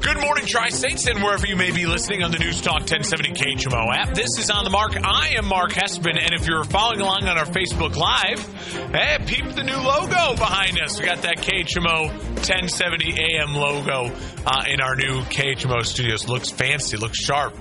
Good 0.00 0.18
morning, 0.18 0.46
Tri 0.46 0.70
States, 0.70 1.06
and 1.06 1.22
wherever 1.22 1.46
you 1.46 1.56
may 1.56 1.70
be 1.72 1.84
listening 1.84 2.22
on 2.22 2.30
the 2.30 2.38
News 2.38 2.62
Talk 2.62 2.80
1070 2.80 3.32
KHMO 3.32 3.94
app. 3.94 4.14
This 4.14 4.38
is 4.38 4.50
On 4.50 4.64
the 4.64 4.70
Mark. 4.70 4.96
I 4.96 5.34
am 5.36 5.46
Mark 5.46 5.72
Hespen, 5.72 6.18
and 6.18 6.32
if 6.32 6.46
you're 6.46 6.64
following 6.64 7.00
along 7.00 7.28
on 7.28 7.36
our 7.36 7.44
Facebook 7.44 7.96
Live, 7.96 8.92
hey, 8.94 9.18
peep 9.26 9.44
the 9.54 9.62
new 9.62 9.76
logo 9.76 10.36
behind 10.36 10.80
us. 10.80 10.98
We 10.98 11.04
got 11.04 11.20
that 11.22 11.36
KHMO 11.36 12.08
1070 12.08 13.18
AM 13.20 13.54
logo 13.54 14.10
uh, 14.46 14.64
in 14.68 14.80
our 14.80 14.96
new 14.96 15.20
KHMO 15.22 15.84
studios. 15.84 16.26
Looks 16.26 16.50
fancy, 16.50 16.96
looks 16.96 17.18
sharp. 17.18 17.54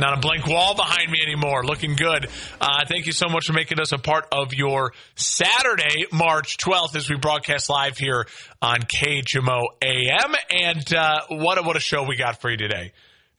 Not 0.00 0.16
a 0.16 0.20
blank 0.20 0.46
wall 0.46 0.74
behind 0.74 1.10
me 1.10 1.18
anymore. 1.22 1.62
Looking 1.62 1.94
good. 1.94 2.28
Uh, 2.58 2.86
thank 2.88 3.04
you 3.04 3.12
so 3.12 3.28
much 3.28 3.46
for 3.46 3.52
making 3.52 3.78
us 3.80 3.92
a 3.92 3.98
part 3.98 4.26
of 4.32 4.54
your 4.54 4.92
Saturday, 5.14 6.06
March 6.10 6.56
12th, 6.56 6.96
as 6.96 7.10
we 7.10 7.16
broadcast 7.16 7.68
live 7.68 7.98
here 7.98 8.26
on 8.62 8.80
KHMO 8.80 9.60
AM. 9.82 10.34
And 10.50 10.94
uh, 10.94 11.20
what, 11.28 11.58
a, 11.58 11.62
what 11.62 11.76
a 11.76 11.80
show 11.80 12.04
we 12.04 12.16
got 12.16 12.40
for 12.40 12.50
you 12.50 12.56
today. 12.56 12.92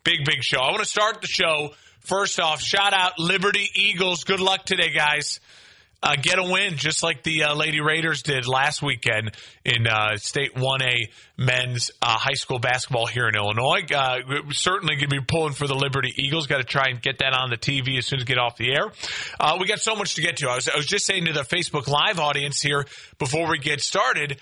Big, 0.04 0.24
big 0.24 0.44
show. 0.44 0.60
I 0.60 0.70
want 0.70 0.84
to 0.84 0.90
start 0.90 1.22
the 1.22 1.28
show. 1.28 1.72
First 2.02 2.40
off, 2.40 2.62
shout 2.62 2.94
out 2.94 3.18
Liberty 3.18 3.68
Eagles. 3.74 4.24
Good 4.24 4.40
luck 4.40 4.64
today, 4.64 4.92
guys 4.92 5.40
uh, 6.04 6.16
get 6.20 6.40
a 6.40 6.44
win, 6.44 6.78
just 6.78 7.04
like 7.04 7.24
the 7.24 7.44
uh, 7.44 7.56
Lady 7.56 7.80
Raiders 7.80 8.24
did 8.24 8.48
last 8.48 8.82
weekend 8.82 9.32
in 9.64 9.86
uh, 9.86 10.18
State 10.18 10.56
1A 10.56 11.10
men's 11.38 11.92
uh, 12.02 12.18
high 12.18 12.34
school 12.34 12.58
basketball 12.58 13.06
here 13.06 13.28
in 13.28 13.36
Illinois. 13.36 13.84
Uh, 13.94 14.18
certainly 14.50 14.96
going 14.96 15.10
to 15.10 15.20
be 15.20 15.22
pulling 15.22 15.54
for 15.54 15.68
the 15.68 15.76
Liberty 15.76 16.12
Eagles. 16.18 16.48
Got 16.48 16.58
to 16.58 16.64
try 16.64 16.90
and 16.90 17.02
get 17.02 17.20
that 17.20 17.34
on 17.34 17.52
the 17.52 17.58
TV 17.58 17.98
as 18.00 18.08
soon 18.08 18.18
as 18.18 18.24
we 18.24 18.28
get 18.28 18.40
off 18.40 18.58
the 18.58 18.74
air. 18.74 18.92
Uh, 19.40 19.58
we 19.60 19.68
got 19.68 19.80
so 19.80 19.96
much 19.96 20.16
to 20.16 20.22
get 20.22 20.38
to. 20.38 20.50
I 20.50 20.56
was, 20.56 20.70
I 20.70 20.76
was 20.76 20.88
just 20.88 21.06
saying 21.06 21.26
to 21.26 21.34
the 21.34 21.42
Facebook 21.42 21.88
Live 21.88 22.20
audience 22.20 22.62
here 22.62 22.86
before 23.20 23.50
we 23.50 23.60
get 23.60 23.80
started. 23.82 24.40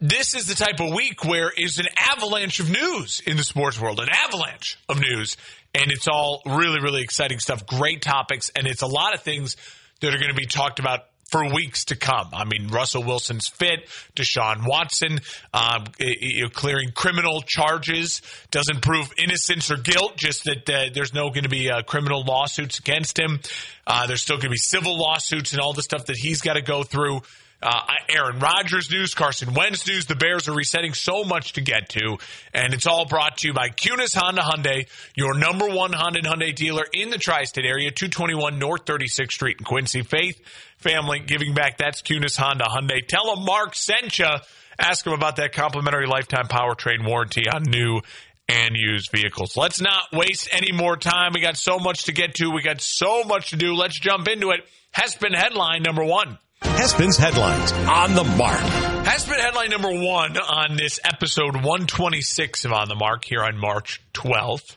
this 0.00 0.34
is 0.34 0.46
the 0.46 0.54
type 0.54 0.80
of 0.80 0.94
week 0.94 1.22
where 1.22 1.52
is 1.54 1.78
an 1.78 1.86
avalanche 1.98 2.60
of 2.60 2.70
news 2.70 3.20
in 3.26 3.36
the 3.36 3.44
sports 3.44 3.78
world, 3.78 4.00
an 4.00 4.08
avalanche 4.08 4.78
of 4.88 5.00
news, 5.00 5.36
and 5.74 5.92
it's 5.92 6.08
all 6.08 6.40
really, 6.46 6.80
really 6.80 7.02
exciting 7.02 7.38
stuff. 7.38 7.66
Great 7.66 8.00
topics, 8.00 8.50
and 8.56 8.66
it's 8.66 8.80
a 8.80 8.86
lot 8.86 9.12
of 9.14 9.20
things 9.20 9.56
that 10.00 10.14
are 10.14 10.18
going 10.18 10.30
to 10.30 10.34
be 10.34 10.46
talked 10.46 10.78
about 10.78 11.00
for 11.30 11.44
weeks 11.54 11.84
to 11.86 11.96
come. 11.96 12.30
I 12.32 12.44
mean, 12.44 12.68
Russell 12.68 13.04
Wilson's 13.04 13.46
fit, 13.46 13.88
Deshaun 14.16 14.66
Watson, 14.66 15.20
um, 15.54 15.84
you 15.98 16.42
know, 16.42 16.48
clearing 16.48 16.90
criminal 16.92 17.42
charges 17.42 18.20
doesn't 18.50 18.82
prove 18.82 19.12
innocence 19.16 19.70
or 19.70 19.76
guilt, 19.76 20.16
just 20.16 20.44
that 20.44 20.68
uh, 20.68 20.90
there's 20.92 21.14
no 21.14 21.30
going 21.30 21.44
to 21.44 21.48
be 21.48 21.70
uh, 21.70 21.82
criminal 21.82 22.24
lawsuits 22.24 22.80
against 22.80 23.18
him. 23.18 23.38
Uh, 23.86 24.08
there's 24.08 24.22
still 24.22 24.36
going 24.36 24.48
to 24.48 24.50
be 24.50 24.56
civil 24.56 24.98
lawsuits 24.98 25.52
and 25.52 25.60
all 25.60 25.72
the 25.72 25.82
stuff 25.82 26.06
that 26.06 26.16
he's 26.16 26.40
got 26.40 26.54
to 26.54 26.62
go 26.62 26.82
through. 26.82 27.20
Uh, 27.62 27.80
Aaron 28.08 28.38
Rodgers 28.38 28.90
news, 28.90 29.14
Carson 29.14 29.52
Wentz 29.52 29.86
news. 29.86 30.06
The 30.06 30.14
Bears 30.14 30.48
are 30.48 30.54
resetting 30.54 30.94
so 30.94 31.24
much 31.24 31.52
to 31.54 31.60
get 31.60 31.90
to, 31.90 32.16
and 32.54 32.72
it's 32.72 32.86
all 32.86 33.04
brought 33.04 33.38
to 33.38 33.48
you 33.48 33.54
by 33.54 33.68
Kunes 33.68 34.16
Honda 34.16 34.40
Hyundai, 34.40 34.88
your 35.14 35.34
number 35.34 35.68
one 35.68 35.92
Honda 35.92 36.22
Hyundai 36.22 36.54
dealer 36.54 36.84
in 36.92 37.10
the 37.10 37.18
tri-state 37.18 37.66
area, 37.66 37.90
221 37.90 38.58
North 38.58 38.86
36th 38.86 39.32
Street 39.32 39.56
in 39.58 39.64
Quincy. 39.64 40.02
Faith, 40.02 40.40
family, 40.78 41.20
giving 41.20 41.52
back. 41.52 41.76
That's 41.76 42.00
Kunes 42.00 42.36
Honda 42.36 42.64
Hyundai. 42.64 43.06
Tell 43.06 43.34
them 43.34 43.44
Mark 43.44 43.74
sent 43.74 44.18
you. 44.18 44.30
Ask 44.78 45.04
them 45.04 45.12
about 45.12 45.36
that 45.36 45.52
complimentary 45.52 46.06
lifetime 46.06 46.48
powertrain 46.48 47.06
warranty 47.06 47.44
on 47.46 47.64
new 47.64 48.00
and 48.48 48.70
used 48.74 49.10
vehicles. 49.12 49.56
Let's 49.56 49.80
not 49.80 50.04
waste 50.12 50.48
any 50.52 50.72
more 50.72 50.96
time. 50.96 51.32
We 51.34 51.42
got 51.42 51.58
so 51.58 51.78
much 51.78 52.04
to 52.04 52.12
get 52.12 52.36
to. 52.36 52.50
We 52.50 52.62
got 52.62 52.80
so 52.80 53.24
much 53.24 53.50
to 53.50 53.56
do. 53.56 53.74
Let's 53.74 53.98
jump 53.98 54.26
into 54.28 54.50
it. 54.50 54.60
Hespen 54.92 55.34
headline 55.34 55.82
number 55.82 56.04
one. 56.04 56.38
Hespen's 56.62 57.16
headlines 57.16 57.72
on 57.72 58.14
the 58.14 58.24
mark. 58.24 58.60
Hespen 59.04 59.38
headline 59.38 59.70
number 59.70 59.90
one 59.92 60.36
on 60.38 60.76
this 60.76 61.00
episode 61.04 61.54
126 61.54 62.64
of 62.64 62.72
On 62.72 62.88
the 62.88 62.94
Mark 62.94 63.24
here 63.24 63.42
on 63.42 63.58
March 63.58 64.02
12th 64.14 64.76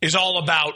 is 0.00 0.14
all 0.14 0.38
about 0.42 0.74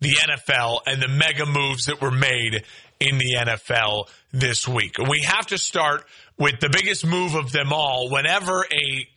the 0.00 0.12
NFL 0.12 0.80
and 0.86 1.00
the 1.00 1.08
mega 1.08 1.46
moves 1.46 1.86
that 1.86 2.00
were 2.00 2.10
made 2.10 2.64
in 3.00 3.18
the 3.18 3.36
NFL 3.38 4.08
this 4.32 4.68
week. 4.68 4.96
We 4.98 5.22
have 5.22 5.46
to 5.48 5.58
start 5.58 6.04
with 6.38 6.60
the 6.60 6.68
biggest 6.70 7.06
move 7.06 7.34
of 7.34 7.52
them 7.52 7.72
all. 7.72 8.10
Whenever 8.10 8.64
a 8.64 9.08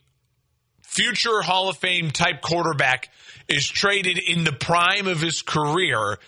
future 0.82 1.42
Hall 1.42 1.68
of 1.68 1.76
Fame 1.76 2.10
type 2.10 2.40
quarterback 2.40 3.10
is 3.48 3.66
traded 3.68 4.18
in 4.18 4.44
the 4.44 4.52
prime 4.52 5.06
of 5.06 5.20
his 5.20 5.42
career, 5.42 6.18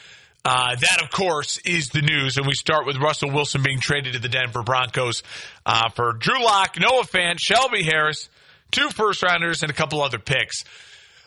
uh, 0.45 0.75
that, 0.75 1.03
of 1.03 1.11
course, 1.11 1.59
is 1.59 1.91
the 1.91 2.03
news. 2.03 2.37
And 2.37 2.47
we 2.47 2.55
start 2.55 2.87
with 2.87 2.97
Russell 2.97 3.31
Wilson 3.31 3.63
being 3.63 3.81
traded 3.81 4.15
to 4.15 4.19
the 4.19 4.29
Denver 4.29 4.63
Broncos 4.63 5.23
uh, 5.65 5.89
for 5.91 6.13
Drew 6.15 6.43
Lock, 6.43 6.77
Noah 6.79 7.05
Fant, 7.05 7.39
Shelby 7.39 7.83
Harris, 7.83 8.29
two 8.71 8.89
first 8.91 9.23
rounders, 9.23 9.63
and 9.63 9.71
a 9.71 9.75
couple 9.75 10.03
other 10.03 10.19
picks. 10.19 10.65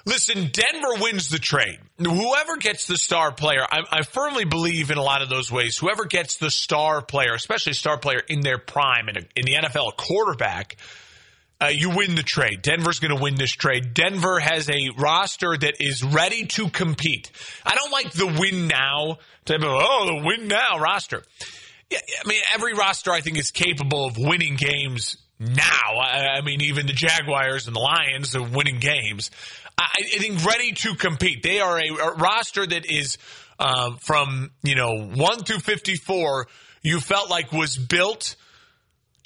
Listen, 0.08 0.52
Denver 0.52 1.02
wins 1.02 1.30
the 1.30 1.40
trade. 1.40 1.80
Whoever 1.98 2.58
gets 2.58 2.86
the 2.86 2.98
star 2.98 3.32
player, 3.32 3.62
I, 3.64 3.82
I, 3.90 4.02
firmly 4.04 4.46
believe 4.46 4.92
in 4.92 5.00
a 5.00 5.02
lot 5.02 5.24
of 5.24 5.30
those 5.30 5.52
ways. 5.52 5.80
Whoever 5.80 6.06
gets 6.06 6.36
the 6.36 6.52
star 6.52 7.02
player, 7.02 7.34
especially 7.34 7.74
star 7.74 7.98
player 7.98 8.22
in 8.30 8.42
their 8.42 8.60
prime 8.60 9.10
in, 9.10 9.18
a, 9.18 9.22
in 9.36 9.46
the 9.46 9.54
NFL, 9.54 9.94
a 9.94 9.96
quarterback, 9.96 10.78
uh, 11.62 11.68
you 11.68 11.90
win 11.90 12.16
the 12.16 12.24
trade. 12.24 12.62
Denver's 12.62 13.00
going 13.00 13.16
to 13.16 13.22
win 13.22 13.36
this 13.36 13.52
trade. 13.52 13.94
Denver 13.94 14.40
has 14.40 14.70
a 14.70 14.90
roster 14.98 15.56
that 15.58 15.76
is 15.80 16.04
ready 16.04 16.46
to 16.48 16.70
compete. 16.70 17.32
I 17.66 17.76
don't 17.76 17.92
like 17.92 18.12
the 18.12 18.28
win 18.40 18.68
now 18.68 19.20
type 19.46 19.62
of, 19.62 19.70
oh, 19.70 20.06
the 20.08 20.26
win 20.26 20.48
now 20.48 20.80
roster. 20.80 21.24
Yeah, 21.90 22.00
I 22.24 22.28
mean, 22.28 22.42
every 22.54 22.74
roster 22.74 23.12
I 23.12 23.22
think 23.22 23.38
is 23.38 23.52
capable 23.52 24.06
of 24.06 24.18
winning 24.18 24.56
games 24.56 25.18
now. 25.40 26.00
I, 26.02 26.38
I 26.38 26.42
mean, 26.42 26.62
even 26.62 26.88
the 26.88 26.94
Jaguars 26.94 27.68
and 27.68 27.76
the 27.76 27.80
Lions 27.80 28.36
are 28.36 28.44
winning 28.44 28.80
games. 28.80 29.32
I, 29.78 29.88
I 29.98 30.18
think 30.18 30.44
ready 30.44 30.74
to 30.74 30.96
compete. 30.96 31.42
They 31.42 31.62
are 31.62 31.78
a, 31.78 31.88
a 31.88 32.16
roster 32.16 32.66
that 32.66 32.86
is 32.86 33.18
uh, 33.60 33.92
from, 34.02 34.52
you 34.64 34.76
know, 34.76 35.06
1 35.06 35.40
through 35.44 35.60
54, 35.60 36.48
you 36.82 37.00
felt 37.00 37.30
like 37.30 37.54
was 37.54 37.78
built– 37.78 38.36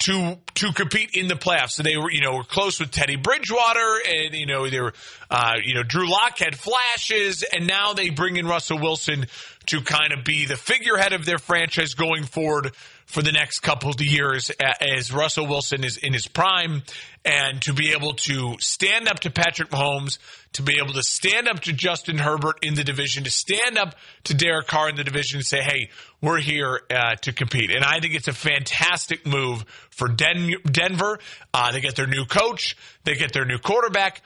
to 0.00 0.38
to 0.54 0.72
compete 0.72 1.10
in 1.14 1.28
the 1.28 1.34
playoffs. 1.34 1.72
So 1.72 1.82
they 1.82 1.96
were, 1.96 2.10
you 2.10 2.20
know, 2.20 2.34
were 2.36 2.44
close 2.44 2.80
with 2.80 2.90
Teddy 2.90 3.16
Bridgewater, 3.16 4.00
and 4.08 4.34
you 4.34 4.46
know 4.46 4.68
they 4.68 4.80
were, 4.80 4.94
uh, 5.30 5.54
you 5.62 5.74
know, 5.74 5.82
Drew 5.82 6.10
Lock 6.10 6.38
had 6.38 6.56
flashes, 6.56 7.42
and 7.42 7.66
now 7.66 7.92
they 7.92 8.10
bring 8.10 8.36
in 8.36 8.46
Russell 8.46 8.78
Wilson 8.78 9.26
to 9.66 9.82
kind 9.82 10.12
of 10.12 10.24
be 10.24 10.46
the 10.46 10.56
figurehead 10.56 11.12
of 11.12 11.24
their 11.24 11.38
franchise 11.38 11.94
going 11.94 12.24
forward 12.24 12.74
for 13.04 13.22
the 13.22 13.32
next 13.32 13.60
couple 13.60 13.90
of 13.90 14.00
years 14.00 14.50
as 14.80 15.12
Russell 15.12 15.46
Wilson 15.46 15.84
is 15.84 15.96
in 15.96 16.12
his 16.12 16.28
prime 16.28 16.82
and 17.24 17.60
to 17.62 17.72
be 17.72 17.92
able 17.92 18.14
to 18.14 18.56
stand 18.60 19.08
up 19.08 19.20
to 19.20 19.30
Patrick 19.30 19.68
Mahomes, 19.70 20.18
to 20.52 20.62
be 20.62 20.78
able 20.82 20.94
to 20.94 21.02
stand 21.02 21.48
up 21.48 21.60
to 21.60 21.72
Justin 21.72 22.18
Herbert 22.18 22.60
in 22.62 22.74
the 22.74 22.84
division, 22.84 23.24
to 23.24 23.30
stand 23.30 23.76
up 23.76 23.94
to 24.24 24.34
Derek 24.34 24.68
Carr 24.68 24.88
in 24.88 24.96
the 24.96 25.04
division 25.04 25.38
and 25.38 25.46
say, 25.46 25.60
hey, 25.60 25.90
we're 26.20 26.40
here 26.40 26.80
uh, 26.90 27.14
to 27.16 27.32
compete. 27.32 27.70
And 27.70 27.84
I 27.84 28.00
think 28.00 28.14
it's 28.14 28.28
a 28.28 28.32
fantastic 28.32 29.26
move 29.26 29.64
for 29.90 30.08
Den- 30.08 30.54
Denver. 30.70 31.18
Uh, 31.52 31.72
they 31.72 31.80
get 31.80 31.96
their 31.96 32.06
new 32.06 32.24
coach, 32.24 32.76
they 33.04 33.14
get 33.14 33.32
their 33.32 33.44
new 33.44 33.58
quarterback, 33.58 34.22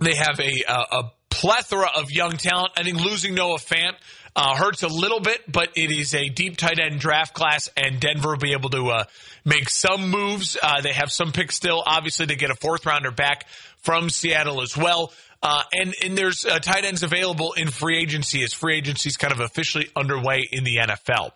they 0.00 0.14
have 0.14 0.38
a, 0.40 0.64
a, 0.68 0.98
a 0.98 1.12
plethora 1.30 1.88
of 1.96 2.10
young 2.10 2.32
talent. 2.32 2.72
I 2.76 2.82
think 2.82 3.00
losing 3.00 3.34
Noah 3.34 3.58
Fant 3.58 3.94
uh, 4.34 4.54
hurts 4.56 4.82
a 4.82 4.88
little 4.88 5.20
bit, 5.20 5.50
but 5.50 5.70
it 5.76 5.90
is 5.90 6.14
a 6.14 6.28
deep 6.28 6.56
tight 6.56 6.78
end 6.78 7.00
draft 7.00 7.34
class, 7.34 7.68
and 7.76 8.00
Denver 8.00 8.30
will 8.30 8.36
be 8.36 8.52
able 8.52 8.70
to 8.70 8.88
uh, 8.88 9.04
make 9.44 9.68
some 9.68 10.10
moves. 10.10 10.56
Uh, 10.62 10.80
they 10.80 10.92
have 10.92 11.10
some 11.10 11.32
picks 11.32 11.56
still. 11.56 11.82
Obviously, 11.84 12.26
they 12.26 12.36
get 12.36 12.50
a 12.50 12.54
fourth 12.54 12.86
rounder 12.86 13.10
back 13.10 13.46
from 13.78 14.10
Seattle 14.10 14.62
as 14.62 14.76
well. 14.76 15.12
Uh, 15.42 15.62
and, 15.72 15.94
and 16.04 16.18
there's 16.18 16.44
uh, 16.44 16.58
tight 16.58 16.84
ends 16.84 17.02
available 17.02 17.52
in 17.52 17.68
free 17.68 17.98
agency 17.98 18.42
as 18.42 18.52
free 18.52 18.76
agency 18.76 19.08
is 19.08 19.16
kind 19.16 19.32
of 19.32 19.40
officially 19.40 19.88
underway 19.94 20.48
in 20.50 20.64
the 20.64 20.78
NFL. 20.78 21.30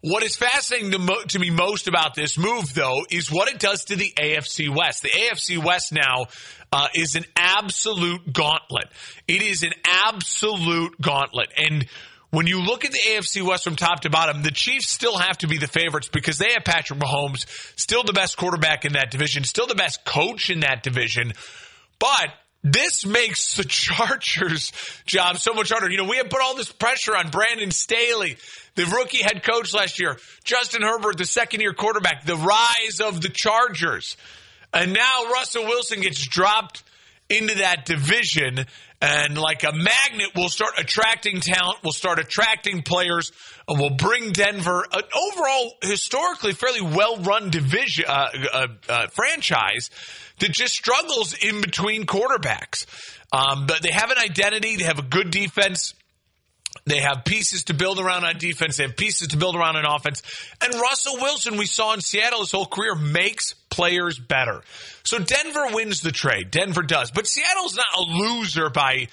What 0.00 0.22
is 0.22 0.36
fascinating 0.36 0.90
to, 0.92 0.98
mo- 0.98 1.22
to, 1.28 1.38
me 1.38 1.50
most 1.50 1.88
about 1.88 2.14
this 2.14 2.38
move, 2.38 2.74
though, 2.74 3.04
is 3.10 3.30
what 3.30 3.48
it 3.48 3.58
does 3.58 3.84
to 3.86 3.96
the 3.96 4.12
AFC 4.16 4.68
West. 4.68 5.02
The 5.02 5.08
AFC 5.08 5.62
West 5.62 5.92
now 5.92 6.26
uh, 6.72 6.88
is 6.94 7.14
an 7.14 7.24
absolute 7.36 8.32
gauntlet. 8.32 8.86
It 9.26 9.42
is 9.42 9.62
an 9.62 9.72
absolute 9.84 11.00
gauntlet. 11.00 11.48
And 11.56 11.86
when 12.30 12.46
you 12.46 12.60
look 12.60 12.84
at 12.84 12.92
the 12.92 12.98
AFC 12.98 13.42
West 13.42 13.64
from 13.64 13.76
top 13.76 14.00
to 14.00 14.10
bottom, 14.10 14.42
the 14.42 14.50
Chiefs 14.50 14.90
still 14.90 15.16
have 15.16 15.38
to 15.38 15.48
be 15.48 15.58
the 15.58 15.68
favorites 15.68 16.08
because 16.08 16.38
they 16.38 16.52
have 16.52 16.64
Patrick 16.64 16.98
Mahomes, 16.98 17.46
still 17.78 18.02
the 18.02 18.12
best 18.12 18.36
quarterback 18.36 18.84
in 18.84 18.92
that 18.92 19.10
division, 19.10 19.44
still 19.44 19.66
the 19.66 19.74
best 19.74 20.04
coach 20.04 20.50
in 20.50 20.60
that 20.60 20.82
division. 20.82 21.32
But 21.98 22.28
this 22.72 23.06
makes 23.06 23.56
the 23.56 23.64
Chargers' 23.64 24.72
job 25.06 25.38
so 25.38 25.54
much 25.54 25.70
harder. 25.70 25.88
You 25.88 25.98
know, 25.98 26.08
we 26.08 26.16
have 26.16 26.28
put 26.28 26.40
all 26.40 26.56
this 26.56 26.72
pressure 26.72 27.16
on 27.16 27.30
Brandon 27.30 27.70
Staley, 27.70 28.36
the 28.74 28.86
rookie 28.86 29.22
head 29.22 29.44
coach 29.44 29.72
last 29.72 30.00
year, 30.00 30.18
Justin 30.42 30.82
Herbert, 30.82 31.16
the 31.16 31.26
second 31.26 31.60
year 31.60 31.72
quarterback, 31.72 32.24
the 32.24 32.36
rise 32.36 33.00
of 33.00 33.20
the 33.20 33.28
Chargers. 33.28 34.16
And 34.74 34.92
now 34.92 35.30
Russell 35.32 35.64
Wilson 35.64 36.00
gets 36.00 36.26
dropped 36.26 36.82
into 37.28 37.54
that 37.56 37.86
division 37.86 38.66
and 39.00 39.36
like 39.36 39.62
a 39.64 39.72
magnet 39.72 40.30
will 40.34 40.48
start 40.48 40.72
attracting 40.78 41.40
talent, 41.40 41.82
will 41.84 41.92
start 41.92 42.18
attracting 42.18 42.82
players, 42.82 43.32
and 43.68 43.78
will 43.78 43.90
bring 43.90 44.32
Denver 44.32 44.86
an 44.92 45.02
overall 45.14 45.72
historically 45.82 46.52
fairly 46.52 46.80
well 46.80 47.18
run 47.18 47.50
division 47.50 48.04
uh, 48.08 48.28
uh, 48.52 48.66
uh, 48.88 49.06
franchise 49.08 49.90
that 50.38 50.50
just 50.50 50.74
struggles 50.74 51.34
in 51.34 51.60
between 51.60 52.06
quarterbacks. 52.06 52.86
Um, 53.32 53.66
but 53.66 53.82
they 53.82 53.90
have 53.90 54.10
an 54.10 54.18
identity, 54.18 54.76
they 54.76 54.84
have 54.84 54.98
a 54.98 55.02
good 55.02 55.30
defense. 55.30 55.94
They 56.86 57.00
have 57.00 57.24
pieces 57.24 57.64
to 57.64 57.74
build 57.74 57.98
around 57.98 58.24
on 58.24 58.38
defense. 58.38 58.76
They 58.76 58.84
have 58.84 58.96
pieces 58.96 59.28
to 59.28 59.36
build 59.36 59.56
around 59.56 59.76
on 59.76 59.84
offense. 59.84 60.22
And 60.62 60.72
Russell 60.74 61.16
Wilson, 61.16 61.56
we 61.56 61.66
saw 61.66 61.92
in 61.94 62.00
Seattle 62.00 62.40
his 62.40 62.52
whole 62.52 62.66
career, 62.66 62.94
makes 62.94 63.54
players 63.70 64.20
better. 64.20 64.62
So 65.02 65.18
Denver 65.18 65.66
wins 65.72 66.00
the 66.00 66.12
trade. 66.12 66.52
Denver 66.52 66.82
does. 66.82 67.10
But 67.10 67.26
Seattle's 67.26 67.76
not 67.76 67.86
a 67.96 68.02
loser 68.02 68.70
by 68.70 69.08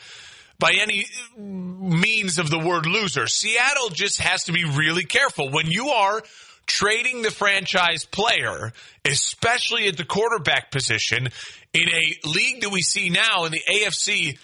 by 0.60 0.74
any 0.80 1.06
means 1.36 2.38
of 2.38 2.50
the 2.50 2.60
word 2.60 2.86
loser. 2.86 3.28
Seattle 3.28 3.90
just 3.90 4.22
has 4.22 4.46
to 4.46 4.54
be 4.54 4.64
really 4.64 5.04
careful. 5.04 5.50
When 5.50 5.66
you 5.66 5.90
are 5.90 6.22
trading 6.68 7.24
the 7.24 7.32
franchise 7.32 8.06
player, 8.06 8.72
especially 9.04 9.88
at 9.88 9.98
the 9.98 10.06
quarterback 10.06 10.72
position, 10.72 11.28
in 11.74 11.90
a 11.90 12.28
league 12.30 12.62
that 12.62 12.70
we 12.70 12.82
see 12.82 13.10
now 13.10 13.46
in 13.46 13.52
the 13.52 13.62
AFC 13.68 14.38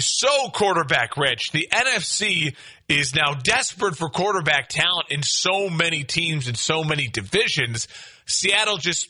so 0.00 0.48
quarterback 0.50 1.16
rich. 1.16 1.50
The 1.52 1.68
NFC 1.72 2.54
is 2.88 3.14
now 3.14 3.34
desperate 3.34 3.96
for 3.96 4.08
quarterback 4.08 4.68
talent 4.68 5.06
in 5.10 5.22
so 5.22 5.68
many 5.68 6.04
teams 6.04 6.46
and 6.46 6.56
so 6.56 6.84
many 6.84 7.08
divisions. 7.08 7.88
Seattle 8.26 8.76
just 8.76 9.08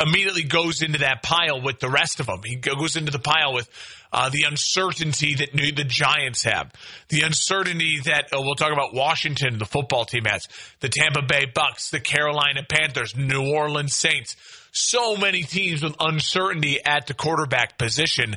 immediately 0.00 0.42
goes 0.42 0.82
into 0.82 0.98
that 0.98 1.22
pile 1.22 1.60
with 1.60 1.78
the 1.78 1.88
rest 1.88 2.20
of 2.20 2.26
them. 2.26 2.40
He 2.44 2.56
goes 2.56 2.96
into 2.96 3.12
the 3.12 3.18
pile 3.18 3.52
with 3.52 3.68
uh, 4.12 4.28
the 4.28 4.44
uncertainty 4.48 5.36
that 5.36 5.52
the 5.52 5.84
Giants 5.84 6.44
have, 6.44 6.72
the 7.08 7.22
uncertainty 7.22 8.00
that 8.04 8.32
uh, 8.32 8.40
we'll 8.40 8.54
talk 8.54 8.72
about 8.72 8.94
Washington, 8.94 9.58
the 9.58 9.64
football 9.64 10.04
team 10.04 10.24
has, 10.26 10.46
the 10.80 10.88
Tampa 10.88 11.22
Bay 11.22 11.46
Bucks, 11.52 11.90
the 11.90 12.00
Carolina 12.00 12.62
Panthers, 12.68 13.16
New 13.16 13.52
Orleans 13.52 13.94
Saints. 13.94 14.36
So 14.72 15.16
many 15.16 15.42
teams 15.42 15.82
with 15.82 15.94
uncertainty 16.00 16.78
at 16.84 17.06
the 17.06 17.14
quarterback 17.14 17.78
position 17.78 18.36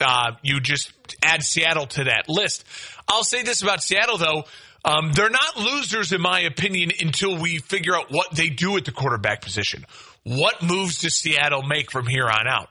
uh, 0.00 0.32
you 0.42 0.60
just 0.60 0.92
add 1.22 1.42
Seattle 1.42 1.86
to 1.86 2.04
that 2.04 2.28
list. 2.28 2.64
I'll 3.08 3.24
say 3.24 3.42
this 3.42 3.62
about 3.62 3.82
Seattle, 3.82 4.18
though. 4.18 4.44
Um, 4.84 5.12
they're 5.12 5.30
not 5.30 5.56
losers, 5.56 6.12
in 6.12 6.20
my 6.20 6.40
opinion, 6.40 6.90
until 7.00 7.38
we 7.38 7.58
figure 7.58 7.94
out 7.94 8.10
what 8.10 8.34
they 8.34 8.48
do 8.48 8.76
at 8.76 8.84
the 8.84 8.92
quarterback 8.92 9.40
position. 9.40 9.86
What 10.24 10.62
moves 10.62 11.00
does 11.00 11.14
Seattle 11.14 11.62
make 11.62 11.90
from 11.90 12.06
here 12.06 12.26
on 12.26 12.46
out? 12.46 12.68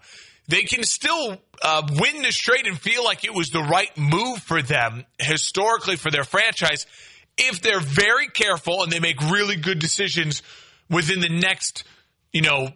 They 0.47 0.63
can 0.63 0.83
still 0.83 1.41
uh, 1.61 1.87
win 1.99 2.21
this 2.21 2.37
trade 2.37 2.67
and 2.67 2.79
feel 2.79 3.03
like 3.03 3.23
it 3.23 3.33
was 3.33 3.49
the 3.49 3.61
right 3.61 3.95
move 3.97 4.39
for 4.39 4.61
them 4.61 5.05
historically 5.17 5.95
for 5.95 6.11
their 6.11 6.25
franchise 6.25 6.85
if 7.37 7.61
they're 7.61 7.79
very 7.79 8.27
careful 8.27 8.83
and 8.83 8.91
they 8.91 8.99
make 8.99 9.19
really 9.21 9.55
good 9.55 9.79
decisions 9.79 10.43
within 10.89 11.19
the 11.19 11.29
next, 11.29 11.83
you 12.31 12.41
know, 12.41 12.69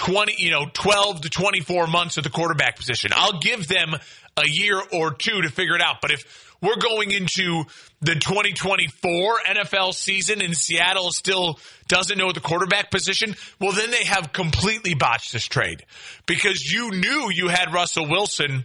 20, 0.00 0.34
you 0.38 0.50
know, 0.50 0.64
12 0.72 1.20
to 1.20 1.28
24 1.28 1.86
months 1.86 2.16
at 2.16 2.24
the 2.24 2.30
quarterback 2.30 2.76
position. 2.76 3.10
I'll 3.14 3.38
give 3.38 3.68
them 3.68 3.94
a 4.34 4.44
year 4.46 4.80
or 4.94 5.12
two 5.12 5.42
to 5.42 5.50
figure 5.50 5.76
it 5.76 5.82
out. 5.82 5.96
But 6.00 6.10
if 6.10 6.56
we're 6.62 6.78
going 6.78 7.10
into 7.10 7.64
the 8.00 8.14
2024 8.14 9.40
NFL 9.46 9.92
season 9.92 10.40
and 10.40 10.56
Seattle 10.56 11.12
still 11.12 11.60
doesn't 11.86 12.16
know 12.16 12.32
the 12.32 12.40
quarterback 12.40 12.90
position, 12.90 13.36
well, 13.60 13.72
then 13.72 13.90
they 13.90 14.04
have 14.04 14.32
completely 14.32 14.94
botched 14.94 15.34
this 15.34 15.44
trade 15.44 15.84
because 16.24 16.64
you 16.64 16.92
knew 16.92 17.30
you 17.30 17.48
had 17.48 17.74
Russell 17.74 18.08
Wilson 18.08 18.64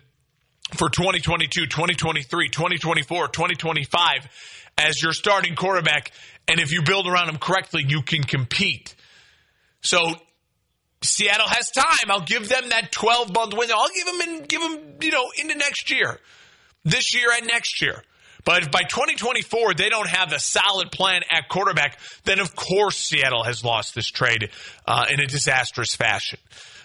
for 0.75 0.89
2022, 0.89 1.65
2023, 1.65 2.47
2024, 2.47 3.27
2025 3.27 4.29
as 4.77 5.01
your 5.01 5.11
starting 5.11 5.55
quarterback. 5.55 6.13
And 6.47 6.61
if 6.61 6.71
you 6.71 6.81
build 6.81 7.07
around 7.07 7.27
him 7.27 7.39
correctly, 7.39 7.83
you 7.85 8.03
can 8.03 8.23
compete. 8.23 8.95
So 9.81 10.15
Seattle 11.07 11.47
has 11.47 11.71
time. 11.71 12.09
I'll 12.09 12.21
give 12.21 12.49
them 12.49 12.69
that 12.69 12.91
12 12.91 13.33
month 13.33 13.53
window. 13.53 13.75
I'll 13.77 13.89
give 13.89 14.05
them 14.05 14.21
and 14.21 14.47
give 14.47 14.61
them, 14.61 14.79
you 15.01 15.11
know, 15.11 15.25
into 15.37 15.55
next 15.55 15.91
year, 15.91 16.19
this 16.83 17.15
year 17.15 17.29
and 17.35 17.47
next 17.47 17.81
year. 17.81 18.03
But 18.43 18.63
if 18.63 18.71
by 18.71 18.83
2024 18.83 19.73
they 19.73 19.89
don't 19.89 20.07
have 20.07 20.31
a 20.31 20.39
solid 20.39 20.91
plan 20.91 21.23
at 21.31 21.49
quarterback, 21.49 21.99
then 22.23 22.39
of 22.39 22.55
course 22.55 22.97
Seattle 22.97 23.43
has 23.43 23.63
lost 23.63 23.95
this 23.95 24.07
trade 24.07 24.51
uh, 24.87 25.05
in 25.11 25.19
a 25.19 25.25
disastrous 25.25 25.95
fashion. 25.95 26.39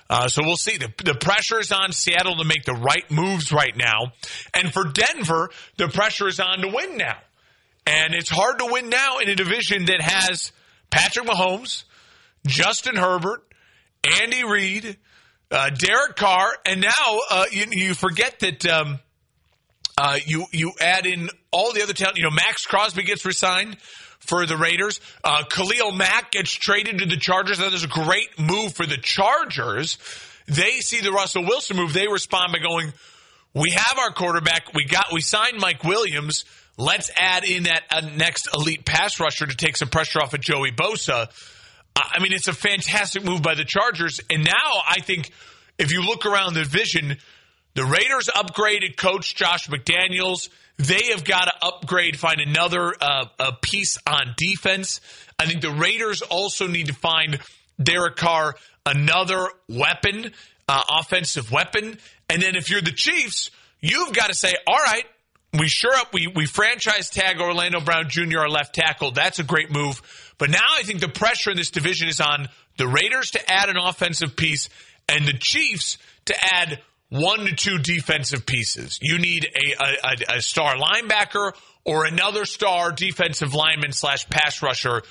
Uh, 0.09 0.27
so 0.27 0.43
we'll 0.43 0.57
see. 0.57 0.77
The, 0.79 0.93
the 1.05 1.15
pressure 1.15 1.61
is 1.61 1.71
on 1.71 1.93
Seattle 1.93 2.37
to 2.37 2.45
make 2.45 2.65
the 2.65 2.73
right 2.73 3.09
moves 3.11 3.53
right 3.53 3.77
now. 3.77 4.13
And 4.53 4.73
for 4.73 4.85
Denver, 4.85 5.51
the 5.77 5.89
pressure 5.89 6.27
is 6.27 6.41
on 6.41 6.61
to 6.63 6.69
win 6.69 6.97
now. 6.97 7.19
And 7.87 8.15
it's 8.15 8.31
hard 8.31 8.59
to 8.59 8.67
win 8.67 8.89
now 8.89 9.19
in 9.19 9.29
a 9.29 9.37
division 9.37 9.85
that 9.85 10.01
has 10.01 10.51
Patrick 10.91 11.27
Mahomes, 11.27 11.85
Justin 12.47 12.97
Herbert, 12.97 13.45
Andy 14.05 14.45
Reid, 14.45 14.97
uh, 15.51 15.71
Derek 15.71 16.17
Carr, 16.17 16.49
and 16.65 16.81
now 16.81 17.19
uh, 17.31 17.47
you, 17.51 17.67
you, 17.71 17.95
forget 17.95 18.39
that 18.41 18.67
um, 18.67 18.99
uh, 19.99 20.19
you 20.25 20.47
you 20.53 20.73
add 20.81 21.07
in 21.07 21.29
all 21.51 21.73
the 21.73 21.83
other 21.83 21.93
talent. 21.93 22.17
You 22.17 22.25
know, 22.25 22.31
Maxx 22.31 22.67
Crosby 22.67 23.03
gets 23.03 23.25
resigned 23.27 23.77
for 24.21 24.47
the 24.47 24.57
Raiders. 24.57 25.01
Uh, 25.23 25.45
Khalil 25.45 25.93
Mack 25.93 26.33
gets 26.33 26.53
traded 26.53 26.99
to 26.99 27.07
the 27.07 27.17
Chargers. 27.17 27.59
That 27.59 27.75
is 27.75 27.85
a 27.85 27.89
great 27.89 28.39
move 28.39 28.75
for 28.75 28.87
the 28.87 28.97
Chargers. 28.97 29.99
They 30.47 30.81
see 30.81 31.01
the 31.01 31.13
Russell 31.13 31.45
Wilson 31.45 31.77
move. 31.77 31.93
They 31.93 32.09
respond 32.09 32.53
by 32.53 32.59
going, 32.61 32.93
"We 33.53 33.71
have 33.71 33.99
our 33.99 34.13
quarterback. 34.13 34.73
We 34.75 34.85
got. 34.85 35.13
We 35.13 35.21
signed 35.21 35.59
Mike 35.59 35.85
Williams." 35.85 36.45
Let's 36.79 37.11
add 37.15 37.45
in 37.45 37.65
that 37.65 37.83
uh, 37.91 38.01
next 38.17 38.49
elite 38.55 38.87
pass 38.87 39.21
rusher 39.21 39.45
to 39.45 39.55
take 39.55 39.77
some 39.77 39.89
pressure 39.89 40.21
off 40.21 40.33
of 40.33 40.41
Joey 40.41 40.73
Bosa. 40.73 41.29
I 41.97 42.21
mean, 42.21 42.33
it's 42.33 42.49
a 42.49 42.53
fantastic 42.53 43.25
move 43.25 43.43
by 43.43 43.55
the 43.55 43.65
Chargers. 43.65 44.21
And 44.31 44.45
now 44.45 44.83
I 44.87 45.01
think 45.01 45.31
if 45.79 45.93
you 45.93 46.03
look 46.03 46.27
around 46.27 46.55
the 46.55 46.63
division, 46.63 47.17
the 47.75 47.85
Raiders 47.85 48.29
upgraded 48.35 48.97
coach 48.97 49.35
Josh 49.35 49.69
McDaniels. 49.69 50.49
They 50.79 51.11
have 51.11 51.25
got 51.25 51.45
to 51.45 51.53
upgrade, 51.67 52.19
find 52.19 52.41
another 52.41 52.95
uh, 53.01 53.27
a 53.39 53.53
piece 53.61 53.99
on 54.07 54.35
defense. 54.37 55.01
I 55.39 55.47
think 55.47 55.61
the 55.61 55.71
Raiders 55.71 56.23
also 56.23 56.67
need 56.67 56.87
to 56.87 56.95
find 56.95 57.39
Derek 57.83 58.17
Carr 58.17 58.55
another 58.87 59.47
weapon, 59.69 60.33
uh, 60.69 60.83
offensive 60.91 61.53
weapon. 61.53 61.99
And 62.29 62.43
then 62.43 62.57
if 62.57 62.71
you're 62.71 62.81
the 62.81 62.93
Chiefs, 62.93 63.51
you've 63.81 64.13
got 64.13 64.29
to 64.29 64.35
say, 64.35 64.55
all 64.67 64.79
right, 64.79 65.05
we 65.59 65.69
sure 65.69 65.95
up, 65.95 66.13
we, 66.13 66.29
we 66.29 66.47
franchise 66.47 67.11
tag 67.11 67.41
Orlando 67.41 67.81
Brown 67.81 68.09
Jr., 68.09 68.41
our 68.41 68.49
left 68.49 68.75
tackle. 68.75 69.11
That's 69.11 69.39
a 69.39 69.45
great 69.45 69.71
move. 69.71 70.01
But 70.41 70.51
now 70.51 70.59
I 70.79 70.83
think 70.83 71.01
the 71.01 71.09
pressure 71.09 71.51
in 71.51 71.59
this 71.59 71.71
division 71.71 72.09
is 72.09 72.19
on 72.19 72.49
the 72.79 72.89
Raiders 72.89 73.33
to 73.33 73.51
add 73.51 73.69
an 73.69 73.77
offensive 73.77 74.35
piece 74.35 74.71
and 75.07 75.27
the 75.27 75.35
Chiefs 75.39 75.99
to 76.25 76.35
add 76.53 76.81
one 77.11 77.41
to 77.41 77.55
two 77.55 77.79
defensive 77.79 78.47
pieces. 78.47 78.99
You 79.03 79.19
need 79.19 79.47
a, 79.55 79.85
a, 79.85 80.37
a 80.37 80.41
star 80.41 80.77
linebacker 80.77 81.53
or 81.85 82.07
another 82.07 82.47
star 82.47 82.91
defensive 82.91 83.53
lineman 83.53 83.93
slash 83.93 84.31
pass 84.31 84.63
rusher 84.63 85.03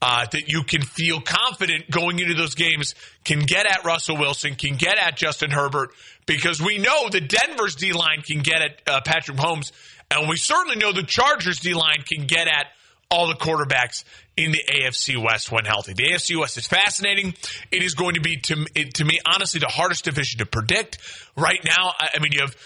uh, 0.00 0.24
that 0.32 0.48
you 0.48 0.62
can 0.62 0.80
feel 0.80 1.20
confident 1.20 1.90
going 1.90 2.18
into 2.18 2.32
those 2.32 2.54
games 2.54 2.94
can 3.24 3.40
get 3.40 3.66
at 3.66 3.84
Russell 3.84 4.16
Wilson, 4.16 4.54
can 4.54 4.76
get 4.76 4.96
at 4.96 5.16
Justin 5.16 5.50
Herbert, 5.50 5.90
because 6.24 6.62
we 6.62 6.78
know 6.78 7.10
the 7.10 7.20
Denver's 7.20 7.74
D 7.74 7.92
line 7.92 8.22
can 8.22 8.40
get 8.40 8.62
at 8.62 8.80
uh, 8.86 9.00
Patrick 9.04 9.38
Holmes, 9.38 9.72
and 10.10 10.30
we 10.30 10.36
certainly 10.36 10.76
know 10.76 10.92
the 10.92 11.02
Chargers 11.02 11.58
D 11.58 11.74
line 11.74 12.04
can 12.06 12.26
get 12.26 12.46
at 12.46 12.68
all 13.10 13.28
the 13.28 13.34
quarterbacks 13.34 14.04
in 14.36 14.52
the 14.52 14.62
AFC 14.68 15.22
West 15.22 15.50
when 15.50 15.64
healthy. 15.64 15.94
The 15.94 16.10
AFC 16.10 16.38
West 16.38 16.58
is 16.58 16.66
fascinating. 16.66 17.34
It 17.70 17.82
is 17.82 17.94
going 17.94 18.14
to 18.14 18.20
be, 18.20 18.36
to, 18.36 18.64
to 18.64 19.04
me, 19.04 19.18
honestly, 19.26 19.60
the 19.60 19.66
hardest 19.66 20.04
division 20.04 20.38
to 20.38 20.46
predict. 20.46 20.98
Right 21.36 21.60
now, 21.64 21.92
I 21.98 22.18
mean, 22.20 22.32
you 22.32 22.40
have 22.40 22.56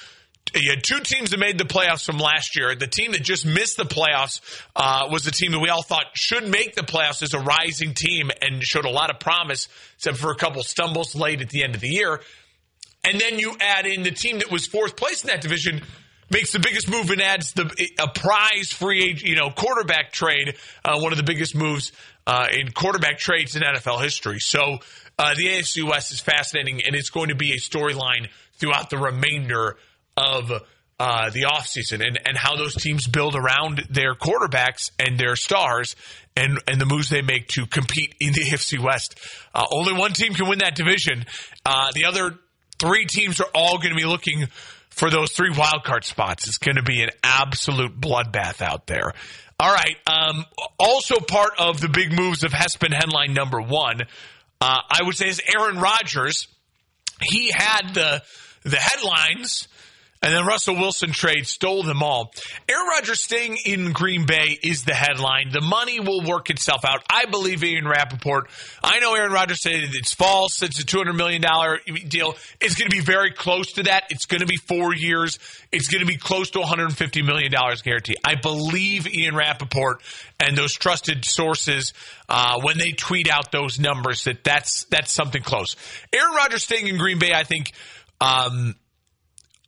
you 0.54 0.70
had 0.70 0.82
two 0.82 1.00
teams 1.00 1.30
that 1.30 1.38
made 1.38 1.56
the 1.56 1.64
playoffs 1.64 2.04
from 2.04 2.18
last 2.18 2.56
year. 2.56 2.74
The 2.74 2.86
team 2.86 3.12
that 3.12 3.22
just 3.22 3.46
missed 3.46 3.76
the 3.76 3.84
playoffs 3.84 4.40
uh, 4.76 5.08
was 5.10 5.24
the 5.24 5.30
team 5.30 5.52
that 5.52 5.60
we 5.60 5.68
all 5.68 5.82
thought 5.82 6.06
should 6.14 6.46
make 6.46 6.74
the 6.74 6.82
playoffs 6.82 7.22
as 7.22 7.32
a 7.32 7.38
rising 7.38 7.94
team 7.94 8.30
and 8.42 8.62
showed 8.62 8.84
a 8.84 8.90
lot 8.90 9.08
of 9.08 9.18
promise, 9.18 9.68
except 9.94 10.18
for 10.18 10.30
a 10.30 10.36
couple 10.36 10.62
stumbles 10.62 11.14
late 11.14 11.40
at 11.40 11.48
the 11.50 11.62
end 11.62 11.74
of 11.74 11.80
the 11.80 11.88
year. 11.88 12.20
And 13.04 13.20
then 13.20 13.38
you 13.38 13.54
add 13.60 13.86
in 13.86 14.02
the 14.02 14.10
team 14.10 14.38
that 14.38 14.50
was 14.50 14.66
fourth 14.66 14.96
place 14.96 15.22
in 15.22 15.28
that 15.28 15.40
division 15.40 15.82
makes 16.32 16.52
the 16.52 16.58
biggest 16.58 16.90
move 16.90 17.10
and 17.10 17.20
adds 17.20 17.52
the 17.52 17.64
a 17.98 18.08
prize 18.08 18.72
free 18.72 19.16
you 19.22 19.36
know, 19.36 19.50
quarterback 19.50 20.12
trade, 20.12 20.56
uh, 20.84 20.98
one 20.98 21.12
of 21.12 21.18
the 21.18 21.24
biggest 21.24 21.54
moves 21.54 21.92
uh, 22.26 22.48
in 22.52 22.70
quarterback 22.72 23.18
trades 23.18 23.56
in 23.56 23.62
NFL 23.62 24.02
history. 24.02 24.40
So 24.40 24.78
uh, 25.18 25.34
the 25.34 25.46
AFC 25.46 25.88
West 25.88 26.12
is 26.12 26.20
fascinating, 26.20 26.82
and 26.86 26.96
it's 26.96 27.10
going 27.10 27.28
to 27.28 27.34
be 27.34 27.52
a 27.52 27.56
storyline 27.56 28.28
throughout 28.54 28.90
the 28.90 28.98
remainder 28.98 29.76
of 30.16 30.50
uh, 31.00 31.30
the 31.30 31.42
offseason 31.42 32.06
and, 32.06 32.18
and 32.24 32.36
how 32.36 32.56
those 32.56 32.74
teams 32.74 33.06
build 33.06 33.34
around 33.34 33.84
their 33.90 34.14
quarterbacks 34.14 34.90
and 34.98 35.18
their 35.18 35.34
stars 35.34 35.96
and, 36.36 36.60
and 36.68 36.80
the 36.80 36.86
moves 36.86 37.08
they 37.08 37.22
make 37.22 37.48
to 37.48 37.66
compete 37.66 38.14
in 38.20 38.32
the 38.32 38.40
AFC 38.44 38.78
West. 38.78 39.18
Uh, 39.54 39.66
only 39.72 39.92
one 39.92 40.12
team 40.12 40.32
can 40.32 40.48
win 40.48 40.60
that 40.60 40.76
division. 40.76 41.24
Uh, 41.66 41.90
the 41.92 42.04
other 42.04 42.38
three 42.78 43.06
teams 43.06 43.40
are 43.40 43.48
all 43.54 43.78
going 43.78 43.90
to 43.90 43.96
be 43.96 44.04
looking 44.04 44.46
for 44.92 45.10
those 45.10 45.32
three 45.32 45.50
wildcard 45.50 46.04
spots. 46.04 46.46
It's 46.46 46.58
going 46.58 46.76
to 46.76 46.82
be 46.82 47.02
an 47.02 47.10
absolute 47.24 47.98
bloodbath 47.98 48.60
out 48.60 48.86
there. 48.86 49.12
All 49.58 49.72
right. 49.72 49.96
Um, 50.06 50.44
also 50.78 51.18
part 51.18 51.52
of 51.58 51.80
the 51.80 51.88
big 51.88 52.12
moves 52.12 52.44
of 52.44 52.52
Hespen 52.52 52.92
headline 52.92 53.32
number 53.32 53.60
one, 53.60 54.02
uh, 54.60 54.78
I 54.88 55.00
would 55.02 55.16
say 55.16 55.28
is 55.28 55.40
Aaron 55.54 55.78
Rodgers. 55.78 56.46
He 57.22 57.50
had 57.50 57.94
the 57.94 58.22
the 58.64 58.76
headlines 58.76 59.66
and 60.22 60.32
then 60.32 60.46
Russell 60.46 60.76
Wilson 60.76 61.10
trade 61.10 61.48
stole 61.48 61.82
them 61.82 62.02
all. 62.02 62.32
Aaron 62.68 62.86
Rodgers 62.86 63.24
staying 63.24 63.58
in 63.66 63.92
Green 63.92 64.24
Bay 64.24 64.56
is 64.62 64.84
the 64.84 64.94
headline. 64.94 65.50
The 65.50 65.60
money 65.60 65.98
will 65.98 66.22
work 66.24 66.48
itself 66.48 66.84
out. 66.84 67.02
I 67.10 67.24
believe 67.26 67.64
Ian 67.64 67.88
Rapoport. 67.88 68.48
I 68.84 69.00
know 69.00 69.14
Aaron 69.14 69.32
Rodgers 69.32 69.60
said 69.60 69.72
it's 69.74 70.14
false. 70.14 70.62
It's 70.62 70.78
a 70.78 70.84
$200 70.84 71.16
million 71.16 71.42
deal. 72.08 72.36
It's 72.60 72.76
going 72.76 72.88
to 72.88 72.96
be 72.96 73.02
very 73.02 73.32
close 73.32 73.72
to 73.72 73.82
that. 73.84 74.04
It's 74.10 74.26
going 74.26 74.40
to 74.42 74.46
be 74.46 74.56
four 74.56 74.94
years. 74.94 75.40
It's 75.72 75.88
going 75.88 76.00
to 76.02 76.06
be 76.06 76.16
close 76.16 76.50
to 76.50 76.60
$150 76.60 77.26
million 77.26 77.50
guarantee. 77.82 78.16
I 78.24 78.36
believe 78.36 79.08
Ian 79.08 79.34
Rapoport 79.34 80.02
and 80.38 80.56
those 80.56 80.72
trusted 80.72 81.24
sources 81.24 81.94
uh, 82.28 82.60
when 82.60 82.78
they 82.78 82.92
tweet 82.92 83.28
out 83.28 83.50
those 83.50 83.80
numbers 83.80 84.24
that 84.24 84.44
that's, 84.44 84.84
that's 84.84 85.12
something 85.12 85.42
close. 85.42 85.74
Aaron 86.12 86.32
Rodgers 86.34 86.62
staying 86.62 86.86
in 86.86 86.96
Green 86.96 87.18
Bay, 87.18 87.32
I 87.34 87.42
think, 87.42 87.72
um, 88.20 88.76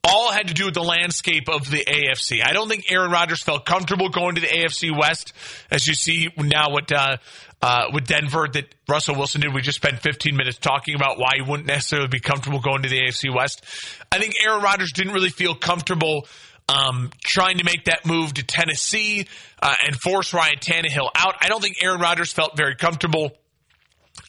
all 0.05 0.31
had 0.31 0.49
to 0.49 0.55
do 0.55 0.67
with 0.67 0.75
the 0.75 0.83
landscape 0.83 1.49
of 1.49 1.71
the 1.71 1.85
AFC. 1.85 2.41
I 2.45 2.53
don't 2.53 2.69
think 2.69 2.91
Aaron 2.91 3.11
Rodgers 3.11 3.43
felt 3.43 3.65
comfortable 3.65 4.09
going 4.09 4.35
to 4.35 4.41
the 4.41 4.47
AFC 4.47 4.97
West, 4.97 5.33
as 5.71 5.87
you 5.87 5.95
see 5.95 6.29
now 6.37 6.71
what 6.71 6.93
uh, 6.93 7.17
uh, 7.63 7.87
with 7.93 8.07
Denver 8.07 8.47
that 8.53 8.75
Russell 8.89 9.17
Wilson 9.17 9.41
did. 9.41 9.55
We 9.55 9.63
just 9.63 9.77
spent 9.77 10.01
15 10.01 10.37
minutes 10.37 10.59
talking 10.59 10.95
about 10.95 11.19
why 11.19 11.33
he 11.37 11.43
wouldn't 11.43 11.67
necessarily 11.67 12.09
be 12.09 12.21
comfortable 12.21 12.61
going 12.61 12.83
to 12.83 12.89
the 12.89 13.01
AFC 13.01 13.35
West. 13.35 13.65
I 14.13 14.19
think 14.19 14.35
Aaron 14.45 14.63
Rodgers 14.63 14.93
didn't 14.93 15.15
really 15.15 15.31
feel 15.31 15.55
comfortable 15.55 16.27
um, 16.69 17.11
trying 17.25 17.59
to 17.59 17.65
make 17.65 17.85
that 17.85 18.07
move 18.07 18.35
to 18.35 18.43
Tennessee 18.43 19.27
uh, 19.63 19.75
and 19.87 19.97
force 19.97 20.33
Ryan 20.33 20.57
Tannehill 20.57 21.11
out. 21.15 21.35
I 21.41 21.49
don't 21.49 21.63
think 21.63 21.77
Aaron 21.83 22.01
Rodgers 22.01 22.33
felt 22.33 22.57
very 22.57 22.77
comfortable 22.77 23.33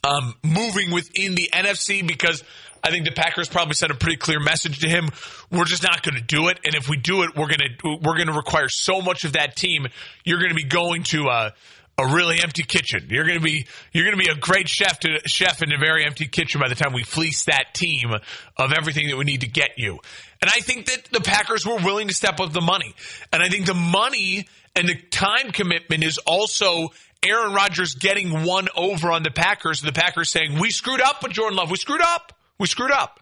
um, 0.04 0.34
moving 0.44 0.92
within 0.92 1.36
the 1.36 1.50
NFC 1.54 2.06
because– 2.06 2.44
I 2.86 2.92
think 2.92 3.06
the 3.06 3.12
Packers 3.12 3.50
probably 3.50 3.74
sent 3.74 3.92
a 3.92 3.96
pretty 3.96 4.18
clear 4.18 4.40
message 4.40 4.80
to 4.82 4.88
him. 4.88 5.10
We're 5.52 5.66
just 5.66 5.82
not 5.82 6.04
going 6.04 6.16
to 6.16 6.22
do 6.22 6.50
it, 6.50 6.60
and 6.64 6.76
if 6.76 6.88
we 6.88 6.98
do 6.98 7.24
it, 7.24 7.36
we're 7.36 7.48
going 7.48 7.60
to 7.60 7.98
we're 8.04 8.16
going 8.16 8.28
to 8.28 8.34
require 8.34 8.70
so 8.70 9.02
much 9.02 9.24
of 9.24 9.34
that 9.34 9.56
team. 9.56 9.88
You're 10.24 10.38
going 10.38 10.50
to 10.50 10.56
be 10.56 10.66
going 10.66 11.02
to 11.06 11.24
a, 11.24 11.54
a 11.98 12.14
really 12.14 12.40
empty 12.44 12.62
kitchen. 12.62 13.08
You're 13.10 13.26
going 13.26 13.40
to 13.40 13.44
be 13.44 13.66
you're 13.92 14.06
going 14.06 14.16
to 14.16 14.24
be 14.24 14.32
a 14.32 14.36
great 14.36 14.70
chef 14.70 15.00
to 15.00 15.20
chef 15.26 15.64
in 15.64 15.74
a 15.74 15.80
very 15.80 16.06
empty 16.06 16.28
kitchen 16.28 16.62
by 16.62 16.70
the 16.70 16.76
time 16.76 16.94
we 16.94 17.04
fleece 17.04 17.46
that 17.46 17.74
team 17.74 18.12
of 18.56 18.72
everything 18.72 19.08
that 19.08 19.18
we 19.18 19.24
need 19.24 19.42
to 19.42 19.48
get 19.48 19.72
you. 19.78 19.98
And 20.40 20.52
I 20.54 20.60
think 20.60 20.86
that 20.86 21.06
the 21.12 21.22
Packers 21.22 21.66
were 21.66 21.78
willing 21.78 22.08
to 22.10 22.14
step 22.14 22.40
up 22.40 22.54
the 22.54 22.62
money, 22.62 22.94
and 23.34 23.42
I 23.42 23.50
think 23.50 23.66
the 23.66 23.74
money 23.74 24.48
and 24.76 24.88
the 24.88 24.96
time 25.10 25.52
commitment 25.52 26.04
is 26.04 26.20
also 26.20 26.90
Aaron 27.24 27.54
Rodgers 27.54 27.96
getting 27.96 28.44
one 28.44 28.68
over 28.76 29.12
on 29.12 29.24
the 29.24 29.32
Packers. 29.32 29.82
The 29.82 29.92
Packers 29.92 30.30
saying, 30.30 30.60
We 30.60 30.70
screwed 30.70 31.02
up 31.02 31.24
with 31.24 31.32
Jordan 31.32 31.58
Love. 31.58 31.72
We 31.72 31.78
screwed 31.78 32.02
up. 32.02 32.34
We 32.60 32.68
screwed 32.68 32.92
up. 32.92 33.20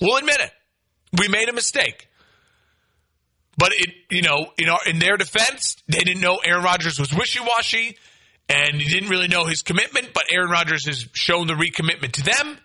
We'll 0.00 0.16
admit 0.16 0.40
it. 0.40 0.50
We 1.18 1.28
made 1.28 1.48
a 1.48 1.52
mistake. 1.52 2.08
But 3.58 3.72
it, 3.74 3.90
you 4.10 4.22
know, 4.22 4.52
in, 4.58 4.68
our, 4.68 4.80
in 4.86 4.98
their 4.98 5.16
defense, 5.16 5.76
they 5.88 6.00
didn't 6.00 6.20
know 6.20 6.38
Aaron 6.44 6.62
Rodgers 6.62 7.00
was 7.00 7.12
wishy-washy, 7.14 7.96
and 8.48 8.80
he 8.80 8.88
didn't 8.88 9.08
really 9.08 9.28
know 9.28 9.46
his 9.46 9.62
commitment. 9.62 10.10
But 10.12 10.24
Aaron 10.30 10.50
Rodgers 10.50 10.86
has 10.86 11.06
shown 11.12 11.46
the 11.46 11.54
recommitment 11.54 12.12
to 12.12 12.22
them. 12.22 12.58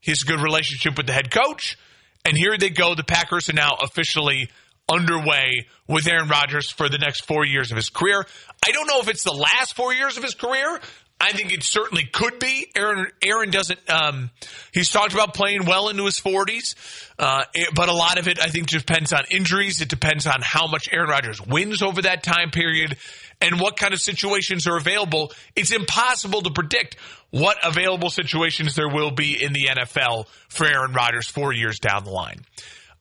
He 0.00 0.10
has 0.10 0.22
a 0.22 0.26
good 0.26 0.40
relationship 0.40 0.96
with 0.96 1.06
the 1.06 1.12
head 1.12 1.30
coach, 1.30 1.78
and 2.24 2.36
here 2.36 2.58
they 2.58 2.70
go. 2.70 2.94
The 2.94 3.04
Packers 3.04 3.48
are 3.48 3.54
now 3.54 3.76
officially 3.80 4.50
underway 4.90 5.66
with 5.88 6.06
Aaron 6.06 6.28
Rodgers 6.28 6.68
for 6.68 6.88
the 6.88 6.98
next 6.98 7.24
four 7.24 7.46
years 7.46 7.70
of 7.70 7.76
his 7.76 7.88
career. 7.88 8.26
I 8.66 8.72
don't 8.72 8.86
know 8.86 9.00
if 9.00 9.08
it's 9.08 9.22
the 9.22 9.32
last 9.32 9.76
four 9.76 9.94
years 9.94 10.16
of 10.16 10.22
his 10.22 10.34
career, 10.34 10.80
I 11.20 11.32
think 11.32 11.52
it 11.52 11.62
certainly 11.62 12.04
could 12.04 12.38
be. 12.38 12.66
Aaron 12.76 13.06
Aaron 13.22 13.50
doesn't. 13.50 13.78
Um, 13.88 14.30
he's 14.72 14.90
talked 14.90 15.14
about 15.14 15.32
playing 15.32 15.64
well 15.64 15.88
into 15.88 16.04
his 16.04 16.18
forties, 16.18 16.74
uh, 17.18 17.44
but 17.74 17.88
a 17.88 17.94
lot 17.94 18.18
of 18.18 18.28
it 18.28 18.40
I 18.40 18.48
think 18.48 18.68
depends 18.68 19.12
on 19.12 19.22
injuries. 19.30 19.80
It 19.80 19.88
depends 19.88 20.26
on 20.26 20.42
how 20.42 20.66
much 20.66 20.88
Aaron 20.92 21.08
Rodgers 21.08 21.40
wins 21.40 21.82
over 21.82 22.02
that 22.02 22.24
time 22.24 22.50
period, 22.50 22.96
and 23.40 23.60
what 23.60 23.76
kind 23.76 23.94
of 23.94 24.00
situations 24.00 24.66
are 24.66 24.76
available. 24.76 25.32
It's 25.54 25.72
impossible 25.72 26.42
to 26.42 26.50
predict 26.50 26.96
what 27.30 27.56
available 27.64 28.10
situations 28.10 28.74
there 28.74 28.88
will 28.88 29.12
be 29.12 29.42
in 29.42 29.52
the 29.52 29.68
NFL 29.70 30.26
for 30.48 30.66
Aaron 30.66 30.92
Rodgers 30.92 31.28
four 31.28 31.52
years 31.52 31.78
down 31.78 32.04
the 32.04 32.10
line. 32.10 32.40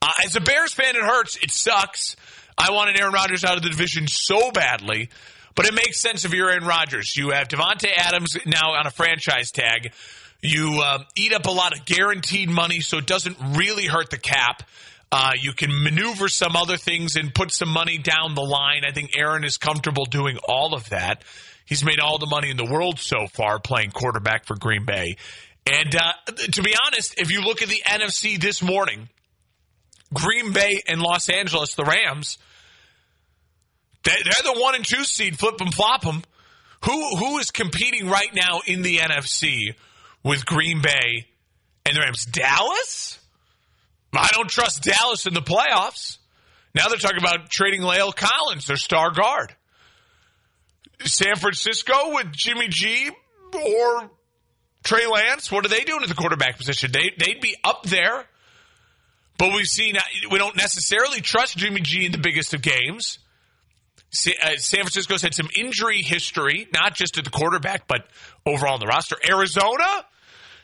Uh, 0.02 0.12
as 0.26 0.36
a 0.36 0.42
Bears 0.42 0.74
fan, 0.74 0.96
it 0.96 1.02
hurts. 1.02 1.38
It 1.38 1.52
sucks. 1.52 2.16
I 2.58 2.72
wanted 2.72 3.00
Aaron 3.00 3.14
Rodgers 3.14 3.44
out 3.44 3.58
of 3.58 3.64
the 3.64 3.70
division 3.70 4.08
so 4.08 4.52
badly. 4.52 5.10
But 5.56 5.68
it 5.68 5.74
makes 5.74 6.00
sense 6.00 6.26
if 6.26 6.34
you're 6.34 6.50
Aaron 6.50 6.66
Rodgers. 6.66 7.16
You 7.16 7.30
have 7.30 7.48
Davante 7.48 7.90
Adams 7.96 8.38
now 8.46 8.74
on 8.74 8.88
a 8.88 8.92
franchise 8.92 9.52
tag. 9.52 9.94
You 10.42 10.82
uh, 10.84 11.04
eat 11.16 11.32
up 11.32 11.46
a 11.46 11.52
lot 11.52 11.78
of 11.78 11.86
guaranteed 11.86 12.50
money, 12.50 12.82
so 12.82 12.98
it 12.98 13.06
doesn't 13.06 13.38
really 13.56 13.86
hurt 13.86 14.10
the 14.10 14.18
cap. 14.18 14.64
Uh, 15.12 15.34
you 15.40 15.54
can 15.54 15.70
maneuver 15.84 16.28
some 16.28 16.56
other 16.56 16.76
things 16.76 17.16
and 17.16 17.34
put 17.34 17.52
some 17.52 17.70
money 17.70 18.00
down 18.00 18.34
the 18.34 18.42
line. 18.42 18.82
I 18.84 18.92
think 18.92 19.12
Aaron 19.16 19.44
is 19.44 19.58
comfortable 19.58 20.06
doing 20.06 20.38
all 20.48 20.74
of 20.74 20.90
that. 20.90 21.24
He's 21.66 21.86
made 21.86 22.00
all 22.00 22.18
the 22.18 22.26
money 22.26 22.50
in 22.50 22.58
the 22.58 22.66
world 22.66 23.00
so 23.00 23.28
far 23.28 23.60
playing 23.60 23.92
quarterback 23.92 24.46
for 24.46 24.58
Green 24.58 24.86
Bay. 24.86 25.18
And 25.66 25.96
uh, 25.96 26.14
to 26.26 26.62
be 26.62 26.76
honest, 26.86 27.20
if 27.20 27.32
you 27.32 27.42
look 27.42 27.62
at 27.62 27.70
the 27.70 27.82
NFC 27.86 28.42
this 28.42 28.62
morning, 28.62 29.08
Green 30.14 30.52
Bay 30.52 30.82
and 30.88 31.02
Los 31.02 31.30
Angeles, 31.30 31.76
the 31.76 31.86
Rams, 31.86 32.38
they're 34.04 34.54
the 34.54 34.60
one 34.60 34.76
and 34.76 34.86
two 34.86 35.04
seed, 35.04 35.40
flip 35.40 35.58
them, 35.58 35.72
flop 35.72 36.02
them. 36.02 36.24
Who 36.86 37.16
who 37.16 37.38
is 37.38 37.52
competing 37.52 38.10
right 38.10 38.34
now 38.34 38.62
in 38.66 38.82
the 38.82 38.98
NFC 38.98 39.76
with 40.24 40.46
Green 40.46 40.82
Bay 40.82 41.28
and 41.86 41.96
the 41.96 42.02
Rams? 42.02 42.26
Dallas? 42.26 43.20
I 44.12 44.28
don't 44.34 44.50
trust 44.50 44.84
Dallas 44.84 45.26
in 45.26 45.34
the 45.34 45.42
playoffs. 45.42 46.18
Now 46.76 46.88
they're 46.88 46.98
talking 46.98 47.20
about 47.20 47.50
trading 47.50 47.82
La'el 47.82 48.14
Collins, 48.16 48.68
their 48.68 48.78
star 48.78 49.12
guard. 49.12 49.56
San 51.06 51.36
Francisco 51.36 52.14
with 52.14 52.32
Jimmy 52.32 52.68
G 52.68 53.10
or 53.54 54.10
Trey 54.84 55.08
Lance, 55.08 55.52
what 55.52 55.66
are 55.66 55.70
they 55.70 55.84
doing 55.84 56.04
at 56.04 56.10
the 56.10 56.16
quarterback 56.16 56.58
position? 56.58 56.92
They 56.92 57.12
they'd 57.18 57.42
be 57.42 57.56
up 57.64 57.84
there. 57.84 58.26
But 59.38 59.54
we've 59.54 59.68
seen 59.68 59.96
we 60.30 60.38
don't 60.38 60.56
necessarily 60.56 61.22
trust 61.22 61.58
Jimmy 61.58 61.82
G 61.82 62.06
in 62.06 62.12
the 62.12 62.18
biggest 62.18 62.54
of 62.54 62.62
games. 62.62 63.20
Uh, 64.14 64.58
San 64.58 64.82
Francisco's 64.82 65.22
had 65.22 65.34
some 65.34 65.50
injury 65.56 66.02
history, 66.02 66.68
not 66.74 66.96
just 66.96 67.18
at 67.18 67.24
the 67.24 67.32
quarterback, 67.32 67.88
but 67.88 68.06
overall 68.46 68.76
in 68.76 68.80
the 68.80 68.86
roster. 68.86 69.18
Arizona, 69.28 70.06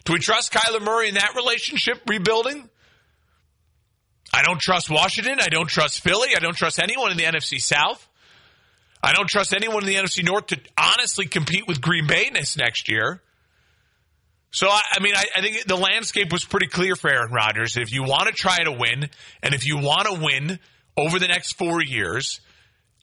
do 0.05 0.13
we 0.13 0.19
trust 0.19 0.53
Kyler 0.53 0.81
Murray 0.81 1.09
in 1.09 1.15
that 1.15 1.33
relationship 1.35 2.01
rebuilding? 2.07 2.69
I 4.31 4.43
don't 4.43 4.59
trust 4.59 4.89
Washington. 4.89 5.39
I 5.41 5.47
don't 5.47 5.67
trust 5.67 6.01
Philly. 6.01 6.29
I 6.35 6.39
don't 6.39 6.55
trust 6.55 6.79
anyone 6.79 7.11
in 7.11 7.17
the 7.17 7.23
NFC 7.23 7.59
South. 7.59 8.07
I 9.01 9.13
don't 9.13 9.29
trust 9.29 9.55
anyone 9.55 9.83
in 9.83 9.87
the 9.87 9.95
NFC 9.95 10.23
North 10.23 10.47
to 10.47 10.59
honestly 10.77 11.25
compete 11.25 11.67
with 11.67 11.81
Green 11.81 12.05
Bay 12.05 12.29
this 12.31 12.57
next 12.57 12.89
year. 12.89 13.21
So, 14.51 14.67
I, 14.67 14.81
I 14.93 14.99
mean, 14.99 15.15
I, 15.15 15.25
I, 15.37 15.41
think 15.41 15.65
the 15.65 15.75
landscape 15.75 16.31
was 16.31 16.43
pretty 16.43 16.67
clear 16.67 16.95
for 16.95 17.09
Aaron 17.09 17.31
Rodgers. 17.31 17.77
If 17.77 17.93
you 17.93 18.03
want 18.03 18.27
to 18.27 18.33
try 18.33 18.57
to 18.57 18.71
win, 18.71 19.09
and 19.43 19.53
if 19.53 19.65
you 19.65 19.77
want 19.77 20.07
to 20.07 20.19
win 20.19 20.59
over 20.97 21.19
the 21.19 21.27
next 21.27 21.53
four 21.53 21.83
years, 21.83 22.41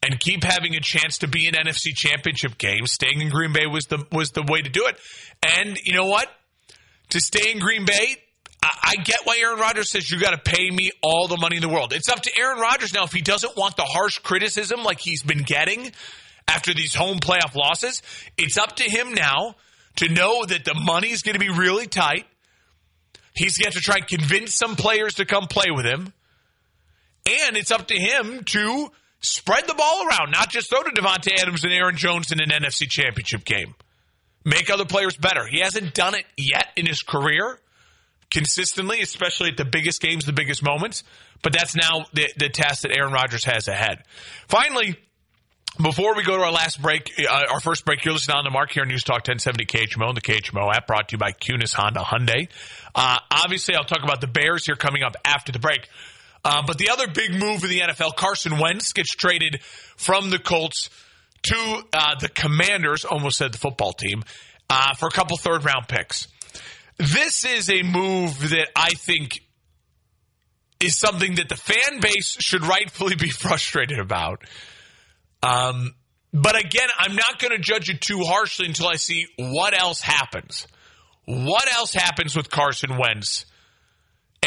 and 0.03 0.19
keep 0.19 0.43
having 0.43 0.75
a 0.75 0.79
chance 0.79 1.19
to 1.19 1.27
be 1.27 1.47
in 1.47 1.53
NFC 1.53 1.95
championship 1.95 2.57
games, 2.57 2.91
staying 2.91 3.21
in 3.21 3.29
Green 3.29 3.53
Bay 3.53 3.65
was 3.65 3.85
the 3.85 4.05
was 4.11 4.31
the 4.31 4.43
way 4.43 4.61
to 4.61 4.69
do 4.69 4.87
it. 4.87 4.97
And 5.43 5.77
you 5.83 5.93
know 5.93 6.05
what? 6.05 6.29
To 7.09 7.19
stay 7.19 7.51
in 7.51 7.59
Green 7.59 7.85
Bay, 7.85 8.17
I, 8.61 8.93
I 8.97 9.03
get 9.03 9.19
why 9.23 9.37
Aaron 9.39 9.59
Rodgers 9.59 9.89
says 9.89 10.09
you 10.09 10.19
got 10.19 10.31
to 10.31 10.51
pay 10.51 10.69
me 10.69 10.91
all 11.01 11.27
the 11.27 11.37
money 11.37 11.57
in 11.57 11.61
the 11.61 11.69
world. 11.69 11.93
It's 11.93 12.09
up 12.09 12.21
to 12.21 12.31
Aaron 12.39 12.59
Rodgers 12.59 12.93
now 12.93 13.03
if 13.03 13.11
he 13.11 13.21
doesn't 13.21 13.55
want 13.57 13.77
the 13.77 13.83
harsh 13.83 14.19
criticism 14.19 14.83
like 14.83 14.99
he's 14.99 15.23
been 15.23 15.43
getting 15.43 15.91
after 16.47 16.73
these 16.73 16.93
home 16.93 17.19
playoff 17.19 17.55
losses. 17.55 18.01
It's 18.37 18.57
up 18.57 18.75
to 18.77 18.83
him 18.83 19.13
now 19.13 19.55
to 19.97 20.09
know 20.09 20.45
that 20.45 20.65
the 20.65 20.73
money 20.75 21.09
is 21.09 21.21
going 21.21 21.33
to 21.33 21.39
be 21.39 21.49
really 21.49 21.87
tight. 21.87 22.25
He's 23.33 23.57
got 23.57 23.73
to 23.73 23.79
try 23.79 23.97
and 23.97 24.07
convince 24.07 24.55
some 24.55 24.75
players 24.75 25.15
to 25.15 25.25
come 25.25 25.47
play 25.47 25.69
with 25.69 25.85
him. 25.85 26.13
And 27.29 27.57
it's 27.57 27.71
up 27.71 27.87
to 27.87 27.95
him 27.95 28.43
to 28.45 28.91
spread 29.27 29.67
the 29.67 29.73
ball 29.75 30.07
around, 30.07 30.31
not 30.31 30.49
just 30.49 30.69
throw 30.69 30.83
to 30.83 30.89
Davante 30.89 31.39
Adams 31.39 31.63
and 31.63 31.73
Aaron 31.73 31.97
Jones 31.97 32.31
in 32.31 32.39
an 32.41 32.49
NFC 32.49 32.89
championship 32.89 33.45
game. 33.45 33.75
make 34.45 34.69
other 34.69 34.85
players 34.85 35.17
better. 35.17 35.45
He 35.45 35.59
hasn't 35.59 35.93
done 35.93 36.15
it 36.15 36.25
yet 36.37 36.67
in 36.75 36.85
his 36.85 37.03
career 37.03 37.59
consistently, 38.29 39.01
especially 39.01 39.49
at 39.49 39.57
the 39.57 39.65
biggest 39.65 40.01
games, 40.01 40.25
the 40.25 40.33
biggest 40.33 40.63
moments. 40.63 41.03
But 41.41 41.53
that's 41.53 41.75
now 41.75 42.05
the, 42.13 42.29
the 42.37 42.49
task 42.49 42.81
that 42.81 42.91
Aaron 42.91 43.13
Rodgers 43.13 43.43
has 43.45 43.67
ahead. 43.67 44.03
Finally, 44.47 44.97
before 45.81 46.15
we 46.15 46.23
go 46.23 46.37
to 46.37 46.43
our 46.43 46.51
last 46.51 46.81
break, 46.81 47.11
uh, 47.19 47.43
our 47.51 47.59
first 47.59 47.85
break, 47.85 48.03
you're 48.03 48.13
listening 48.13 48.37
on 48.37 48.43
the 48.43 48.49
mark 48.49 48.71
here 48.71 48.83
on 48.83 48.89
News 48.89 49.03
Talk 49.03 49.27
1070 49.27 49.65
KHMO 49.65 50.07
and 50.07 50.17
the 50.17 50.21
KHMO 50.21 50.73
app 50.73 50.87
brought 50.87 51.09
to 51.09 51.13
you 51.13 51.17
by 51.17 51.31
Kunes 51.33 51.73
Honda 51.73 51.99
Hyundai. 51.99 52.49
Uh, 52.95 53.19
obviously, 53.29 53.75
I'll 53.75 53.83
talk 53.83 54.03
about 54.03 54.21
the 54.21 54.27
Bears 54.27 54.65
here 54.65 54.75
coming 54.75 55.03
up 55.03 55.15
after 55.23 55.51
the 55.51 55.59
break. 55.59 55.87
Uh, 56.49 56.63
but 56.65 56.77
the 56.77 56.89
other 56.91 57.09
big 57.09 57.31
move 57.31 57.61
in 57.65 57.69
the 57.69 57.81
NFL, 57.81 58.15
Carson 58.15 58.57
Wentz 58.57 58.93
gets 58.93 59.11
traded 59.11 59.61
from 59.97 60.29
the 60.29 60.39
Colts 60.39 60.89
to 61.43 61.83
uh, 61.91 62.15
the 62.21 62.29
Commanders, 62.29 63.03
almost 63.03 63.37
said 63.37 63.51
the 63.51 63.57
football 63.57 63.91
team, 63.91 64.23
uh, 64.69 64.93
for 64.93 65.07
a 65.07 65.11
couple 65.11 65.35
third 65.35 65.65
round 65.65 65.89
picks. 65.89 66.29
This 66.95 67.43
is 67.43 67.69
a 67.69 67.83
move 67.83 68.51
that 68.51 68.69
I 68.77 68.91
think 68.91 69.41
is 70.79 70.95
something 70.95 71.35
that 71.35 71.49
the 71.49 71.57
fan 71.57 71.99
base 71.99 72.37
should 72.39 72.63
rightfully 72.65 73.15
be 73.15 73.29
frustrated 73.29 73.99
about. 73.99 74.41
Um, 75.43 75.95
but 76.31 76.57
again, 76.57 76.87
I'm 76.97 77.17
not 77.17 77.39
going 77.39 77.51
to 77.51 77.59
judge 77.59 77.89
it 77.89 77.99
too 77.99 78.21
harshly 78.23 78.67
until 78.67 78.87
I 78.87 78.95
see 78.95 79.25
what 79.37 79.77
else 79.77 79.99
happens. 79.99 80.65
What 81.25 81.69
else 81.73 81.93
happens 81.93 82.37
with 82.37 82.49
Carson 82.49 82.97
Wentz 82.97 83.45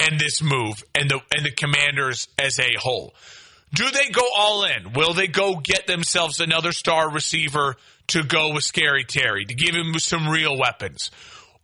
and 0.00 0.19
this 0.19 0.42
move 0.42 0.83
and 0.95 1.11
the 1.11 1.21
and 1.35 1.45
the 1.45 1.50
Commanders 1.50 2.28
as 2.38 2.59
a 2.59 2.78
whole? 2.78 3.14
Do 3.73 3.88
they 3.90 4.09
go 4.11 4.26
all 4.37 4.64
in? 4.64 4.92
Will 4.95 5.14
they 5.14 5.28
go 5.28 5.57
get 5.57 5.87
themselves 5.87 6.40
another 6.40 6.73
star 6.73 7.11
receiver 7.11 7.76
to 8.09 8.25
go 8.25 8.52
with 8.52 8.64
Scary 8.64 9.04
Terry 9.04 9.45
to 9.45 9.54
give 9.54 9.75
him 9.75 9.97
some 9.99 10.28
real 10.28 10.59
weapons? 10.59 11.11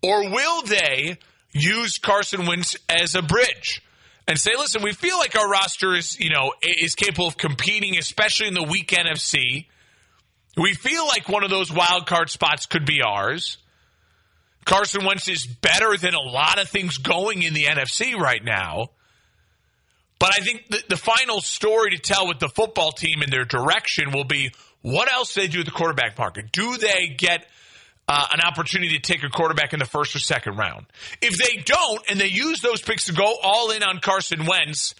Or 0.02 0.30
will 0.30 0.62
they 0.62 1.18
use 1.52 1.98
Carson 1.98 2.46
Wentz 2.46 2.76
as 2.88 3.14
a 3.14 3.22
bridge? 3.22 3.82
and 4.28 4.38
say, 4.38 4.52
listen, 4.56 4.82
we 4.82 4.92
feel 4.92 5.18
like 5.18 5.36
our 5.36 5.48
roster 5.48 5.94
is, 5.94 6.18
you 6.18 6.30
know, 6.30 6.52
is 6.62 6.94
capable 6.94 7.28
of 7.28 7.36
competing, 7.36 7.96
especially 7.96 8.48
in 8.48 8.54
the 8.54 8.62
weak 8.62 8.88
NFC. 8.88 9.66
We 10.56 10.74
feel 10.74 11.06
like 11.06 11.28
one 11.28 11.44
of 11.44 11.50
those 11.50 11.72
wild 11.72 12.06
card 12.06 12.30
spots 12.30 12.66
could 12.66 12.84
be 12.84 13.02
ours. 13.02 13.58
Carson 14.66 15.04
Wentz 15.04 15.28
is 15.28 15.46
better 15.46 15.96
than 15.96 16.12
a 16.12 16.20
lot 16.20 16.60
of 16.60 16.68
things 16.68 16.98
going 16.98 17.42
in 17.42 17.54
the 17.54 17.64
NFC 17.64 18.14
right 18.14 18.44
now. 18.44 18.90
But 20.18 20.34
I 20.38 20.44
think 20.44 20.68
the, 20.68 20.82
the 20.90 20.96
final 20.96 21.40
story 21.40 21.92
to 21.92 21.98
tell 21.98 22.26
with 22.26 22.40
the 22.40 22.48
football 22.48 22.92
team 22.92 23.22
and 23.22 23.32
their 23.32 23.44
direction 23.44 24.12
will 24.12 24.24
be 24.24 24.50
what 24.82 25.10
else 25.10 25.34
they 25.34 25.46
do 25.46 25.58
with 25.58 25.66
the 25.66 25.72
quarterback 25.72 26.18
market. 26.18 26.52
Do 26.52 26.76
they 26.76 27.14
get 27.16 27.46
uh, 28.08 28.26
an 28.32 28.40
opportunity 28.40 28.98
to 28.98 29.00
take 29.00 29.24
a 29.24 29.28
quarterback 29.28 29.72
in 29.72 29.78
the 29.78 29.84
first 29.84 30.14
or 30.14 30.20
second 30.20 30.56
round. 30.56 30.86
If 31.20 31.38
they 31.38 31.60
don't, 31.62 32.00
and 32.08 32.20
they 32.20 32.28
use 32.28 32.60
those 32.60 32.80
picks 32.80 33.06
to 33.06 33.12
go 33.12 33.36
all 33.42 33.72
in 33.72 33.82
on 33.82 33.98
Carson 33.98 34.46
Wentz, 34.46 34.94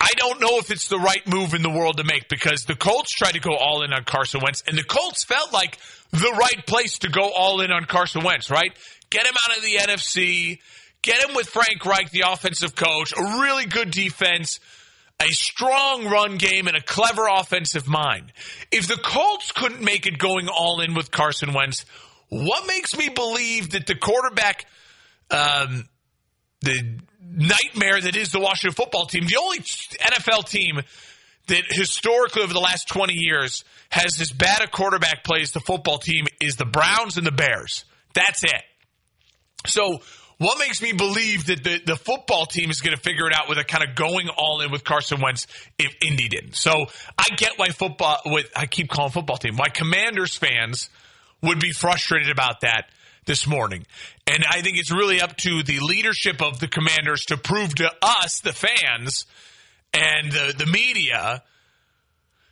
I 0.00 0.08
don't 0.16 0.40
know 0.40 0.58
if 0.58 0.70
it's 0.70 0.88
the 0.88 0.98
right 0.98 1.26
move 1.26 1.54
in 1.54 1.62
the 1.62 1.70
world 1.70 1.98
to 1.98 2.04
make 2.04 2.28
because 2.28 2.64
the 2.64 2.74
Colts 2.74 3.10
tried 3.10 3.32
to 3.32 3.40
go 3.40 3.54
all 3.54 3.82
in 3.82 3.92
on 3.92 4.04
Carson 4.04 4.40
Wentz, 4.42 4.62
and 4.66 4.76
the 4.76 4.82
Colts 4.82 5.24
felt 5.24 5.52
like 5.52 5.78
the 6.14 6.36
right 6.38 6.66
place 6.66 6.98
to 7.00 7.08
go 7.08 7.30
all 7.30 7.60
in 7.60 7.70
on 7.70 7.84
Carson 7.84 8.24
Wentz, 8.24 8.50
right? 8.50 8.72
Get 9.10 9.26
him 9.26 9.34
out 9.48 9.56
of 9.56 9.62
the 9.62 9.74
NFC, 9.76 10.60
get 11.02 11.28
him 11.28 11.34
with 11.34 11.48
Frank 11.48 11.84
Reich, 11.84 12.10
the 12.10 12.24
offensive 12.26 12.74
coach, 12.74 13.12
a 13.16 13.22
really 13.22 13.66
good 13.66 13.90
defense 13.90 14.60
a 15.20 15.28
strong 15.28 16.06
run 16.06 16.36
game 16.36 16.66
and 16.66 16.76
a 16.76 16.82
clever 16.82 17.28
offensive 17.28 17.86
mind. 17.86 18.32
If 18.70 18.88
the 18.88 18.96
Colts 18.96 19.52
couldn't 19.52 19.80
make 19.80 20.06
it 20.06 20.18
going 20.18 20.48
all 20.48 20.80
in 20.80 20.94
with 20.94 21.10
Carson 21.10 21.52
Wentz, 21.52 21.84
what 22.28 22.66
makes 22.66 22.96
me 22.96 23.08
believe 23.08 23.70
that 23.70 23.86
the 23.86 23.94
quarterback, 23.94 24.66
um, 25.30 25.88
the 26.62 26.98
nightmare 27.20 28.00
that 28.00 28.16
is 28.16 28.32
the 28.32 28.40
Washington 28.40 28.74
football 28.74 29.06
team, 29.06 29.26
the 29.26 29.38
only 29.40 29.58
NFL 29.58 30.48
team 30.48 30.80
that 31.46 31.64
historically 31.68 32.42
over 32.42 32.52
the 32.52 32.60
last 32.60 32.88
20 32.88 33.14
years 33.14 33.64
has 33.90 34.20
as 34.20 34.32
bad 34.32 34.62
a 34.62 34.66
quarterback 34.66 35.24
play 35.24 35.42
as 35.42 35.52
the 35.52 35.60
football 35.60 35.98
team 35.98 36.26
is 36.40 36.56
the 36.56 36.64
Browns 36.64 37.16
and 37.16 37.26
the 37.26 37.32
Bears. 37.32 37.84
That's 38.14 38.42
it. 38.44 38.62
So 39.66 40.00
what 40.38 40.58
makes 40.58 40.82
me 40.82 40.92
believe 40.92 41.46
that 41.46 41.62
the, 41.62 41.80
the 41.84 41.96
football 41.96 42.46
team 42.46 42.70
is 42.70 42.80
going 42.80 42.96
to 42.96 43.02
figure 43.02 43.26
it 43.26 43.34
out 43.34 43.48
with 43.48 43.58
a 43.58 43.64
kind 43.64 43.88
of 43.88 43.94
going 43.94 44.28
all 44.28 44.60
in 44.62 44.70
with 44.72 44.84
Carson 44.84 45.20
Wentz 45.20 45.46
if 45.78 45.94
Indy 46.02 46.28
didn't? 46.28 46.56
So 46.56 46.86
I 47.16 47.28
get 47.36 47.52
why 47.56 47.68
football, 47.68 48.18
with 48.26 48.50
I 48.56 48.66
keep 48.66 48.88
calling 48.88 49.12
football 49.12 49.36
team, 49.36 49.56
why 49.56 49.68
Commanders 49.68 50.34
fans 50.34 50.90
would 51.42 51.60
be 51.60 51.72
frustrated 51.72 52.30
about 52.30 52.60
that 52.62 52.86
this 53.26 53.46
morning. 53.46 53.86
And 54.26 54.44
I 54.48 54.60
think 54.62 54.78
it's 54.78 54.90
really 54.90 55.20
up 55.20 55.36
to 55.38 55.62
the 55.62 55.80
leadership 55.80 56.42
of 56.42 56.58
the 56.58 56.68
Commanders 56.68 57.24
to 57.26 57.36
prove 57.36 57.74
to 57.76 57.90
us, 58.02 58.40
the 58.40 58.52
fans, 58.52 59.26
and 59.94 60.32
the, 60.32 60.54
the 60.58 60.66
media, 60.66 61.42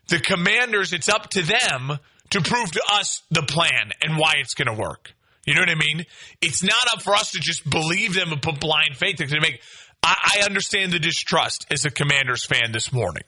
the 0.09 0.21
Commanders, 0.21 0.93
it's 0.93 1.09
up 1.09 1.29
to 1.31 1.43
them 1.43 1.99
to 2.31 2.41
prove 2.41 2.73
to 2.73 2.83
us 2.93 3.23
the 3.31 3.43
plan 3.43 3.93
and 4.03 4.17
why 4.17 4.35
it's 4.39 4.55
going 4.55 4.75
to 4.75 4.81
work. 4.81 5.15
You 5.45 5.55
know 5.55 5.61
what 5.61 5.71
I 5.71 5.75
mean? 5.75 6.07
It's 6.41 6.63
not 6.63 6.95
up 6.95 7.03
for 7.03 7.15
us 7.15 7.33
to 7.33 7.41
just 7.41 7.69
believe 7.69 8.15
them 8.15 8.33
and 8.33 8.41
put 8.41 8.61
blind 8.61 8.97
faith. 8.97 9.17
To 9.17 9.41
make, 9.41 9.61
I, 10.03 10.39
I 10.41 10.45
understand 10.45 10.93
the 10.93 11.01
distrust 11.01 11.67
as 11.71 11.85
a 11.85 11.91
Commanders 11.91 12.45
fan 12.45 12.71
this 12.73 12.93
morning, 12.93 13.25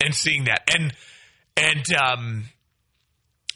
and 0.00 0.14
seeing 0.14 0.44
that, 0.44 0.62
and 0.72 0.94
and 1.56 1.92
um, 1.94 2.44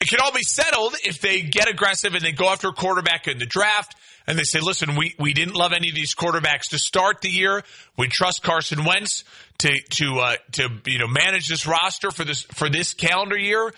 it 0.01 0.09
can 0.09 0.19
all 0.21 0.33
be 0.33 0.43
settled 0.43 0.95
if 1.05 1.21
they 1.21 1.43
get 1.43 1.69
aggressive 1.69 2.14
and 2.14 2.23
they 2.23 2.33
go 2.33 2.49
after 2.49 2.69
a 2.69 2.73
quarterback 2.73 3.29
in 3.29 3.38
the 3.38 3.47
draft 3.47 3.95
and 4.29 4.38
they 4.38 4.45
say, 4.45 4.61
listen, 4.61 4.95
we, 4.95 5.14
we 5.19 5.33
didn't 5.33 5.55
love 5.55 5.73
any 5.73 5.88
of 5.88 5.95
these 5.95 6.14
quarterbacks 6.14 6.69
to 6.71 6.79
start 6.79 7.23
the 7.23 7.31
year. 7.31 7.62
We 7.97 8.09
trust 8.09 8.43
Carson 8.43 8.85
Wentz 8.85 9.25
to 9.61 9.81
to 9.81 10.19
uh, 10.19 10.37
to 10.53 10.69
you 10.85 10.99
know 10.99 11.09
manage 11.09 11.49
this 11.49 11.67
roster 11.67 12.11
for 12.11 12.25
this 12.25 12.43
for 12.43 12.69
this 12.69 12.93
calendar 12.93 13.38
year, 13.38 13.73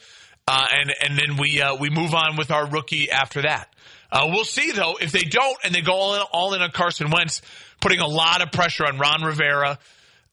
uh, 0.48 0.66
and 0.72 0.92
and 1.02 1.16
then 1.16 1.36
we 1.38 1.62
uh, 1.62 1.76
we 1.76 1.88
move 1.88 2.14
on 2.14 2.36
with 2.36 2.50
our 2.50 2.68
rookie 2.68 3.12
after 3.12 3.42
that. 3.42 3.72
Uh, 4.10 4.26
we'll 4.30 4.44
see 4.44 4.72
though 4.72 4.96
if 5.00 5.12
they 5.12 5.22
don't 5.22 5.56
and 5.62 5.72
they 5.72 5.82
go 5.82 5.92
all 5.92 6.14
in, 6.16 6.22
all 6.32 6.54
in 6.54 6.62
on 6.62 6.72
Carson 6.72 7.10
Wentz, 7.12 7.42
putting 7.80 8.00
a 8.00 8.08
lot 8.08 8.42
of 8.42 8.50
pressure 8.50 8.84
on 8.84 8.98
Ron 8.98 9.22
Rivera 9.22 9.78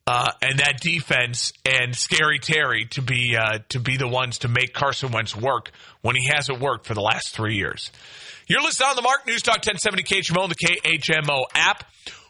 uh, 0.08 0.32
and 0.42 0.60
that 0.60 0.80
defense 0.80 1.52
and 1.66 1.94
Scary 1.94 2.40
Terry 2.40 2.86
to 2.92 3.02
be 3.02 3.36
uh, 3.36 3.60
to 3.70 3.80
be 3.80 3.98
the 3.98 4.08
ones 4.08 4.40
to 4.40 4.48
make 4.48 4.74
Carson 4.74 5.12
Wentz 5.12 5.36
work 5.36 5.72
when 6.02 6.16
he 6.16 6.28
hasn't 6.28 6.62
worked 6.62 6.86
for 6.86 6.94
the 6.94 7.02
last 7.02 7.36
three 7.36 7.56
years. 7.56 7.92
You're 8.48 8.62
listening 8.62 8.90
on 8.90 8.96
the 8.96 9.02
Mark 9.02 9.28
News 9.28 9.42
Talk 9.42 9.58
1070 9.58 10.04
KHMO, 10.04 10.48
the 10.48 10.56
KHMO 10.56 11.44
app. 11.54 11.84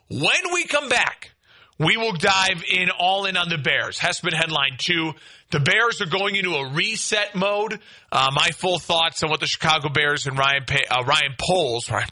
When 0.09 0.51
we 0.51 0.65
come 0.65 0.89
back, 0.89 1.31
we 1.77 1.97
will 1.97 2.13
dive 2.13 2.63
in 2.67 2.89
all 2.89 3.25
in 3.25 3.37
on 3.37 3.49
the 3.49 3.59
Bears. 3.59 3.99
Hespen 3.99 4.33
headline 4.33 4.77
two. 4.79 5.11
The 5.51 5.59
Bears 5.59 6.01
are 6.01 6.07
going 6.07 6.35
into 6.35 6.55
a 6.55 6.71
reset 6.73 7.35
mode. 7.35 7.79
Uh, 8.11 8.31
my 8.33 8.49
full 8.55 8.79
thoughts 8.79 9.21
on 9.21 9.29
what 9.29 9.39
the 9.39 9.45
Chicago 9.45 9.89
Bears 9.89 10.25
and 10.25 10.35
Ryan 10.35 10.63
uh, 10.89 11.03
Ryan 11.05 11.35
Poles. 11.39 11.91
Right, 11.91 12.09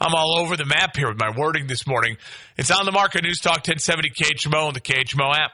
I'm 0.00 0.14
all 0.14 0.38
over 0.38 0.56
the 0.56 0.64
map 0.64 0.96
here 0.96 1.08
with 1.08 1.18
my 1.18 1.30
wording 1.36 1.66
this 1.66 1.86
morning. 1.86 2.16
It's 2.56 2.70
on 2.70 2.86
the 2.86 2.92
market. 2.92 3.22
News 3.22 3.38
Talk 3.40 3.56
1070 3.56 4.10
KHMO 4.10 4.68
and 4.68 4.74
the 4.74 4.80
KHMO 4.80 5.34
app. 5.34 5.50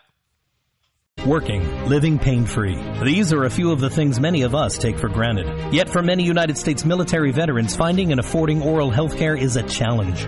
Working, 1.27 1.89
living 1.89 2.21
pain 2.21 2.47
free. 2.47 2.81
These 3.03 3.33
are 3.33 3.43
a 3.43 3.51
few 3.51 3.73
of 3.73 3.81
the 3.81 3.91
things 3.91 4.21
many 4.21 4.43
of 4.43 4.55
us 4.55 4.79
take 4.79 4.99
for 4.99 5.09
granted. 5.09 5.75
Yet 5.75 5.89
for 5.89 6.01
many 6.01 6.23
United 6.23 6.57
States 6.59 6.85
military 6.85 7.33
veterans, 7.33 7.75
finding 7.75 8.13
and 8.13 8.21
affording 8.21 8.63
oral 8.63 8.91
health 8.91 9.17
care 9.17 9.35
is 9.35 9.57
a 9.57 9.65
challenge. 9.65 10.25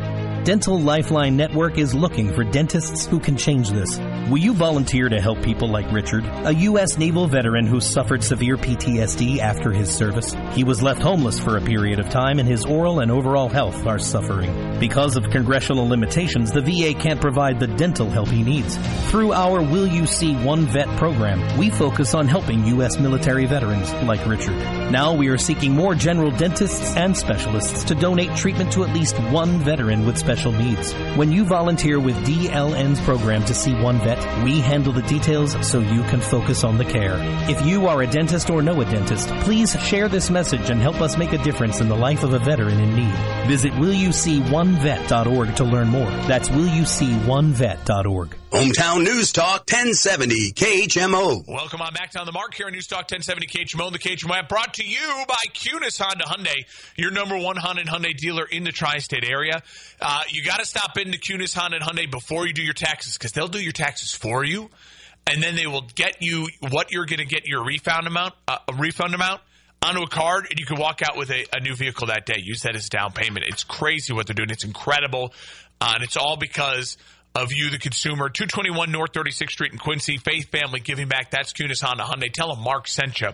Dental 0.49 0.81
Lifeline 0.81 1.37
Network 1.37 1.77
is 1.77 1.95
looking 1.95 2.33
for 2.33 2.43
dentists 2.43 3.05
who 3.05 3.21
can 3.21 3.37
change 3.37 3.69
this. 3.69 3.99
Will 4.31 4.39
you 4.39 4.55
volunteer 4.55 5.07
to 5.11 5.21
help 5.21 5.43
people 5.43 5.69
like 5.69 5.93
Richard, 5.93 6.25
a 6.25 6.55
U.S. 6.55 6.97
naval 6.97 7.27
veteran 7.27 7.67
who 7.67 7.81
suffered 7.81 8.25
severe 8.25 8.57
PTSD 8.57 9.41
after 9.41 9.73
his 9.73 9.95
service? 9.95 10.35
He 10.53 10.65
was 10.65 10.83
left 10.83 11.03
homeless 11.03 11.39
for 11.39 11.59
a 11.59 11.61
period 11.61 12.01
of 12.01 12.09
time 12.09 12.39
and 12.39 12.49
his 12.49 12.65
oral 12.65 13.01
and 13.01 13.11
overall 13.11 13.51
health 13.51 13.87
are 13.87 13.99
suffering. 13.99 14.79
Because 14.81 15.19
of 15.19 15.29
congressional 15.29 15.87
limitations, 15.87 16.51
the 16.51 16.63
VA 16.63 16.99
can't 16.99 17.21
provide 17.21 17.61
the 17.61 17.67
dental 17.67 18.09
help 18.09 18.29
he 18.29 18.43
needs. 18.43 18.79
Through 19.11 19.35
our 19.35 19.61
Will 19.61 19.87
You 19.87 20.07
See 20.07 20.35
One 20.35 20.63
Vet 20.63 20.89
program, 20.97 21.59
we 21.59 21.69
focus 21.69 22.15
on 22.15 22.27
helping 22.27 22.65
U.S. 22.69 22.99
military 22.99 23.45
veterans 23.45 23.93
like 24.05 24.27
Richard. 24.27 24.57
Now 24.91 25.13
we 25.15 25.29
are 25.29 25.37
seeking 25.37 25.73
more 25.73 25.95
general 25.95 26.31
dentists 26.31 26.97
and 26.97 27.15
specialists 27.15 27.85
to 27.85 27.95
donate 27.95 28.35
treatment 28.35 28.73
to 28.73 28.85
at 28.85 28.95
least 28.95 29.19
one 29.31 29.59
veteran 29.59 30.07
with 30.07 30.17
special 30.17 30.38
special 30.39 30.53
needs. 30.53 30.93
When 31.17 31.33
you 31.33 31.45
volunteer 31.45 31.99
with 31.99 32.15
DLN's 32.25 33.01
program 33.01 33.45
to 33.47 33.55
see 33.55 33.75
one 33.75 33.99
vet, 33.99 34.45
we 34.45 34.61
handle 34.61 34.93
the 34.93 35.03
details 35.03 35.57
so 35.67 35.81
you 35.81 36.03
can 36.05 36.21
focus 36.21 36.63
on 36.63 36.79
the 36.79 36.85
care. 36.85 37.17
If 37.51 37.67
you 37.67 37.89
are 37.89 38.03
a 38.03 38.07
dentist 38.07 38.49
or 38.49 38.63
know 38.63 38.81
a 38.81 38.85
dentist, 38.85 39.29
please 39.41 39.73
share 39.83 40.09
this 40.09 40.31
message 40.31 40.71
and 40.71 40.81
help 40.81 41.01
us 41.01 41.19
make 41.19 41.33
a 41.33 41.39
difference 41.39 41.81
in 41.81 41.89
the 41.89 41.97
life 41.97 42.23
of 42.23 42.35
a 42.35 42.39
veteran 42.39 42.79
in 42.79 42.95
need. 42.95 43.15
Visit 43.49 43.73
willyouseeonevet.org 43.73 45.57
to 45.57 45.65
learn 45.65 45.89
more. 45.89 46.11
That's 46.29 46.51
willyouseeonevet.org. 46.51 48.37
Hometown 48.51 49.05
News 49.05 49.31
Talk 49.33 49.71
1070 49.71 50.53
KHMO. 50.53 51.47
Welcome 51.47 51.83
on 51.83 51.93
back 51.93 52.13
to 52.13 52.23
the 52.25 52.33
mark 52.33 52.55
here 52.55 52.67
on 52.67 52.73
News 52.73 52.87
Talk 52.87 53.01
1070 53.01 53.47
KHMO. 53.47 53.93
The 53.93 53.99
KHMO 53.99 54.39
app 54.39 54.49
brought 54.49 54.75
to 54.75 54.85
you 54.85 55.25
by 55.29 55.35
Kunes 55.53 56.01
Honda 56.01 56.25
Hyundai, 56.25 56.65
your 56.97 57.11
number 57.11 57.37
one 57.37 57.57
Honda 57.57 57.83
and 57.83 57.91
Hyundai 57.91 58.17
dealer 58.17 58.47
in 58.47 58.65
the 58.65 58.73
tri-state 58.73 59.25
area. 59.31 59.63
Uh, 60.01 60.23
you 60.31 60.43
got 60.43 60.61
to 60.61 60.65
stop 60.65 60.97
into 60.97 61.19
Kunes 61.19 61.55
Honda 61.55 61.77
and 61.77 61.85
Hyundai 61.85 62.11
before 62.11 62.47
you 62.47 62.55
do 62.55 62.63
your 62.63 62.73
taxes 62.73 63.19
because 63.19 63.33
they'll 63.33 63.49
do 63.49 63.61
your 63.61 63.73
taxes 63.73 64.15
for 64.15 64.43
you, 64.43 64.71
and 65.27 65.43
then 65.43 65.55
they 65.55 65.67
will 65.67 65.87
get 65.95 66.23
you 66.23 66.49
what 66.71 66.91
you're 66.91 67.07
going 67.07 67.19
to 67.19 67.27
get 67.27 67.47
your 67.47 67.63
refund 67.67 68.07
amount, 68.07 68.33
uh, 68.49 68.57
a 68.67 68.73
refund 68.77 69.15
amount 69.15 69.43
onto 69.83 70.01
a 70.03 70.09
card, 70.09 70.47
and 70.49 70.59
you 70.59 70.65
can 70.65 70.79
walk 70.79 71.03
out 71.03 71.19
with 71.19 71.31
a, 71.31 71.45
a, 71.55 71.61
new 71.61 71.75
vehicle 71.75 72.07
that 72.07 72.25
day. 72.25 72.41
Use 72.43 72.63
that 72.63 72.75
as 72.75 72.89
down 72.89 73.13
payment. 73.13 73.45
It's 73.47 73.63
crazy 73.63 74.15
what 74.15 74.27
they're 74.27 74.35
doing. 74.35 74.51
It's 74.51 74.65
incredible, 74.65 75.35
uh, 75.83 75.93
and 75.97 76.03
it's 76.03 76.17
all 76.17 76.39
because 76.39 76.97
of 77.39 77.53
you, 77.53 77.71
the 77.71 77.79
consumer. 77.79 78.29
221 78.29 78.91
North 78.91 79.13
36th 79.13 79.51
Street 79.51 79.73
in 79.73 79.79
Quincy. 79.79 80.17
Faith 80.19 80.51
Family 80.51 80.81
Giving 80.81 81.09
Back. 81.09 81.31
That's 81.31 81.53
Kunes 81.53 81.83
Honda 81.83 82.05
Hyundai. 82.05 82.33
Tell 82.33 82.55
them 82.55 82.63
Mark 82.63 82.89
sent 82.89 83.21
you. 83.21 83.29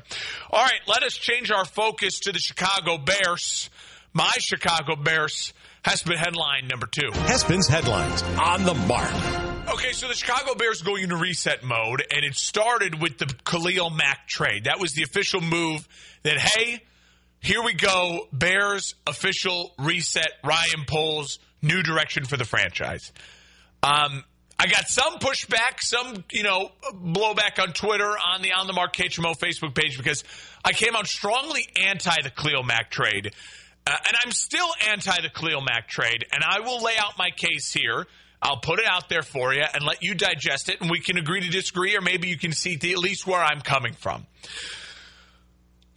All 0.51 0.63
right, 0.63 0.81
let 0.87 1.03
us 1.03 1.15
change 1.15 1.51
our 1.51 1.65
focus 1.65 2.21
to 2.21 2.33
the 2.33 2.39
Chicago 2.39 2.99
Bears. 2.99 3.71
My 4.13 4.33
Chicago 4.39 4.97
Bears. 4.97 5.53
Hespen 5.85 6.17
headline 6.17 6.67
number 6.67 6.87
two. 6.87 7.11
Hespen's 7.13 7.69
headlines 7.69 8.23
on 8.23 8.65
the 8.65 8.73
mark. 8.73 9.13
Okay, 9.75 9.93
so 9.93 10.09
the 10.09 10.15
Chicago 10.15 10.55
Bears 10.55 10.83
going 10.83 11.03
into 11.03 11.17
reset 11.17 11.63
mode, 11.63 12.03
and 12.11 12.25
it 12.25 12.35
started 12.35 13.01
with 13.01 13.19
the 13.19 13.27
Khalil 13.45 13.91
Mack 13.91 14.27
trade. 14.27 14.65
That 14.65 14.81
was 14.81 14.93
the 14.93 15.03
official 15.03 15.41
move 15.41 15.87
that, 16.23 16.39
hey, 16.39 16.83
here 17.41 17.63
we 17.63 17.75
go. 17.75 18.29
Bears 18.33 18.95
official 19.07 19.75
reset. 19.79 20.31
Ryan 20.43 20.85
Poles, 20.87 21.39
new 21.61 21.83
direction 21.83 22.25
for 22.25 22.39
the 22.39 22.45
franchise. 22.45 23.13
Um, 23.85 24.25
I 24.59 24.67
got 24.67 24.89
some 24.89 25.19
pushback, 25.19 25.81
some, 25.81 26.25
you 26.33 26.43
know, 26.43 26.71
blowback 26.95 27.61
on 27.61 27.75
Twitter, 27.75 28.09
on 28.09 28.41
the 28.41 28.53
On 28.53 28.67
the 28.67 28.73
Mark 28.73 28.97
KHMO 28.97 29.37
Facebook 29.37 29.75
page, 29.75 29.99
because 29.99 30.25
I 30.65 30.73
came 30.73 30.97
out 30.97 31.07
strongly 31.07 31.69
anti 31.85 32.23
the 32.23 32.31
Khalil 32.31 32.63
Mack 32.63 32.91
trade. 32.91 33.35
Uh, 33.87 33.91
and 33.91 34.17
I'm 34.25 34.33
still 34.33 34.69
anti 34.89 35.21
the 35.21 35.29
Khalil 35.29 35.61
Mack 35.61 35.89
trade. 35.89 36.25
And 36.33 36.43
I 36.43 36.61
will 36.61 36.83
lay 36.83 36.97
out 36.99 37.19
my 37.19 37.29
case 37.31 37.75
here. 37.75 38.07
I'll 38.41 38.61
put 38.61 38.79
it 38.79 38.87
out 38.87 39.11
there 39.11 39.23
for 39.23 39.53
you 39.53 39.65
and 39.75 39.85
let 39.85 40.03
you 40.03 40.15
digest 40.15 40.71
it, 40.71 40.81
and 40.81 40.91
we 40.91 41.01
can 41.01 41.19
agree 41.19 41.41
to 41.41 41.51
disagree, 41.51 41.95
or 41.97 42.01
maybe 42.01 42.29
you 42.29 42.39
can 42.39 42.53
see 42.53 42.75
at 42.75 42.99
least 42.99 43.27
where 43.27 43.43
I'm 43.43 43.61
coming 43.61 43.93
from. 43.93 44.27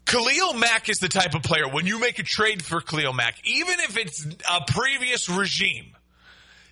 Khalil 0.05 0.53
Mack 0.53 0.89
is 0.89 0.99
the 0.99 1.09
type 1.09 1.35
of 1.35 1.43
player, 1.43 1.69
when 1.69 1.85
you 1.85 1.99
make 1.99 2.19
a 2.19 2.23
trade 2.23 2.63
for 2.63 2.81
Khalil 2.81 3.13
Mack, 3.13 3.35
even 3.45 3.79
if 3.79 3.97
it's 3.97 4.25
a 4.49 4.61
previous 4.65 5.29
regime, 5.29 5.96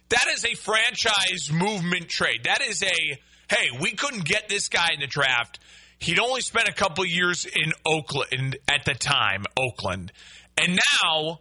that 0.09 0.25
is 0.33 0.45
a 0.45 0.55
franchise 0.55 1.51
movement 1.51 2.09
trade. 2.09 2.43
That 2.45 2.61
is 2.61 2.83
a 2.83 3.19
hey, 3.49 3.69
we 3.79 3.91
couldn't 3.91 4.25
get 4.25 4.49
this 4.49 4.69
guy 4.69 4.89
in 4.93 4.99
the 4.99 5.07
draft. 5.07 5.59
He'd 5.99 6.19
only 6.19 6.41
spent 6.41 6.67
a 6.67 6.73
couple 6.73 7.05
years 7.05 7.45
in 7.45 7.73
Oakland 7.85 8.57
at 8.67 8.85
the 8.85 8.93
time, 8.93 9.45
Oakland, 9.57 10.11
and 10.57 10.79
now 11.03 11.39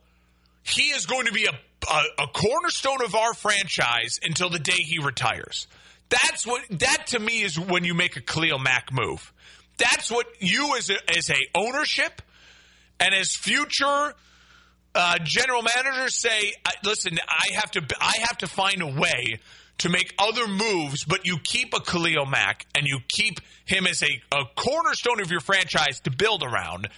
he 0.62 0.90
is 0.90 1.06
going 1.06 1.26
to 1.26 1.32
be 1.32 1.46
a, 1.46 1.52
a, 1.90 2.24
a 2.24 2.26
cornerstone 2.28 3.04
of 3.04 3.14
our 3.14 3.34
franchise 3.34 4.20
until 4.22 4.50
the 4.50 4.58
day 4.58 4.72
he 4.72 4.98
retires. 4.98 5.66
That's 6.08 6.46
what 6.46 6.62
that 6.70 7.08
to 7.08 7.18
me 7.18 7.42
is 7.42 7.58
when 7.58 7.84
you 7.84 7.94
make 7.94 8.16
a 8.16 8.20
Khalil 8.20 8.58
Mack 8.58 8.92
move. 8.92 9.32
That's 9.78 10.10
what 10.10 10.26
you 10.38 10.76
as 10.76 10.90
a, 10.90 10.96
as 11.16 11.30
a 11.30 11.38
ownership 11.54 12.22
and 13.00 13.14
as 13.14 13.34
future 13.34 14.14
uh, 14.94 15.18
general 15.24 15.62
managers 15.62 16.14
say, 16.20 16.52
"Listen, 16.84 17.18
I 17.28 17.54
have 17.54 17.70
to, 17.72 17.82
I 18.00 18.14
have 18.20 18.38
to 18.38 18.46
find 18.46 18.82
a 18.82 18.86
way 18.86 19.38
to 19.78 19.88
make 19.88 20.14
other 20.18 20.46
moves, 20.46 21.04
but 21.04 21.26
you 21.26 21.38
keep 21.42 21.74
a 21.74 21.80
Khalil 21.80 22.26
Mack 22.26 22.64
and 22.74 22.86
you 22.86 23.00
keep 23.08 23.40
him 23.64 23.86
as 23.86 24.02
a, 24.02 24.22
a 24.32 24.44
cornerstone 24.56 25.20
of 25.20 25.30
your 25.30 25.40
franchise 25.40 26.00
to 26.00 26.10
build 26.10 26.44
around, 26.44 26.88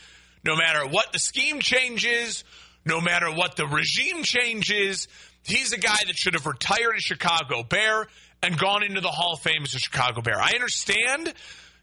no 0.45 0.57
matter 0.57 0.87
what 0.87 1.13
the 1.13 1.19
scheme 1.19 1.61
changes, 1.61 2.45
no 2.85 3.01
matter 3.01 3.31
what 3.31 3.57
the 3.57 3.67
regime 3.67 4.23
changes." 4.23 5.09
He's 5.43 5.73
a 5.73 5.79
guy 5.79 5.99
that 6.07 6.17
should 6.17 6.35
have 6.35 6.45
retired 6.45 6.97
as 6.97 7.05
Chicago 7.05 7.63
Bear 7.63 8.09
and 8.43 8.59
gone 8.59 8.83
into 8.83 9.01
the 9.01 9.11
Hall 9.11 9.35
of 9.35 9.41
Fame 9.41 9.63
as 9.63 9.75
a 9.75 9.79
Chicago 9.79 10.21
Bear. 10.21 10.41
I 10.41 10.51
understand 10.51 11.33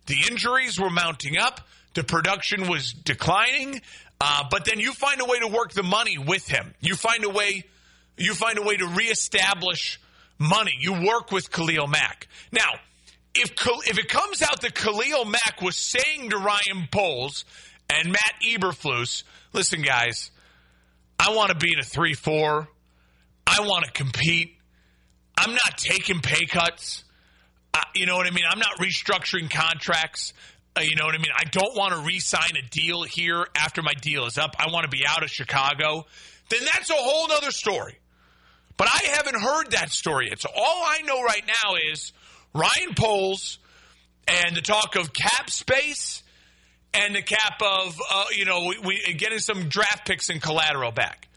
the 0.06 0.17
injuries 0.30 0.80
were 0.80 0.89
mounting 0.89 1.38
up. 1.38 1.62
The 1.93 2.04
production 2.04 2.67
was 2.67 2.91
declining. 2.91 3.82
Uh, 4.21 4.43
but 4.49 4.65
then 4.65 4.80
you 4.80 4.93
find 4.93 5.19
a 5.21 5.26
way 5.26 5.39
to 5.39 5.47
work 5.47 5.73
the 5.73 5.84
money 5.84 6.17
with 6.17 6.47
him. 6.47 6.73
You 6.80 6.95
find 6.95 7.23
a 7.26 7.30
way. 7.30 7.65
You 8.17 8.34
find 8.34 8.58
a 8.58 8.62
way 8.62 8.78
to 8.78 8.86
reestablish 8.86 9.99
money. 10.38 10.73
You 10.80 10.93
work 10.93 11.32
with 11.32 11.52
Khalil 11.52 11.88
Mack. 11.88 12.28
Now, 12.52 12.69
if 13.36 13.52
if 13.88 13.97
it 13.97 14.08
comes 14.08 14.41
out 14.41 14.62
that 14.62 14.76
Khalil 14.76 15.26
Mack 15.26 15.62
was 15.62 15.76
saying 15.76 16.30
to 16.30 16.38
Ryan 16.38 16.88
Poles 16.91 17.45
and 17.89 18.10
Matt 18.10 18.34
Eberflus, 18.47 19.23
listen, 19.52 19.82
guys, 19.82 20.32
I 21.19 21.36
want 21.36 21.49
to 21.49 21.56
be 21.56 21.73
in 21.73 21.80
a 21.80 21.84
three 21.84 22.13
four. 22.13 22.67
I 23.45 23.62
want 23.62 23.86
to 23.86 23.91
compete. 23.91 24.56
I'm 25.38 25.52
not 25.52 25.78
taking 25.78 26.21
pay 26.21 26.45
cuts. 26.45 27.04
You 27.95 28.06
know 28.06 28.15
what 28.15 28.28
I 28.28 28.32
mean? 28.32 28.45
I'm 28.47 28.60
not 28.60 28.78
restructuring 28.78 29.49
contracts. 29.49 30.34
Uh, 30.75 30.81
you 30.81 30.95
know 30.95 31.05
what 31.05 31.13
I 31.13 31.19
mean? 31.19 31.31
I 31.36 31.43
don't 31.43 31.75
want 31.75 31.93
to 31.93 31.99
re 31.99 32.19
sign 32.19 32.51
a 32.57 32.67
deal 32.69 33.03
here 33.03 33.45
after 33.55 33.81
my 33.81 33.93
deal 33.93 34.25
is 34.25 34.38
up. 34.38 34.55
I 34.57 34.71
want 34.71 34.86
to 34.86 34.89
be 34.89 35.05
out 35.07 35.23
of 35.23 35.29
Chicago. 35.29 36.05
Then 36.49 36.62
that's 36.63 36.89
a 36.89 36.95
whole 36.95 37.31
other 37.31 37.51
story. 37.51 37.97
But 38.75 38.88
I 38.88 39.07
haven't 39.15 39.39
heard 39.39 39.71
that 39.71 39.91
story 39.91 40.29
yet. 40.29 40.41
So 40.41 40.49
all 40.55 40.83
I 40.86 41.01
know 41.03 41.21
right 41.21 41.43
now 41.45 41.75
is 41.91 42.12
Ryan 42.53 42.95
Poles 42.95 43.59
and 44.27 44.55
the 44.55 44.62
talk 44.62 44.95
of 44.95 45.13
cap 45.13 45.49
space 45.49 46.23
and 46.93 47.15
the 47.15 47.21
cap 47.21 47.62
of, 47.62 47.99
uh, 48.12 48.25
you 48.36 48.45
know, 48.45 48.65
we, 48.67 48.77
we, 48.79 49.13
getting 49.13 49.39
some 49.39 49.69
draft 49.69 50.07
picks 50.07 50.29
and 50.29 50.41
collateral 50.41 50.91
back. 50.91 51.27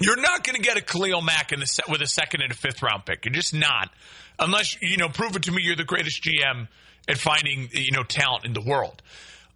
You're 0.00 0.20
not 0.20 0.44
going 0.44 0.56
to 0.56 0.62
get 0.62 0.76
a 0.76 0.80
Khalil 0.80 1.20
Mack 1.20 1.52
in 1.52 1.60
the 1.60 1.66
set 1.66 1.88
with 1.88 2.00
a 2.00 2.06
second 2.06 2.42
and 2.42 2.52
a 2.52 2.54
fifth 2.54 2.82
round 2.82 3.04
pick. 3.04 3.24
You're 3.24 3.34
just 3.34 3.54
not, 3.54 3.90
unless 4.38 4.80
you 4.80 4.96
know, 4.96 5.08
prove 5.08 5.34
it 5.36 5.44
to 5.44 5.52
me. 5.52 5.62
You're 5.62 5.76
the 5.76 5.84
greatest 5.84 6.22
GM 6.22 6.68
at 7.10 7.18
finding 7.18 7.68
you 7.72 7.90
know 7.92 8.04
talent 8.04 8.44
in 8.44 8.52
the 8.52 8.60
world. 8.60 9.02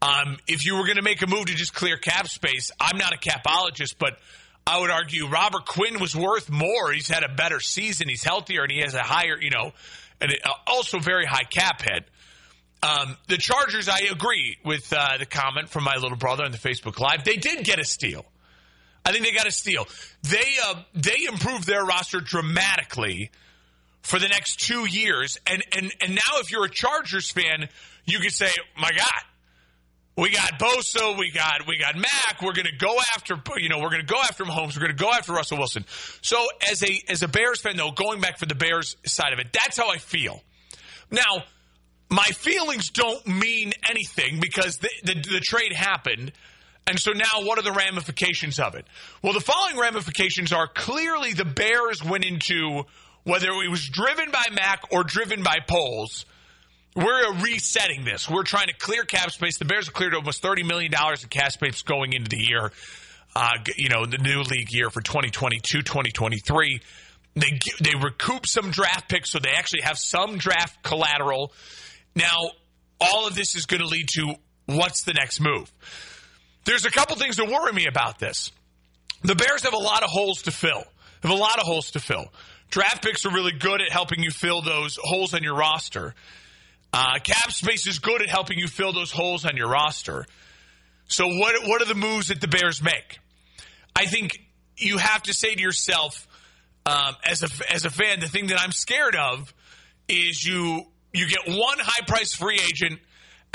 Um, 0.03 0.37
if 0.47 0.67
you 0.67 0.77
were 0.77 0.85
going 0.85 0.97
to 0.97 1.03
make 1.03 1.23
a 1.23 1.27
move 1.27 1.47
to 1.47 1.55
just 1.55 1.73
clear 1.73 1.97
cap 1.97 2.29
space, 2.29 2.71
I'm 2.79 2.99
not 2.99 3.15
a 3.15 3.17
capologist, 3.17 3.95
but 3.99 4.19
I 4.67 4.81
would 4.81 4.91
argue 4.91 5.29
Robert 5.29 5.65
Quinn 5.65 6.01
was 6.01 6.15
worth 6.15 6.51
more. 6.51 6.93
He's 6.93 7.09
had 7.09 7.23
a 7.23 7.33
better 7.35 7.61
season. 7.61 8.09
He's 8.09 8.25
healthier, 8.25 8.63
and 8.63 8.73
he 8.73 8.81
has 8.81 8.95
a 8.95 9.03
higher, 9.03 9.41
you 9.41 9.51
know, 9.51 9.73
and 10.21 10.33
also 10.67 10.99
very 10.99 11.25
high 11.25 11.45
cap 11.45 11.81
hit. 11.81 12.05
Um, 12.83 13.17
the 13.29 13.39
Chargers, 13.39 13.89
I 13.89 14.01
agree 14.11 14.59
with 14.63 14.93
uh, 14.93 15.17
the 15.19 15.27
comment 15.27 15.71
from 15.71 15.85
my 15.85 15.97
little 15.97 16.19
brother 16.19 16.45
on 16.45 16.53
the 16.53 16.59
Facebook 16.59 16.99
Live. 16.99 17.25
They 17.25 17.37
did 17.37 17.65
get 17.65 17.79
a 17.79 17.85
steal. 17.85 18.27
I 19.07 19.13
think 19.13 19.25
they 19.25 19.33
got 19.33 19.47
a 19.47 19.53
steal. 19.53 19.87
They 20.23 20.57
uh, 20.67 20.83
they 20.95 21.25
improved 21.31 21.67
their 21.67 21.85
roster 21.85 22.21
dramatically 22.21 23.31
for 24.05 24.19
the 24.21 24.29
next 24.29 24.61
two 24.61 24.87
years. 24.89 25.39
And 25.47 25.65
and 25.77 25.93
and 26.01 26.15
now, 26.15 26.39
if 26.39 26.53
you're 26.53 26.65
a 26.65 26.71
Chargers 26.71 27.31
fan, 27.31 27.69
you 28.05 28.21
can 28.21 28.31
say, 28.31 28.51
"My 28.79 28.91
God, 28.91 29.25
we 30.17 30.31
got 30.31 30.61
Bosa, 30.61 31.19
we 31.19 31.33
got 31.33 31.67
we 31.67 31.79
got 31.79 31.97
Mack. 31.97 32.41
We're 32.41 32.53
going 32.53 32.67
to 32.67 32.77
go 32.77 32.97
after 33.17 33.35
you 33.57 33.69
know 33.69 33.79
we're 33.79 33.91
going 33.91 34.07
to 34.07 34.13
go 34.13 34.21
after 34.21 34.45
Mahomes. 34.45 34.77
We're 34.77 34.87
going 34.87 34.97
to 34.97 35.03
go 35.03 35.11
after 35.11 35.33
Russell 35.33 35.59
Wilson." 35.59 35.85
So 36.21 36.47
as 36.71 36.85
a 36.85 37.01
as 37.09 37.23
a 37.23 37.29
Bears 37.29 37.61
fan, 37.61 37.77
though, 37.77 37.91
going 37.91 38.21
back 38.21 38.39
for 38.39 38.47
the 38.47 38.55
Bears 38.55 38.97
side 39.05 39.33
of 39.33 39.39
it, 39.39 39.49
that's 39.53 39.77
how 39.77 39.91
I 39.91 39.97
feel. 39.97 40.43
Now, 41.11 41.45
my 42.11 42.25
feelings 42.25 42.91
don't 42.91 43.27
mean 43.27 43.73
anything 43.89 44.41
because 44.41 44.79
the, 44.79 44.91
the, 45.03 45.15
the 45.15 45.41
trade 45.41 45.73
happened. 45.73 46.33
And 46.87 46.99
so 46.99 47.13
now, 47.13 47.47
what 47.47 47.59
are 47.59 47.63
the 47.63 47.73
ramifications 47.73 48.59
of 48.59 48.75
it? 48.75 48.87
Well, 49.23 49.33
the 49.33 49.41
following 49.41 49.79
ramifications 49.79 50.53
are 50.53 50.69
clearly 50.69 51.33
the 51.33 51.47
Bears 51.47 52.05
went 52.05 52.27
into 52.27 52.85
whether 53.25 53.49
it 53.49 53.71
was 53.71 53.89
driven 53.89 54.31
by 54.31 54.45
Mack 54.53 54.85
or 54.91 55.03
driven 55.03 55.43
by 55.43 55.59
Poles, 55.67 56.27
we're 56.95 57.35
resetting 57.41 58.05
this. 58.05 58.31
We're 58.31 58.45
trying 58.45 58.69
to 58.69 58.75
clear 58.75 59.05
cap 59.05 59.31
space. 59.33 59.59
The 59.59 59.65
Bears 59.65 59.87
have 59.87 59.95
cleared 59.95 60.15
almost 60.15 60.43
$30 60.43 60.67
million 60.67 60.93
in 60.93 61.29
cap 61.29 61.53
space 61.53 61.83
going 61.83 62.13
into 62.13 62.29
the 62.29 62.43
year, 62.43 62.71
uh, 63.35 63.51
you 63.77 63.89
know, 63.89 64.07
the 64.07 64.19
new 64.19 64.43
league 64.43 64.73
year 64.73 64.91
for 64.91 65.01
2022, 65.01 65.83
2023. 65.83 66.81
They, 67.35 67.59
they 67.81 67.95
recoup 68.01 68.47
some 68.47 68.71
draft 68.71 69.09
picks, 69.09 69.33
so 69.33 69.41
they 69.41 69.51
actually 69.51 69.83
have 69.83 69.99
some 69.99 70.39
draft 70.39 70.85
collateral. 70.85 71.53
Now, 72.15 72.51
all 73.01 73.27
of 73.27 73.35
this 73.35 73.57
is 73.57 73.67
going 73.67 73.81
to 73.81 73.89
lead 73.89 74.07
to 74.15 74.35
what's 74.67 75.03
the 75.03 75.15
next 75.15 75.41
move? 75.41 75.73
There's 76.65 76.85
a 76.85 76.91
couple 76.91 77.17
things 77.17 77.37
that 77.37 77.49
worry 77.49 77.73
me 77.73 77.87
about 77.87 78.21
this. 78.21 78.53
The 79.23 79.35
Bears 79.35 79.65
have 79.65 79.75
a 79.75 79.79
lot 79.79 80.05
of 80.05 80.11
holes 80.11 80.43
to 80.43 80.53
fill. 80.53 80.85
Have 81.23 81.33
a 81.33 81.37
lot 81.37 81.59
of 81.59 81.67
holes 81.67 81.91
to 81.93 82.01
fill. 82.01 82.27
Draft 82.75 83.05
picks 83.05 83.25
are 83.25 83.31
really 83.31 83.53
good 83.53 83.81
at 83.81 83.93
helping 83.93 84.25
you 84.25 84.33
fill 84.33 84.61
those 84.61 84.99
holes 85.01 85.33
on 85.33 85.45
your 85.45 85.55
roster. 85.55 86.13
Uh, 86.93 87.21
cap 87.23 87.53
space 87.53 87.87
is 87.87 88.01
good 88.01 88.21
at 88.21 88.29
helping 88.29 88.59
you 88.59 88.67
fill 88.67 88.93
those 88.93 89.13
holes 89.13 89.45
on 89.45 89.57
your 89.57 89.69
roster. 89.69 90.27
So 91.07 91.29
what 91.29 91.55
what 91.69 91.83
are 91.83 91.85
the 91.85 91.95
moves 91.95 92.29
that 92.29 92.41
the 92.41 92.49
Bears 92.49 92.83
make? 92.83 93.21
I 93.95 94.07
think 94.07 94.41
you 94.77 94.99
have 94.99 95.23
to 95.23 95.33
say 95.33 95.55
to 95.55 95.63
yourself, 95.63 96.27
um, 96.85 97.15
as 97.25 97.45
a 97.45 97.73
as 97.73 97.85
a 97.85 97.91
fan, 97.91 98.19
the 98.19 98.29
thing 98.29 98.49
that 98.49 98.61
I'm 98.61 98.73
scared 98.73 99.15
of 99.15 99.55
is 100.09 100.45
you 100.45 100.85
you 101.13 101.29
get 101.29 101.47
one 101.47 101.79
high 101.79 102.05
price 102.09 102.35
free 102.35 102.59
agent, 102.59 102.99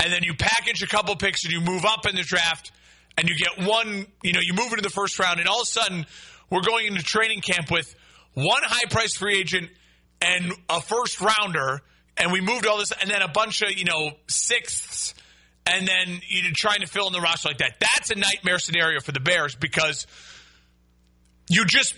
and 0.02 0.10
then 0.10 0.22
you 0.22 0.32
package 0.32 0.82
a 0.82 0.86
couple 0.86 1.14
picks 1.16 1.44
and 1.44 1.52
you 1.52 1.60
move 1.60 1.84
up 1.84 2.06
in 2.06 2.16
the 2.16 2.22
draft, 2.22 2.72
and 3.18 3.28
you 3.28 3.36
get 3.36 3.68
one. 3.68 4.06
You 4.22 4.32
know, 4.32 4.40
you 4.40 4.54
move 4.54 4.70
into 4.70 4.82
the 4.82 4.88
first 4.88 5.18
round, 5.18 5.40
and 5.40 5.46
all 5.46 5.60
of 5.60 5.64
a 5.64 5.70
sudden 5.70 6.06
we're 6.48 6.62
going 6.62 6.86
into 6.86 7.02
training 7.02 7.42
camp 7.42 7.70
with 7.70 7.94
one 8.34 8.62
high 8.64 8.88
priced 8.90 9.18
free 9.18 9.38
agent 9.38 9.70
and 10.20 10.52
a 10.68 10.80
first 10.80 11.20
rounder, 11.20 11.80
and 12.16 12.32
we 12.32 12.40
moved 12.40 12.66
all 12.66 12.78
this, 12.78 12.92
and 12.92 13.10
then 13.10 13.22
a 13.22 13.28
bunch 13.28 13.62
of 13.62 13.72
you 13.72 13.84
know 13.84 14.10
sixths, 14.28 15.14
and 15.66 15.86
then 15.86 16.20
you 16.28 16.42
know, 16.42 16.50
trying 16.54 16.80
to 16.80 16.86
fill 16.86 17.06
in 17.06 17.12
the 17.12 17.20
roster 17.20 17.48
like 17.48 17.58
that. 17.58 17.74
That's 17.80 18.10
a 18.10 18.16
nightmare 18.16 18.58
scenario 18.58 19.00
for 19.00 19.12
the 19.12 19.20
Bears 19.20 19.54
because 19.54 20.06
you 21.48 21.64
just 21.64 21.94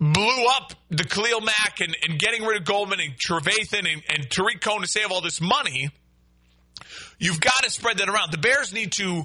blew 0.00 0.46
up 0.56 0.74
the 0.90 1.04
Khalil 1.04 1.40
Mack 1.40 1.80
and, 1.80 1.96
and 2.06 2.18
getting 2.18 2.42
rid 2.44 2.60
of 2.60 2.66
Goldman 2.66 3.00
and 3.00 3.14
Trevathan 3.16 3.90
and, 3.90 4.02
and 4.08 4.30
Tarik 4.30 4.60
Cohen 4.60 4.82
to 4.82 4.88
save 4.88 5.10
all 5.10 5.20
this 5.20 5.40
money. 5.40 5.90
You've 7.18 7.40
got 7.40 7.62
to 7.62 7.70
spread 7.70 7.98
that 7.98 8.08
around. 8.08 8.32
The 8.32 8.38
Bears 8.38 8.74
need 8.74 8.92
to 8.92 9.24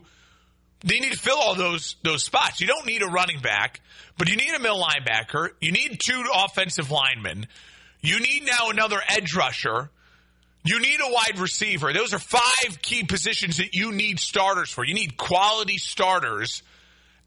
they 0.83 0.99
need 0.99 1.13
to 1.13 1.19
fill 1.19 1.37
all 1.37 1.55
those 1.55 1.95
those 2.03 2.23
spots. 2.23 2.59
You 2.59 2.67
don't 2.67 2.85
need 2.85 3.01
a 3.01 3.07
running 3.07 3.39
back, 3.39 3.81
but 4.17 4.29
you 4.29 4.35
need 4.35 4.53
a 4.53 4.59
middle 4.59 4.81
linebacker. 4.81 5.49
You 5.59 5.71
need 5.71 5.99
two 6.03 6.23
offensive 6.33 6.91
linemen. 6.91 7.47
You 8.01 8.19
need 8.19 8.45
now 8.45 8.69
another 8.69 8.99
edge 9.07 9.35
rusher. 9.35 9.89
You 10.63 10.79
need 10.79 10.99
a 10.99 11.11
wide 11.11 11.39
receiver. 11.39 11.91
Those 11.93 12.13
are 12.13 12.19
five 12.19 12.81
key 12.81 13.03
positions 13.03 13.57
that 13.57 13.73
you 13.73 13.91
need 13.91 14.19
starters 14.19 14.69
for. 14.71 14.83
You 14.83 14.93
need 14.93 15.17
quality 15.17 15.77
starters 15.77 16.61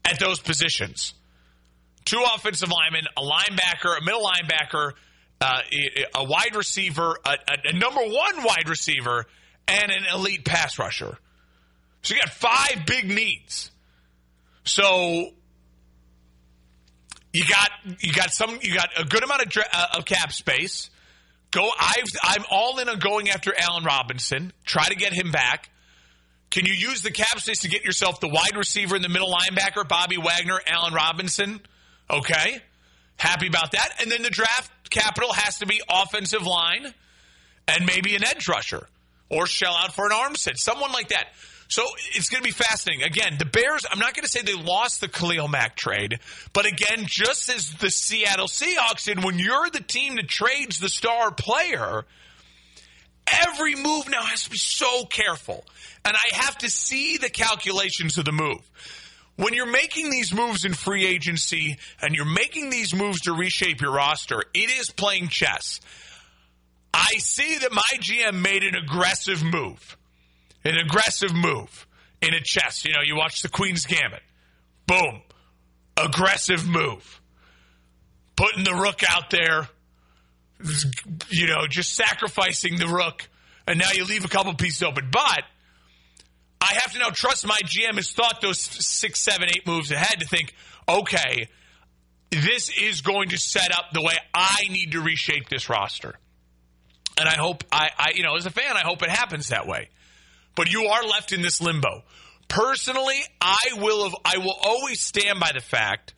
at 0.05 0.19
those 0.19 0.39
positions. 0.39 1.13
Two 2.05 2.23
offensive 2.35 2.69
linemen, 2.69 3.05
a 3.17 3.21
linebacker, 3.21 3.97
a 3.97 4.03
middle 4.03 4.23
linebacker, 4.23 4.93
uh, 5.41 5.61
a 6.13 6.23
wide 6.23 6.55
receiver, 6.55 7.17
a, 7.25 7.29
a, 7.29 7.69
a 7.73 7.73
number 7.73 8.01
one 8.01 8.43
wide 8.43 8.69
receiver, 8.69 9.25
and 9.67 9.91
an 9.91 10.03
elite 10.13 10.45
pass 10.45 10.77
rusher. 10.79 11.17
So 12.05 12.13
you 12.13 12.21
got 12.21 12.29
five 12.29 12.85
big 12.85 13.09
needs. 13.09 13.71
So 14.63 15.31
you 17.33 17.43
got 17.49 17.71
you 17.99 18.13
got 18.13 18.31
some 18.31 18.59
you 18.61 18.75
got 18.75 18.89
a 18.95 19.05
good 19.05 19.23
amount 19.23 19.41
of, 19.41 19.63
uh, 19.73 19.87
of 19.97 20.05
cap 20.05 20.31
space. 20.31 20.91
Go. 21.49 21.67
I've, 21.79 22.03
I'm 22.21 22.43
all 22.51 22.77
in 22.77 22.89
on 22.89 22.99
going 22.99 23.29
after 23.29 23.53
Allen 23.57 23.83
Robinson. 23.83 24.53
Try 24.65 24.85
to 24.85 24.95
get 24.95 25.13
him 25.13 25.31
back. 25.31 25.71
Can 26.51 26.67
you 26.67 26.73
use 26.73 27.01
the 27.01 27.09
cap 27.09 27.39
space 27.39 27.61
to 27.61 27.69
get 27.69 27.83
yourself 27.83 28.19
the 28.19 28.27
wide 28.27 28.55
receiver 28.55 28.95
and 28.95 29.03
the 29.03 29.09
middle 29.09 29.33
linebacker, 29.33 29.87
Bobby 29.87 30.17
Wagner, 30.17 30.59
Allen 30.67 30.93
Robinson? 30.93 31.59
Okay, 32.07 32.59
happy 33.17 33.47
about 33.47 33.71
that. 33.71 33.89
And 33.99 34.11
then 34.11 34.21
the 34.21 34.29
draft 34.29 34.91
capital 34.91 35.33
has 35.33 35.57
to 35.57 35.65
be 35.65 35.81
offensive 35.89 36.43
line 36.45 36.93
and 37.67 37.85
maybe 37.87 38.15
an 38.15 38.23
edge 38.23 38.47
rusher 38.47 38.87
or 39.27 39.47
shell 39.47 39.73
out 39.73 39.95
for 39.95 40.05
an 40.05 40.11
arm 40.11 40.35
set, 40.35 40.59
someone 40.59 40.91
like 40.91 41.07
that. 41.07 41.29
So 41.67 41.83
it's 42.13 42.29
going 42.29 42.43
to 42.43 42.47
be 42.47 42.53
fascinating. 42.53 43.03
Again, 43.05 43.35
the 43.39 43.45
Bears, 43.45 43.85
I'm 43.89 43.99
not 43.99 44.13
going 44.13 44.23
to 44.23 44.29
say 44.29 44.41
they 44.41 44.53
lost 44.53 45.01
the 45.01 45.07
Khalil 45.07 45.47
Mack 45.47 45.75
trade, 45.75 46.19
but 46.53 46.65
again, 46.65 47.05
just 47.07 47.49
as 47.49 47.71
the 47.73 47.89
Seattle 47.89 48.47
Seahawks 48.47 49.05
did, 49.05 49.23
when 49.23 49.39
you're 49.39 49.69
the 49.69 49.81
team 49.81 50.15
that 50.15 50.27
trades 50.27 50.79
the 50.79 50.89
star 50.89 51.31
player, 51.31 52.05
every 53.27 53.75
move 53.75 54.07
now 54.09 54.21
has 54.21 54.43
to 54.43 54.51
be 54.51 54.57
so 54.57 55.05
careful. 55.05 55.65
And 56.03 56.15
I 56.15 56.35
have 56.35 56.57
to 56.59 56.69
see 56.69 57.17
the 57.17 57.29
calculations 57.29 58.17
of 58.17 58.25
the 58.25 58.31
move. 58.31 58.61
When 59.37 59.53
you're 59.53 59.65
making 59.65 60.11
these 60.11 60.33
moves 60.33 60.63
in 60.63 60.73
free 60.73 61.05
agency 61.05 61.77
and 62.01 62.15
you're 62.15 62.25
making 62.25 62.69
these 62.69 62.93
moves 62.93 63.21
to 63.21 63.33
reshape 63.33 63.81
your 63.81 63.91
roster, 63.91 64.43
it 64.53 64.69
is 64.79 64.91
playing 64.91 65.27
chess. 65.27 65.81
I 66.93 67.17
see 67.17 67.57
that 67.57 67.73
my 67.73 67.81
GM 67.99 68.41
made 68.41 68.63
an 68.63 68.75
aggressive 68.75 69.43
move 69.43 69.97
an 70.65 70.77
aggressive 70.77 71.33
move 71.33 71.87
in 72.21 72.33
a 72.33 72.41
chess. 72.41 72.83
You 72.83 72.93
know, 72.93 73.01
you 73.03 73.15
watch 73.15 73.41
the 73.41 73.49
Queen's 73.49 73.85
Gambit. 73.85 74.23
Boom. 74.87 75.21
Aggressive 75.95 76.67
move. 76.67 77.21
Putting 78.35 78.63
the 78.63 78.73
rook 78.73 79.01
out 79.07 79.29
there, 79.29 79.69
you 81.29 81.47
know, 81.47 81.67
just 81.69 81.93
sacrificing 81.93 82.77
the 82.77 82.87
rook, 82.87 83.27
and 83.67 83.79
now 83.79 83.91
you 83.93 84.03
leave 84.03 84.25
a 84.25 84.27
couple 84.27 84.53
pieces 84.55 84.83
open. 84.83 85.09
But 85.09 85.43
I 86.59 86.73
have 86.73 86.91
to 86.93 86.99
now 86.99 87.11
trust 87.11 87.47
my 87.47 87.59
GM 87.63 87.95
has 87.95 88.11
thought 88.11 88.41
those 88.41 88.59
six, 88.59 89.21
seven, 89.21 89.47
eight 89.49 89.65
moves 89.65 89.91
ahead 89.91 90.19
to 90.19 90.27
think, 90.27 90.53
okay, 90.89 91.47
this 92.31 92.69
is 92.77 93.01
going 93.01 93.29
to 93.29 93.37
set 93.37 93.71
up 93.71 93.85
the 93.93 94.01
way 94.01 94.15
I 94.33 94.63
need 94.69 94.91
to 94.91 95.01
reshape 95.01 95.47
this 95.47 95.69
roster. 95.69 96.15
And 97.17 97.29
I 97.29 97.35
hope 97.35 97.63
I, 97.71 97.89
I 97.97 98.11
you 98.15 98.23
know, 98.23 98.35
as 98.35 98.45
a 98.45 98.51
fan, 98.51 98.75
I 98.75 98.81
hope 98.81 99.01
it 99.01 99.09
happens 99.09 99.49
that 99.49 99.67
way 99.67 99.89
but 100.55 100.71
you 100.71 100.85
are 100.85 101.03
left 101.03 101.31
in 101.31 101.41
this 101.41 101.61
limbo. 101.61 102.03
Personally, 102.47 103.19
I 103.41 103.57
will 103.77 104.03
have, 104.03 104.15
I 104.23 104.37
will 104.37 104.55
always 104.61 105.01
stand 105.01 105.39
by 105.39 105.51
the 105.53 105.61
fact 105.61 106.13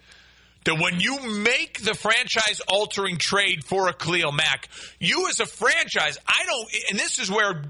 that 0.66 0.76
when 0.76 1.00
you 1.00 1.42
make 1.44 1.82
the 1.82 1.94
franchise 1.94 2.62
altering 2.68 3.18
trade 3.18 3.64
for 3.64 3.88
a 3.88 3.94
Khalil 3.94 4.32
Mack, 4.32 4.68
you 5.00 5.28
as 5.30 5.40
a 5.40 5.46
franchise, 5.46 6.18
I 6.28 6.46
don't, 6.46 6.70
and 6.90 7.00
this 7.00 7.20
is 7.20 7.32
where 7.32 7.64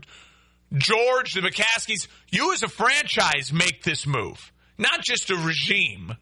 George, 0.73 1.33
the 1.33 1.41
McCaskies, 1.41 2.07
you 2.31 2.53
as 2.53 2.63
a 2.63 2.67
franchise 2.67 3.53
make 3.53 3.83
this 3.83 4.07
move, 4.07 4.51
not 4.77 5.01
just 5.03 5.29
a 5.29 5.35
regime. 5.35 6.15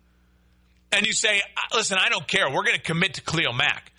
And 0.91 1.05
you 1.05 1.13
say, 1.13 1.41
listen, 1.73 1.97
I 1.99 2.09
don't 2.09 2.27
care. 2.27 2.49
We're 2.49 2.63
going 2.63 2.77
to 2.77 2.81
commit 2.81 3.15
to 3.15 3.21
Khalil 3.21 3.53
Mack. 3.53 3.91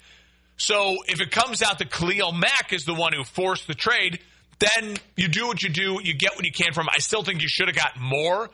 So 0.56 0.98
if 1.08 1.20
it 1.20 1.30
comes 1.30 1.62
out 1.62 1.78
that 1.78 1.90
Khalil 1.90 2.32
Mack 2.32 2.72
is 2.72 2.84
the 2.84 2.94
one 2.94 3.12
who 3.12 3.24
forced 3.24 3.66
the 3.66 3.74
trade, 3.74 4.20
then 4.58 4.96
you 5.16 5.28
do 5.28 5.46
what 5.46 5.62
you 5.62 5.68
do. 5.68 6.00
You 6.02 6.14
get 6.14 6.36
what 6.36 6.44
you 6.44 6.52
can 6.52 6.72
from. 6.72 6.88
I 6.88 6.98
still 6.98 7.22
think 7.22 7.42
you 7.42 7.48
should 7.48 7.68
have 7.68 7.76
gotten 7.76 8.02
more, 8.02 8.50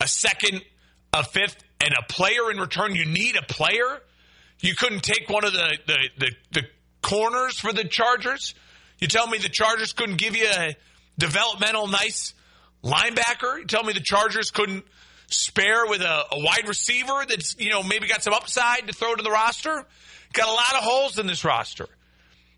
a 0.00 0.06
second, 0.06 0.62
a 1.12 1.24
fifth, 1.24 1.62
and 1.80 1.94
a 1.98 2.02
player 2.12 2.50
in 2.50 2.58
return. 2.58 2.94
You 2.94 3.04
need 3.04 3.36
a 3.36 3.42
player. 3.42 4.00
You 4.60 4.74
couldn't 4.74 5.02
take 5.02 5.28
one 5.28 5.44
of 5.44 5.52
the, 5.52 5.78
the, 5.86 5.96
the, 6.18 6.30
the 6.52 6.62
corners 7.02 7.58
for 7.58 7.72
the 7.72 7.84
Chargers. 7.84 8.54
You 9.00 9.08
tell 9.08 9.26
me 9.26 9.38
the 9.38 9.48
Chargers 9.48 9.92
couldn't 9.92 10.18
give 10.18 10.36
you 10.36 10.46
a 10.46 10.76
developmental 11.18 11.88
nice 11.88 12.34
linebacker. 12.84 13.58
You 13.58 13.64
tell 13.66 13.82
me 13.82 13.92
the 13.92 14.00
Chargers 14.00 14.52
couldn't 14.52 14.84
spare 15.26 15.86
with 15.86 16.02
a, 16.02 16.24
a 16.32 16.38
wide 16.38 16.68
receiver 16.68 17.24
that's, 17.28 17.56
you 17.58 17.70
know, 17.70 17.82
maybe 17.82 18.06
got 18.06 18.22
some 18.22 18.34
upside 18.34 18.86
to 18.86 18.92
throw 18.92 19.14
to 19.14 19.22
the 19.22 19.30
roster. 19.30 19.84
Got 20.32 20.48
a 20.48 20.52
lot 20.52 20.74
of 20.74 20.84
holes 20.84 21.18
in 21.18 21.26
this 21.26 21.44
roster. 21.44 21.88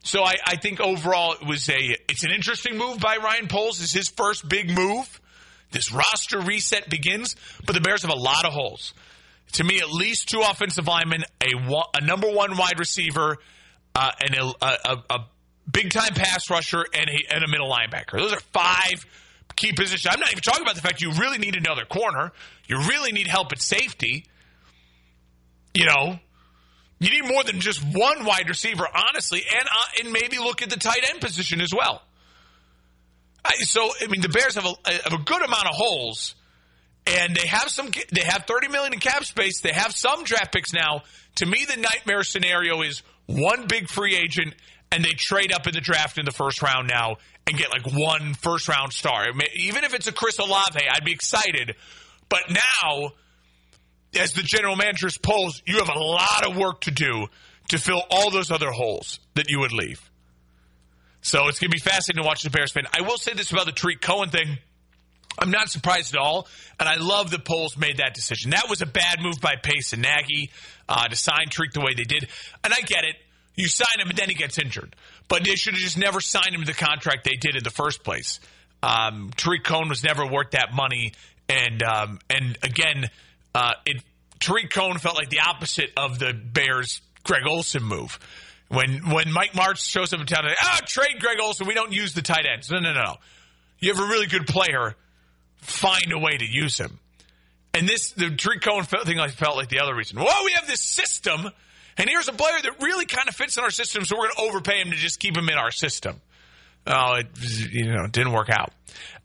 So 0.05 0.23
I, 0.23 0.35
I, 0.47 0.57
think 0.57 0.81
overall 0.81 1.33
it 1.33 1.47
was 1.47 1.67
a 1.71 1.97
it's 2.11 2.25
an 2.25 2.31
interesting 2.31 2.77
move 2.77 3.01
by 3.01 3.17
Ryan 3.17 3.49
Poles. 3.49 3.81
Is 3.81 3.91
his 3.91 4.11
first 4.11 4.47
big 4.47 4.71
move. 4.71 5.21
This 5.71 5.91
roster 5.91 6.41
reset 6.41 6.91
begins, 6.91 7.35
but 7.67 7.75
the 7.75 7.81
Bears 7.81 8.03
have 8.03 8.11
a 8.13 8.17
lot 8.17 8.45
of 8.45 8.53
holes. 8.53 8.93
To 9.53 9.65
me, 9.65 9.81
at 9.81 9.91
least 9.91 10.29
two 10.29 10.41
offensive 10.41 10.87
linemen, 10.87 11.25
a, 11.41 11.55
a 11.95 12.05
number 12.05 12.31
one 12.31 12.57
wide 12.59 12.79
receiver, 12.79 13.39
uh, 13.95 14.11
and 14.21 14.35
a, 14.35 14.53
a, 14.63 15.03
a 15.09 15.19
big 15.73 15.91
time 15.91 16.13
pass 16.15 16.51
rusher, 16.51 16.85
and 16.93 17.09
a, 17.09 17.35
and 17.35 17.43
a 17.43 17.49
middle 17.49 17.71
linebacker. 17.71 18.19
Those 18.19 18.35
are 18.35 18.41
five 18.53 19.07
key 19.57 19.73
positions. 19.73 20.07
I'm 20.13 20.21
not 20.21 20.31
even 20.31 20.43
talking 20.43 20.63
about 20.63 20.75
the 20.75 20.83
fact 20.83 21.01
you 21.01 21.13
really 21.13 21.39
need 21.39 21.57
another 21.57 21.87
corner. 21.87 22.33
You 22.67 22.79
really 22.81 23.13
need 23.13 23.27
help 23.27 23.53
at 23.53 23.61
safety. 23.61 24.27
You 25.73 25.87
know, 25.87 26.19
you 27.05 27.11
need 27.11 27.29
more 27.29 27.45
than 27.45 27.61
just 27.61 27.83
one 27.83 28.25
wide 28.25 28.49
receiver, 28.49 28.87
honestly, 28.95 29.43
and 29.53 29.67
uh, 29.67 30.03
and 30.03 30.13
maybe 30.13 30.39
look 30.39 30.63
at 30.63 30.71
the 30.71 30.79
tight 30.79 31.09
end 31.11 31.21
position 31.21 31.61
as 31.61 31.73
well. 31.75 32.03
I, 33.45 33.55
so 33.59 33.91
I 34.01 34.07
mean, 34.07 34.21
the 34.21 34.29
Bears 34.29 34.55
have 34.55 34.67
a, 34.67 34.75
have 34.91 35.13
a 35.13 35.23
good 35.23 35.43
amount 35.43 35.67
of 35.67 35.75
holes, 35.75 36.35
and 37.07 37.37
they 37.37 37.47
have 37.47 37.69
some. 37.69 37.91
They 38.13 38.23
have 38.25 38.45
thirty 38.47 38.69
million 38.69 38.93
in 38.93 39.01
cap 39.01 39.25
space. 39.25 39.61
They 39.61 39.73
have 39.73 39.93
some 39.93 40.25
draft 40.25 40.53
picks 40.53 40.73
now. 40.73 41.03
To 41.37 41.47
me, 41.47 41.67
the 41.69 41.81
nightmare 41.81 42.23
scenario 42.23 42.83
is 42.83 43.03
one 43.27 43.67
big 43.67 43.89
free 43.89 44.17
agent, 44.17 44.55
and 44.93 45.05
they 45.05 45.13
trade 45.13 45.53
up 45.53 45.67
in 45.67 45.75
the 45.75 45.81
draft 45.81 46.19
in 46.19 46.25
the 46.25 46.33
first 46.33 46.63
round 46.63 46.89
now 46.89 47.17
and 47.47 47.59
get 47.59 47.71
like 47.71 47.87
one 47.93 48.35
first 48.35 48.69
round 48.69 48.93
star. 48.93 49.27
Even 49.57 49.85
if 49.85 49.95
it's 49.95 50.07
a 50.07 50.13
Chris 50.13 50.39
Olave, 50.39 50.81
I'd 50.91 51.05
be 51.05 51.13
excited. 51.13 51.75
But 52.29 52.43
now 52.49 53.13
as 54.17 54.33
the 54.33 54.43
general 54.43 54.77
manager's 54.77 55.19
Poles, 55.19 55.63
you 55.67 55.79
have 55.79 55.89
a 55.89 55.99
lot 55.99 56.47
of 56.49 56.57
work 56.57 56.83
to 56.83 56.91
do 56.91 57.27
to 57.69 57.79
fill 57.79 58.03
all 58.11 58.31
those 58.31 58.51
other 58.51 58.71
holes 58.71 59.21
that 59.35 59.49
you 59.49 59.61
would 59.61 59.73
leave. 59.73 60.11
So 61.23 61.49
it's 61.49 61.59
going 61.59 61.71
to 61.71 61.75
be 61.75 61.81
fascinating 61.81 62.23
to 62.23 62.27
watch 62.27 62.43
the 62.43 62.51
Bears 62.51 62.73
fan. 62.73 62.85
I 62.93 63.01
will 63.01 63.17
say 63.17 63.33
this 63.33 63.51
about 63.51 63.67
the 63.67 63.73
Tarik 63.73 64.01
Cohen 64.01 64.29
thing. 64.29 64.59
I'm 65.39 65.51
not 65.51 65.69
surprised 65.69 66.15
at 66.15 66.21
all, 66.21 66.47
and 66.79 66.89
I 66.89 66.97
love 66.97 67.31
that 67.31 67.45
Poles 67.45 67.77
made 67.77 67.97
that 67.97 68.15
decision. 68.15 68.51
That 68.51 68.69
was 68.69 68.83
a 68.83 68.87
bad 68.87 69.21
move 69.21 69.41
by 69.41 69.55
Pace 69.61 69.93
and 69.93 70.03
Nagy 70.03 70.51
uh, 70.89 71.09
to 71.09 71.17
sign 71.17 71.47
Tarik 71.51 71.73
the 71.73 71.81
way 71.81 71.95
they 71.97 72.05
did, 72.05 72.29
and 72.63 72.73
I 72.73 72.81
get 72.83 73.05
it. 73.05 73.17
You 73.57 73.69
sign 73.69 74.01
him, 74.01 74.09
and 74.09 74.19
then 74.19 74.29
he 74.29 74.35
gets 74.35 74.59
injured. 74.59 74.95
But 75.29 75.45
they 75.45 75.55
should 75.55 75.75
have 75.75 75.83
just 75.83 75.99
never 75.99 76.21
signed 76.21 76.55
him 76.55 76.61
to 76.61 76.67
the 76.67 76.73
contract 76.73 77.25
they 77.25 77.37
did 77.37 77.57
in 77.57 77.65
the 77.65 77.71
first 77.71 78.05
place. 78.05 78.41
Um, 78.83 79.31
Tarik 79.37 79.65
Cohen 79.65 79.89
was 79.89 80.05
never 80.05 80.27
worth 80.27 80.51
that 80.51 80.75
money, 80.75 81.15
and 81.49 81.83
um, 81.83 82.19
and 82.29 82.59
again, 82.63 83.09
uh, 83.55 83.75
it 83.87 84.03
Tarik 84.41 84.71
Cohen 84.71 84.99
felt 84.99 85.17
like 85.17 85.31
the 85.31 85.41
opposite 85.41 85.91
of 85.97 86.19
the 86.19 86.33
Bears' 86.35 87.01
Greg 87.23 87.47
Olsen 87.47 87.83
move. 87.83 88.19
When 88.69 89.11
when 89.11 89.33
Mike 89.33 89.53
Martz 89.53 89.89
shows 89.89 90.13
up 90.13 90.21
in 90.21 90.27
town, 90.27 90.45
ah, 90.47 90.79
oh, 90.83 90.85
trade 90.87 91.21
Greg 91.21 91.39
Olsen. 91.41 91.67
We 91.67 91.75
don't 91.75 91.93
use 91.93 92.15
the 92.15 92.23
tight 92.23 92.47
ends. 92.51 92.71
No, 92.71 92.79
no, 92.81 92.93
no, 92.93 93.03
no. 93.03 93.17
You 93.79 93.95
have 93.95 94.03
a 94.03 94.07
really 94.07 94.27
good 94.27 94.47
player. 94.47 94.97
Find 95.57 96.13
a 96.13 96.19
way 96.19 96.37
to 96.37 96.45
use 96.45 96.79
him. 96.79 96.99
And 97.73 97.89
this 97.89 98.13
the 98.13 98.31
Tarik 98.31 98.63
Cohen 98.63 98.85
thing 98.85 99.19
I 99.19 99.29
felt 99.29 99.57
like 99.57 99.69
the 99.69 99.81
other 99.81 99.95
reason. 99.95 100.19
Well, 100.19 100.45
we 100.45 100.53
have 100.53 100.67
this 100.67 100.81
system, 100.81 101.49
and 101.97 102.09
here's 102.09 102.29
a 102.29 102.33
player 102.33 102.61
that 102.63 102.83
really 102.83 103.07
kind 103.07 103.29
of 103.29 103.35
fits 103.35 103.57
in 103.57 103.65
our 103.65 103.71
system, 103.71 104.05
so 104.05 104.17
we're 104.17 104.29
going 104.29 104.37
to 104.37 104.43
overpay 104.43 104.81
him 104.81 104.91
to 104.91 104.97
just 104.97 105.21
keep 105.21 105.37
him 105.37 105.49
in 105.49 105.57
our 105.57 105.71
system. 105.71 106.21
Oh, 106.87 107.15
it 107.15 107.27
you 107.73 107.93
know 107.93 108.07
didn't 108.07 108.33
work 108.33 108.51
out. 108.51 108.73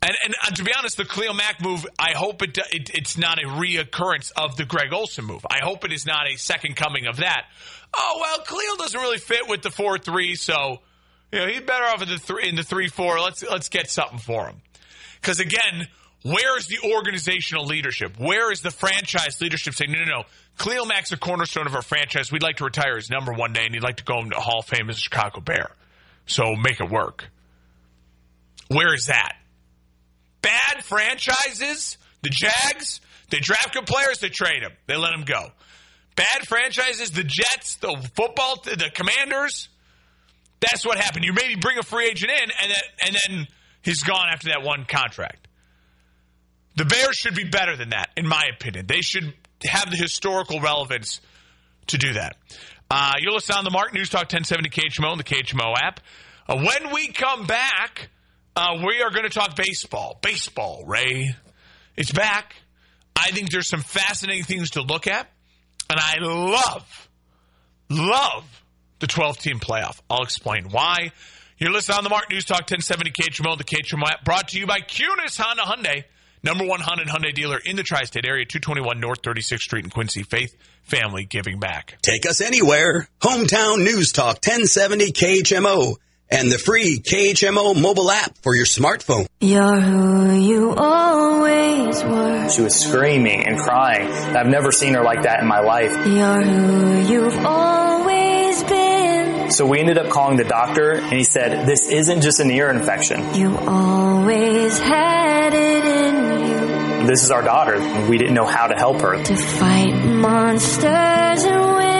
And, 0.01 0.15
and 0.23 0.33
uh, 0.41 0.51
to 0.51 0.63
be 0.63 0.71
honest, 0.77 0.97
the 0.97 1.05
Khalil 1.05 1.33
Mack 1.33 1.61
move, 1.61 1.85
I 1.99 2.13
hope 2.15 2.41
it, 2.41 2.57
it, 2.71 2.89
it's 2.93 3.17
not 3.17 3.37
a 3.37 3.47
reoccurrence 3.47 4.31
of 4.35 4.55
the 4.55 4.63
Greg 4.63 4.93
Olsen 4.93 5.25
move. 5.25 5.45
I 5.49 5.59
hope 5.61 5.83
it 5.83 5.91
is 5.91 6.05
not 6.05 6.27
a 6.27 6.37
second 6.37 6.77
coming 6.77 7.05
of 7.05 7.17
that. 7.17 7.45
Oh 7.95 8.17
well, 8.21 8.39
Khalil 8.45 8.77
doesn't 8.77 8.99
really 8.99 9.17
fit 9.17 9.49
with 9.49 9.61
the 9.61 9.71
four 9.71 9.97
three, 9.97 10.35
so 10.35 10.79
you 11.31 11.39
know 11.39 11.47
he's 11.47 11.61
better 11.61 11.85
off 11.85 12.01
in 12.01 12.09
the 12.09 12.17
three 12.17 12.47
in 12.47 12.55
the 12.55 12.63
three 12.63 12.87
four. 12.87 13.19
Let's 13.19 13.43
let's 13.43 13.69
get 13.69 13.89
something 13.89 14.19
for 14.19 14.47
him. 14.47 14.61
Because 15.19 15.41
again, 15.41 15.87
where 16.23 16.57
is 16.57 16.67
the 16.67 16.79
organizational 16.95 17.65
leadership? 17.65 18.17
Where 18.17 18.51
is 18.51 18.61
the 18.61 18.71
franchise 18.71 19.41
leadership 19.41 19.73
saying 19.73 19.91
no, 19.91 19.99
no, 19.99 20.05
no? 20.05 20.23
Khalil 20.57 20.85
Mack's 20.85 21.11
a 21.11 21.17
cornerstone 21.17 21.67
of 21.67 21.75
our 21.75 21.81
franchise. 21.81 22.31
We'd 22.31 22.43
like 22.43 22.57
to 22.57 22.65
retire 22.65 22.95
his 22.95 23.09
number 23.09 23.33
one 23.33 23.51
day, 23.51 23.65
and 23.65 23.73
he'd 23.73 23.83
like 23.83 23.97
to 23.97 24.03
go 24.05 24.19
into 24.19 24.31
the 24.31 24.41
Hall 24.41 24.59
of 24.59 24.65
Fame 24.65 24.89
as 24.89 24.97
a 24.97 25.01
Chicago 25.01 25.41
Bear. 25.41 25.71
So 26.25 26.55
make 26.55 26.79
it 26.79 26.89
work. 26.89 27.29
Where 28.69 28.93
is 28.93 29.07
that? 29.07 29.33
Bad 30.41 30.83
franchises, 30.83 31.97
the 32.21 32.29
Jags, 32.29 33.01
they 33.29 33.39
draft 33.39 33.73
good 33.73 33.85
players, 33.85 34.19
they 34.19 34.29
trade 34.29 34.63
them, 34.63 34.71
they 34.87 34.95
let 34.95 35.11
them 35.11 35.23
go. 35.25 35.49
Bad 36.15 36.47
franchises, 36.47 37.11
the 37.11 37.23
Jets, 37.23 37.75
the 37.75 37.95
football, 38.15 38.61
the 38.63 38.89
Commanders. 38.93 39.69
That's 40.59 40.85
what 40.85 40.97
happened. 40.97 41.25
You 41.25 41.33
maybe 41.33 41.55
bring 41.55 41.77
a 41.77 41.83
free 41.83 42.07
agent 42.07 42.31
in, 42.31 42.51
and 42.61 42.71
then 42.71 42.81
and 43.05 43.15
then 43.15 43.47
he's 43.81 44.03
gone 44.03 44.27
after 44.29 44.49
that 44.49 44.61
one 44.61 44.85
contract. 44.85 45.47
The 46.75 46.85
Bears 46.85 47.15
should 47.15 47.35
be 47.35 47.45
better 47.45 47.75
than 47.75 47.89
that, 47.89 48.09
in 48.17 48.27
my 48.27 48.49
opinion. 48.53 48.85
They 48.87 49.01
should 49.01 49.33
have 49.63 49.89
the 49.89 49.97
historical 49.97 50.59
relevance 50.59 51.21
to 51.87 51.97
do 51.97 52.13
that. 52.13 52.35
Uh, 52.91 53.13
you'll 53.19 53.33
listen 53.33 53.55
on 53.55 53.63
the 53.63 53.71
Mark 53.71 53.93
News 53.93 54.09
Talk 54.09 54.23
1070 54.23 54.69
KHMO 54.69 55.11
and 55.11 55.19
the 55.19 55.23
KHMO 55.23 55.75
app. 55.77 55.99
Uh, 56.47 56.57
when 56.57 56.93
we 56.93 57.09
come 57.09 57.45
back, 57.45 58.09
uh, 58.59 58.75
we 58.85 59.01
are 59.01 59.09
going 59.09 59.23
to 59.23 59.29
talk 59.29 59.55
baseball. 59.55 60.19
Baseball, 60.21 60.83
Ray. 60.85 61.33
It's 61.95 62.11
back. 62.11 62.55
I 63.15 63.31
think 63.31 63.51
there's 63.51 63.69
some 63.69 63.81
fascinating 63.81 64.43
things 64.43 64.71
to 64.71 64.81
look 64.81 65.07
at. 65.07 65.29
And 65.89 65.99
I 65.99 66.17
love, 66.19 67.09
love 67.89 68.63
the 68.99 69.07
12 69.07 69.37
team 69.37 69.59
playoff. 69.59 69.99
I'll 70.09 70.23
explain 70.23 70.65
why. 70.69 71.11
You're 71.57 71.71
listening 71.71 71.99
on 71.99 72.03
the 72.03 72.09
Mark 72.09 72.29
News 72.29 72.45
Talk 72.45 72.61
1070 72.61 73.11
KHMO, 73.11 73.57
the 73.57 73.63
KHMO 73.63 74.07
app, 74.09 74.25
brought 74.25 74.49
to 74.49 74.59
you 74.59 74.67
by 74.67 74.79
Kunes 74.79 75.37
Honda 75.37 75.63
Hyundai, 75.63 76.03
number 76.43 76.65
one 76.65 76.79
Honda 76.81 77.05
Hyundai 77.05 77.33
dealer 77.33 77.57
in 77.57 77.75
the 77.75 77.83
tri 77.83 78.03
state 78.03 78.25
area, 78.25 78.45
221 78.45 78.99
North 78.99 79.21
36th 79.21 79.59
Street 79.59 79.85
in 79.85 79.89
Quincy. 79.89 80.23
Faith, 80.23 80.55
family, 80.83 81.25
giving 81.25 81.59
back. 81.59 81.97
Take 82.01 82.25
us 82.25 82.41
anywhere. 82.41 83.07
Hometown 83.21 83.79
News 83.79 84.11
Talk 84.11 84.35
1070 84.35 85.11
KHMO 85.11 85.95
and 86.31 86.51
the 86.51 86.57
free 86.57 86.99
KHMO 86.99 87.79
mobile 87.79 88.11
app 88.11 88.37
for 88.39 88.55
your 88.55 88.65
smartphone. 88.65 89.27
You're 89.39 89.79
who 89.79 90.35
you 90.35 90.73
always 90.75 92.03
were. 92.03 92.49
She 92.49 92.61
was 92.61 92.75
screaming 92.75 93.45
and 93.47 93.57
crying. 93.59 94.07
I've 94.11 94.47
never 94.47 94.71
seen 94.71 94.93
her 94.93 95.03
like 95.03 95.23
that 95.23 95.41
in 95.41 95.47
my 95.47 95.59
life. 95.59 95.91
You're 96.07 96.41
who 96.41 97.13
you've 97.13 97.45
always 97.45 98.63
been. 98.63 99.51
So 99.51 99.65
we 99.65 99.79
ended 99.79 99.97
up 99.97 100.09
calling 100.11 100.37
the 100.37 100.43
doctor 100.43 100.91
and 100.91 101.13
he 101.13 101.23
said, 101.23 101.67
this 101.67 101.89
isn't 101.89 102.21
just 102.21 102.39
an 102.39 102.51
ear 102.51 102.69
infection. 102.69 103.33
You 103.35 103.57
always 103.57 104.77
had 104.79 105.53
it 105.53 105.85
in 105.85 107.01
you. 107.01 107.07
This 107.07 107.23
is 107.23 107.31
our 107.31 107.41
daughter. 107.41 107.79
We 108.07 108.17
didn't 108.17 108.35
know 108.35 108.45
how 108.45 108.67
to 108.67 108.75
help 108.75 109.01
her. 109.01 109.23
To 109.23 109.35
fight 109.35 109.93
monsters 109.95 111.43
and 111.43 111.98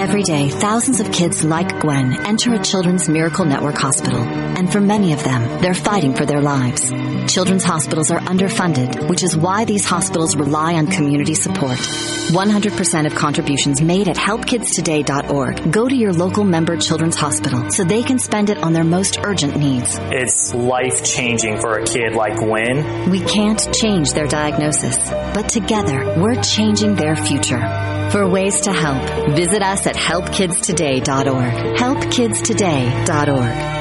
Every 0.00 0.22
day, 0.22 0.48
thousands 0.48 1.00
of 1.00 1.10
kids 1.10 1.42
like 1.42 1.80
Gwen 1.80 2.24
enter 2.24 2.54
a 2.54 2.62
Children's 2.62 3.08
Miracle 3.08 3.44
Network 3.44 3.74
hospital, 3.74 4.20
and 4.20 4.70
for 4.70 4.80
many 4.80 5.12
of 5.12 5.24
them, 5.24 5.60
they're 5.60 5.74
fighting 5.74 6.14
for 6.14 6.24
their 6.24 6.40
lives. 6.40 6.88
Children's 7.26 7.64
hospitals 7.64 8.12
are 8.12 8.20
underfunded, 8.20 9.08
which 9.10 9.24
is 9.24 9.36
why 9.36 9.64
these 9.64 9.84
hospitals 9.84 10.36
rely 10.36 10.74
on 10.74 10.86
community 10.86 11.34
support. 11.34 11.78
100% 11.78 13.06
of 13.06 13.14
contributions 13.16 13.82
made 13.82 14.06
at 14.08 14.16
helpkidstoday.org 14.16 15.72
go 15.72 15.88
to 15.88 15.96
your 15.96 16.12
local 16.12 16.44
member 16.44 16.76
children's 16.76 17.16
hospital 17.16 17.68
so 17.72 17.82
they 17.82 18.04
can 18.04 18.20
spend 18.20 18.50
it 18.50 18.58
on 18.58 18.72
their 18.72 18.84
most 18.84 19.18
urgent 19.24 19.56
needs. 19.56 19.98
It's 20.12 20.54
life 20.54 21.02
changing 21.02 21.58
for 21.58 21.78
a 21.78 21.84
kid 21.84 22.14
like 22.14 22.36
Gwen. 22.36 23.10
We 23.10 23.20
can't 23.20 23.74
change 23.74 24.12
their 24.12 24.28
diagnosis, 24.28 24.96
but 25.10 25.48
together 25.48 26.14
we're 26.20 26.40
changing 26.40 26.94
their 26.94 27.16
future. 27.16 27.88
For 28.10 28.26
ways 28.26 28.62
to 28.62 28.72
help, 28.72 29.36
visit 29.36 29.62
us 29.62 29.84
at 29.88 29.96
helpkidstoday.org. 29.96 31.76
Helpkidstoday.org. 31.76 33.78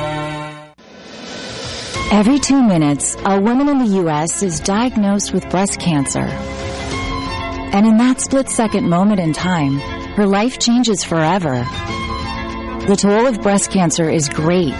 Every 2.09 2.39
two 2.39 2.63
minutes, 2.63 3.17
a 3.25 3.37
woman 3.39 3.67
in 3.67 3.79
the 3.79 3.97
U.S. 4.03 4.41
is 4.41 4.61
diagnosed 4.61 5.33
with 5.33 5.49
breast 5.49 5.81
cancer. 5.81 6.21
And 6.21 7.85
in 7.85 7.97
that 7.97 8.21
split 8.21 8.49
second 8.49 8.89
moment 8.89 9.19
in 9.19 9.33
time, 9.33 9.79
her 10.15 10.25
life 10.25 10.57
changes 10.57 11.03
forever. 11.03 11.65
The 12.87 12.95
toll 12.97 13.27
of 13.27 13.41
breast 13.41 13.71
cancer 13.71 14.09
is 14.09 14.29
great. 14.29 14.73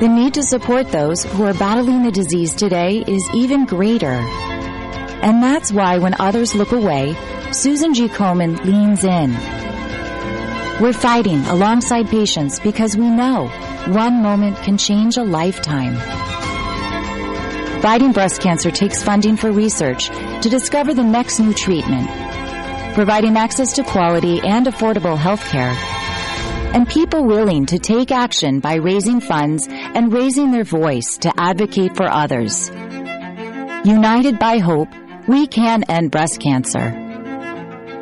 The 0.00 0.08
need 0.08 0.34
to 0.34 0.42
support 0.42 0.90
those 0.90 1.22
who 1.22 1.44
are 1.44 1.54
battling 1.54 2.02
the 2.02 2.10
disease 2.10 2.52
today 2.52 3.04
is 3.06 3.22
even 3.32 3.66
greater. 3.66 4.18
And 5.22 5.40
that's 5.40 5.72
why 5.72 5.98
when 5.98 6.16
others 6.18 6.56
look 6.56 6.72
away, 6.72 7.14
Susan 7.52 7.94
G. 7.94 8.08
Komen 8.08 8.64
leans 8.64 9.04
in. 9.04 9.63
We're 10.80 10.92
fighting 10.92 11.38
alongside 11.46 12.08
patients 12.08 12.58
because 12.58 12.96
we 12.96 13.08
know 13.08 13.46
one 13.86 14.22
moment 14.22 14.56
can 14.56 14.76
change 14.76 15.16
a 15.16 15.22
lifetime. 15.22 15.94
Fighting 17.80 18.10
breast 18.10 18.40
cancer 18.40 18.72
takes 18.72 19.00
funding 19.00 19.36
for 19.36 19.52
research 19.52 20.08
to 20.08 20.48
discover 20.50 20.92
the 20.92 21.04
next 21.04 21.38
new 21.38 21.54
treatment, 21.54 22.08
providing 22.94 23.36
access 23.36 23.74
to 23.74 23.84
quality 23.84 24.40
and 24.40 24.66
affordable 24.66 25.16
health 25.16 25.44
care, 25.44 25.76
and 26.74 26.88
people 26.88 27.24
willing 27.24 27.66
to 27.66 27.78
take 27.78 28.10
action 28.10 28.58
by 28.58 28.74
raising 28.74 29.20
funds 29.20 29.68
and 29.70 30.12
raising 30.12 30.50
their 30.50 30.64
voice 30.64 31.18
to 31.18 31.32
advocate 31.36 31.94
for 31.94 32.10
others. 32.10 32.68
United 33.84 34.40
by 34.40 34.58
hope, 34.58 34.88
we 35.28 35.46
can 35.46 35.84
end 35.84 36.10
breast 36.10 36.40
cancer. 36.40 36.90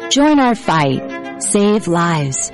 Join 0.08 0.38
our 0.38 0.54
fight. 0.54 1.42
Save 1.42 1.86
lives. 1.86 2.50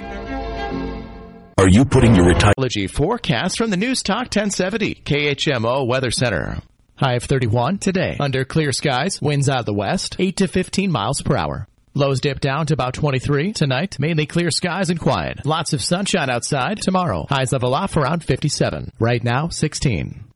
Are 1.58 1.68
you 1.68 1.84
putting 1.84 2.14
your 2.14 2.24
retirement 2.24 2.72
forecast 2.92 3.58
from 3.58 3.70
the 3.70 3.76
News 3.76 4.04
Talk 4.04 4.26
1070 4.26 4.94
KHMO 5.04 5.88
Weather 5.88 6.12
Center? 6.12 6.58
High 6.94 7.14
of 7.14 7.24
31 7.24 7.78
today. 7.78 8.16
Under 8.20 8.44
clear 8.44 8.70
skies, 8.70 9.20
winds 9.20 9.48
out 9.48 9.58
of 9.58 9.66
the 9.66 9.74
west, 9.74 10.14
8 10.20 10.36
to 10.36 10.46
15 10.46 10.92
miles 10.92 11.20
per 11.20 11.36
hour. 11.36 11.66
Lows 11.94 12.20
dip 12.20 12.38
down 12.38 12.66
to 12.66 12.74
about 12.74 12.94
23 12.94 13.54
tonight. 13.54 13.98
Mainly 13.98 14.26
clear 14.26 14.52
skies 14.52 14.88
and 14.88 15.00
quiet. 15.00 15.44
Lots 15.44 15.72
of 15.72 15.82
sunshine 15.82 16.30
outside 16.30 16.80
tomorrow. 16.80 17.26
Highs 17.28 17.50
level 17.50 17.74
off 17.74 17.96
around 17.96 18.22
57. 18.22 18.92
Right 19.00 19.24
now, 19.24 19.48
16. 19.48 20.28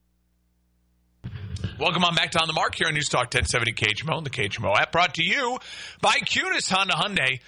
Welcome 1.79 2.05
on 2.05 2.17
back 2.17 2.33
to 2.33 2.41
On 2.41 2.49
the 2.49 2.53
Mark 2.53 2.75
here 2.75 2.89
on 2.89 2.95
News 2.95 3.09
Talk 3.09 3.33
1070 3.33 3.75
KHMO 3.75 4.19
and 4.19 4.27
the 4.27 4.31
KHMO 4.31 4.77
app 4.77 4.91
brought 4.91 5.15
to 5.15 5.23
you 5.23 5.59
by 6.01 6.15
Kunes 6.15 6.69
Honda 6.69 6.95
Hyundai, 6.95 7.39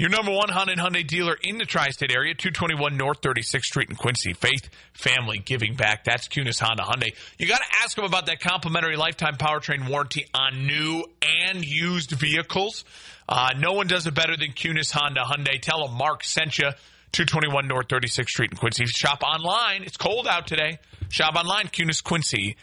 your 0.00 0.08
number 0.08 0.32
one 0.32 0.48
Honda 0.48 0.72
and 0.72 0.80
Hyundai 0.80 1.06
dealer 1.06 1.36
in 1.42 1.58
the 1.58 1.66
tri-state 1.66 2.10
area, 2.10 2.32
221 2.32 2.96
North 2.96 3.20
36th 3.20 3.64
Street 3.64 3.90
in 3.90 3.96
Quincy. 3.96 4.32
Faith, 4.32 4.70
family, 4.94 5.36
giving 5.44 5.74
back. 5.74 6.04
That's 6.04 6.26
Kunes 6.26 6.58
Honda 6.58 6.84
Hyundai. 6.84 7.14
You 7.36 7.46
got 7.46 7.58
to 7.58 7.66
ask 7.84 7.96
them 7.96 8.06
about 8.06 8.24
that 8.24 8.40
complimentary 8.40 8.96
lifetime 8.96 9.36
powertrain 9.36 9.90
warranty 9.90 10.24
on 10.32 10.66
new 10.66 11.04
and 11.44 11.62
used 11.62 12.12
vehicles. 12.12 12.86
Uh, 13.28 13.50
no 13.58 13.72
one 13.72 13.88
does 13.88 14.06
it 14.06 14.14
better 14.14 14.38
than 14.38 14.52
Kunes 14.52 14.90
Honda 14.90 15.20
Hyundai. 15.20 15.60
Tell 15.60 15.86
them 15.86 15.94
Mark 15.98 16.24
sent 16.24 16.56
you. 16.56 16.70
221 17.12 17.68
North 17.68 17.88
36th 17.88 18.28
Street 18.28 18.52
in 18.52 18.56
Quincy. 18.56 18.86
Shop 18.86 19.22
online. 19.22 19.82
It's 19.82 19.98
cold 19.98 20.26
out 20.26 20.46
today. 20.46 20.78
Shop 21.10 21.34
online, 21.36 21.66
Kunes 21.66 22.02
Quincy 22.02 22.56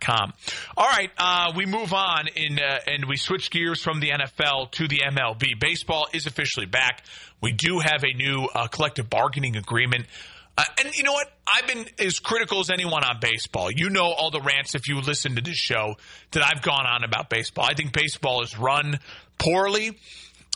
com. 0.00 0.32
All 0.76 0.88
right, 0.88 1.10
uh, 1.16 1.52
we 1.56 1.66
move 1.66 1.92
on 1.92 2.28
in, 2.28 2.58
uh, 2.58 2.78
and 2.86 3.06
we 3.06 3.16
switch 3.16 3.50
gears 3.50 3.82
from 3.82 4.00
the 4.00 4.10
NFL 4.10 4.70
to 4.72 4.88
the 4.88 5.00
MLB. 5.10 5.58
Baseball 5.58 6.06
is 6.12 6.26
officially 6.26 6.66
back. 6.66 7.04
We 7.40 7.52
do 7.52 7.78
have 7.78 8.04
a 8.04 8.12
new 8.12 8.48
uh, 8.54 8.66
collective 8.68 9.08
bargaining 9.08 9.56
agreement. 9.56 10.06
Uh, 10.58 10.64
and 10.78 10.94
you 10.94 11.04
know 11.04 11.12
what? 11.12 11.32
I've 11.46 11.66
been 11.66 11.86
as 11.98 12.18
critical 12.18 12.60
as 12.60 12.70
anyone 12.70 13.04
on 13.04 13.18
baseball. 13.20 13.70
You 13.70 13.88
know 13.88 14.12
all 14.12 14.30
the 14.30 14.42
rants 14.42 14.74
if 14.74 14.88
you 14.88 15.00
listen 15.00 15.36
to 15.36 15.42
this 15.42 15.56
show 15.56 15.94
that 16.32 16.44
I've 16.44 16.62
gone 16.62 16.86
on 16.86 17.04
about 17.04 17.30
baseball. 17.30 17.64
I 17.64 17.74
think 17.74 17.92
baseball 17.92 18.42
is 18.42 18.58
run 18.58 18.98
poorly. 19.38 19.98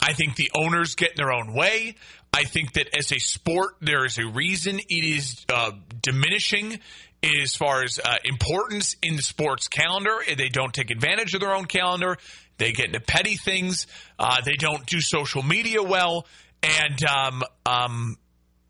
I 0.02 0.12
think 0.12 0.36
the 0.36 0.50
owners 0.54 0.94
get 0.94 1.12
in 1.12 1.16
their 1.16 1.32
own 1.32 1.54
way. 1.54 1.94
I 2.34 2.44
think 2.44 2.72
that 2.72 2.88
as 2.98 3.12
a 3.12 3.18
sport, 3.18 3.76
there 3.80 4.04
is 4.04 4.18
a 4.18 4.26
reason 4.26 4.78
it 4.78 5.04
is 5.04 5.46
uh, 5.48 5.70
diminishing 6.02 6.80
as 7.42 7.54
far 7.54 7.82
as 7.82 7.98
uh, 8.04 8.16
importance 8.24 8.96
in 9.02 9.16
the 9.16 9.22
sports 9.22 9.68
calendar. 9.68 10.18
They 10.36 10.48
don't 10.48 10.72
take 10.72 10.90
advantage 10.90 11.34
of 11.34 11.40
their 11.40 11.54
own 11.54 11.66
calendar. 11.66 12.18
They 12.58 12.72
get 12.72 12.86
into 12.86 13.00
petty 13.00 13.36
things. 13.36 13.86
Uh, 14.18 14.40
they 14.44 14.54
don't 14.54 14.86
do 14.86 15.00
social 15.00 15.42
media 15.42 15.82
well. 15.82 16.26
And 16.62 17.04
um, 17.04 17.42
um, 17.66 18.16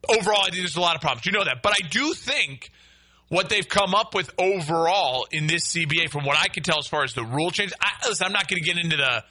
overall, 0.08 0.40
I 0.40 0.50
think 0.50 0.56
there's 0.56 0.76
a 0.76 0.80
lot 0.80 0.94
of 0.96 1.00
problems. 1.00 1.26
You 1.26 1.32
know 1.32 1.44
that. 1.44 1.62
But 1.62 1.74
I 1.82 1.86
do 1.88 2.14
think 2.14 2.70
what 3.28 3.48
they've 3.48 3.68
come 3.68 3.94
up 3.94 4.14
with 4.14 4.30
overall 4.38 5.26
in 5.30 5.46
this 5.46 5.74
CBA, 5.74 6.10
from 6.10 6.24
what 6.24 6.38
I 6.38 6.48
can 6.48 6.62
tell 6.62 6.78
as 6.78 6.86
far 6.86 7.04
as 7.04 7.14
the 7.14 7.24
rule 7.24 7.50
change, 7.50 7.72
I, 7.80 8.08
listen, 8.08 8.26
I'm 8.26 8.32
not 8.32 8.48
going 8.48 8.62
to 8.62 8.66
get 8.66 8.78
into 8.78 8.96
the 8.96 9.24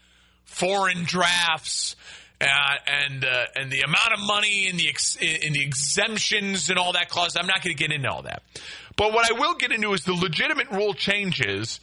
foreign 0.45 1.03
drafts 1.03 1.95
uh, 2.43 2.75
and 2.87 3.25
uh, 3.25 3.45
and 3.55 3.71
the 3.71 3.81
amount 3.81 4.13
of 4.13 4.19
money 4.19 4.67
and 4.69 4.79
the 4.79 4.89
ex- 4.89 5.15
in 5.15 5.53
the 5.53 5.61
exemptions 5.61 6.69
and 6.69 6.77
all 6.77 6.93
that 6.93 7.09
clause. 7.09 7.35
I'm 7.37 7.47
not 7.47 7.63
going 7.63 7.75
to 7.75 7.81
get 7.81 7.91
into 7.91 8.09
all 8.09 8.23
that. 8.23 8.43
But 8.95 9.13
what 9.13 9.29
I 9.29 9.33
will 9.39 9.55
get 9.55 9.71
into 9.71 9.93
is 9.93 10.03
the 10.03 10.13
legitimate 10.13 10.69
rule 10.71 10.93
changes 10.93 11.79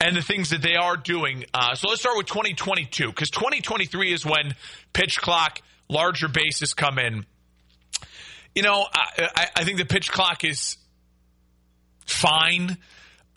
and 0.00 0.16
the 0.16 0.22
things 0.22 0.50
that 0.50 0.62
they 0.62 0.74
are 0.74 0.96
doing. 0.96 1.44
Uh, 1.52 1.74
so 1.74 1.88
let's 1.88 2.00
start 2.00 2.16
with 2.16 2.26
2022 2.26 3.08
because 3.08 3.30
2023 3.30 4.12
is 4.12 4.24
when 4.24 4.54
pitch 4.92 5.20
clock, 5.20 5.60
larger 5.88 6.28
bases 6.28 6.74
come 6.74 6.98
in. 6.98 7.26
You 8.54 8.62
know, 8.62 8.86
I, 8.94 9.48
I 9.54 9.64
think 9.64 9.78
the 9.78 9.84
pitch 9.84 10.10
clock 10.10 10.44
is 10.44 10.78
fine. 12.06 12.76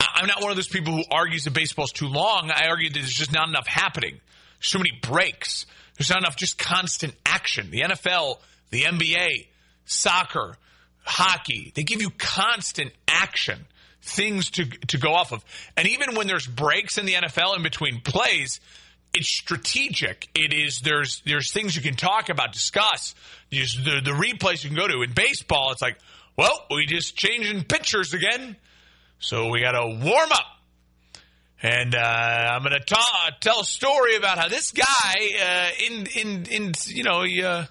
I'm 0.00 0.26
not 0.26 0.40
one 0.40 0.50
of 0.50 0.56
those 0.56 0.68
people 0.68 0.94
who 0.94 1.04
argues 1.10 1.44
that 1.44 1.52
baseball's 1.52 1.92
too 1.92 2.08
long. 2.08 2.50
I 2.50 2.68
argue 2.68 2.88
that 2.88 2.98
there's 2.98 3.12
just 3.12 3.32
not 3.32 3.48
enough 3.48 3.66
happening. 3.66 4.20
Too 4.60 4.78
many 4.78 4.92
breaks. 5.02 5.66
There's 6.00 6.08
not 6.08 6.20
enough 6.20 6.36
just 6.36 6.56
constant 6.56 7.14
action. 7.26 7.70
The 7.70 7.82
NFL, 7.82 8.38
the 8.70 8.84
NBA, 8.84 9.48
soccer, 9.84 10.56
hockey, 11.02 11.72
they 11.74 11.82
give 11.82 12.00
you 12.00 12.08
constant 12.08 12.90
action, 13.06 13.66
things 14.00 14.48
to 14.52 14.64
to 14.64 14.96
go 14.96 15.12
off 15.12 15.30
of. 15.30 15.44
And 15.76 15.86
even 15.86 16.14
when 16.14 16.26
there's 16.26 16.46
breaks 16.46 16.96
in 16.96 17.04
the 17.04 17.12
NFL 17.12 17.54
in 17.54 17.62
between 17.62 18.00
plays, 18.00 18.60
it's 19.12 19.28
strategic. 19.28 20.30
It 20.34 20.54
is 20.54 20.80
there's 20.80 21.20
there's 21.26 21.52
things 21.52 21.76
you 21.76 21.82
can 21.82 21.96
talk 21.96 22.30
about, 22.30 22.54
discuss. 22.54 23.14
There's 23.50 23.74
the 23.74 24.00
the 24.02 24.12
replays 24.12 24.64
you 24.64 24.70
can 24.70 24.78
go 24.78 24.88
to. 24.88 25.02
In 25.02 25.12
baseball, 25.12 25.70
it's 25.70 25.82
like, 25.82 25.98
well, 26.34 26.64
we 26.70 26.86
just 26.86 27.14
changing 27.14 27.64
pitchers 27.64 28.14
again, 28.14 28.56
so 29.18 29.50
we 29.50 29.60
got 29.60 29.72
to 29.72 29.86
warm 30.02 30.32
up. 30.32 30.46
And 31.62 31.94
uh, 31.94 31.98
I'm 31.98 32.62
going 32.62 32.80
to 32.80 32.96
tell 33.40 33.60
a 33.60 33.64
story 33.64 34.16
about 34.16 34.38
how 34.38 34.48
this 34.48 34.72
guy 34.72 34.84
uh, 35.42 35.68
in 35.86 36.06
in 36.06 36.46
in 36.46 36.72
you 36.86 37.04
know 37.04 37.22
he, 37.22 37.42
uh, 37.42 37.66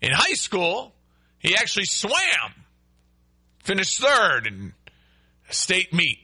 in 0.00 0.10
high 0.12 0.34
school 0.34 0.92
he 1.38 1.54
actually 1.54 1.84
swam, 1.84 2.54
finished 3.62 4.00
third 4.00 4.46
in 4.46 4.72
state 5.50 5.92
meet. 5.92 6.18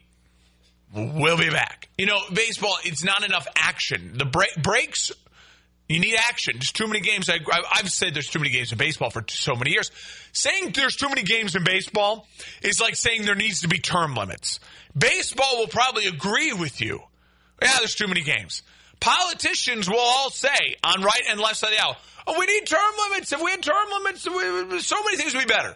We'll 0.93 1.38
be 1.38 1.51
back. 1.51 1.88
You 1.97 2.07
know, 2.07 2.18
baseball, 2.32 2.76
it's 2.84 3.05
not 3.05 3.22
enough 3.22 3.47
action. 3.55 4.14
The 4.16 4.24
break, 4.24 4.51
breaks, 4.61 5.12
you 5.91 5.99
need 5.99 6.16
action. 6.16 6.55
There's 6.55 6.70
too 6.70 6.86
many 6.86 7.01
games. 7.01 7.28
I, 7.28 7.41
have 7.72 7.91
said 7.91 8.14
there's 8.14 8.28
too 8.28 8.38
many 8.38 8.51
games 8.51 8.70
in 8.70 8.78
baseball 8.78 9.11
for 9.11 9.24
so 9.28 9.57
many 9.57 9.72
years. 9.72 9.91
Saying 10.32 10.70
there's 10.72 10.95
too 10.95 11.09
many 11.09 11.24
games 11.24 11.57
in 11.57 11.64
baseball 11.64 12.28
is 12.62 12.80
like 12.80 12.95
saying 12.95 13.24
there 13.24 13.34
needs 13.34 13.62
to 13.62 13.68
be 13.68 13.78
term 13.78 14.14
limits. 14.14 14.61
Baseball 14.97 15.59
will 15.59 15.66
probably 15.66 16.07
agree 16.07 16.53
with 16.53 16.80
you. 16.80 17.01
Yeah, 17.61 17.72
there's 17.78 17.97
too 17.97 18.07
many 18.07 18.22
games. 18.22 18.62
Politicians 19.01 19.91
will 19.91 19.99
all 19.99 20.30
say 20.30 20.76
on 20.84 21.03
right 21.03 21.22
and 21.28 21.41
left 21.41 21.57
side 21.57 21.72
of 21.72 21.78
the 21.78 21.84
aisle, 21.84 21.97
oh, 22.28 22.38
we 22.38 22.47
need 22.47 22.66
term 22.66 22.93
limits. 23.11 23.32
If 23.32 23.43
we 23.43 23.51
had 23.51 23.62
term 23.62 23.88
limits, 23.91 24.28
we, 24.28 24.80
so 24.80 24.97
many 25.05 25.16
things 25.16 25.34
would 25.34 25.47
be 25.47 25.53
better. 25.53 25.74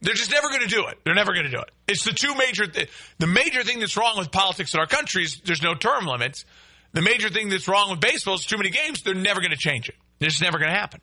They're 0.00 0.14
just 0.14 0.30
never 0.30 0.48
going 0.48 0.62
to 0.62 0.66
do 0.66 0.86
it. 0.86 0.98
They're 1.04 1.14
never 1.14 1.34
going 1.34 1.44
to 1.44 1.50
do 1.50 1.58
it. 1.58 1.70
It's 1.86 2.04
the 2.04 2.12
two 2.12 2.34
major, 2.36 2.66
th- 2.66 2.88
the 3.18 3.26
major 3.26 3.62
thing 3.64 3.80
that's 3.80 3.98
wrong 3.98 4.16
with 4.16 4.30
politics 4.30 4.72
in 4.72 4.80
our 4.80 4.86
country 4.86 5.24
is 5.24 5.42
there's 5.44 5.62
no 5.62 5.74
term 5.74 6.06
limits. 6.06 6.46
The 6.92 7.02
major 7.02 7.28
thing 7.28 7.48
that's 7.48 7.68
wrong 7.68 7.90
with 7.90 8.00
baseball 8.00 8.34
is 8.34 8.44
too 8.44 8.56
many 8.56 8.70
games. 8.70 9.02
They're 9.02 9.14
never 9.14 9.40
going 9.40 9.52
to 9.52 9.56
change 9.56 9.88
it. 9.88 9.94
It's 10.20 10.40
never 10.40 10.58
going 10.58 10.70
to 10.70 10.76
happen. 10.76 11.00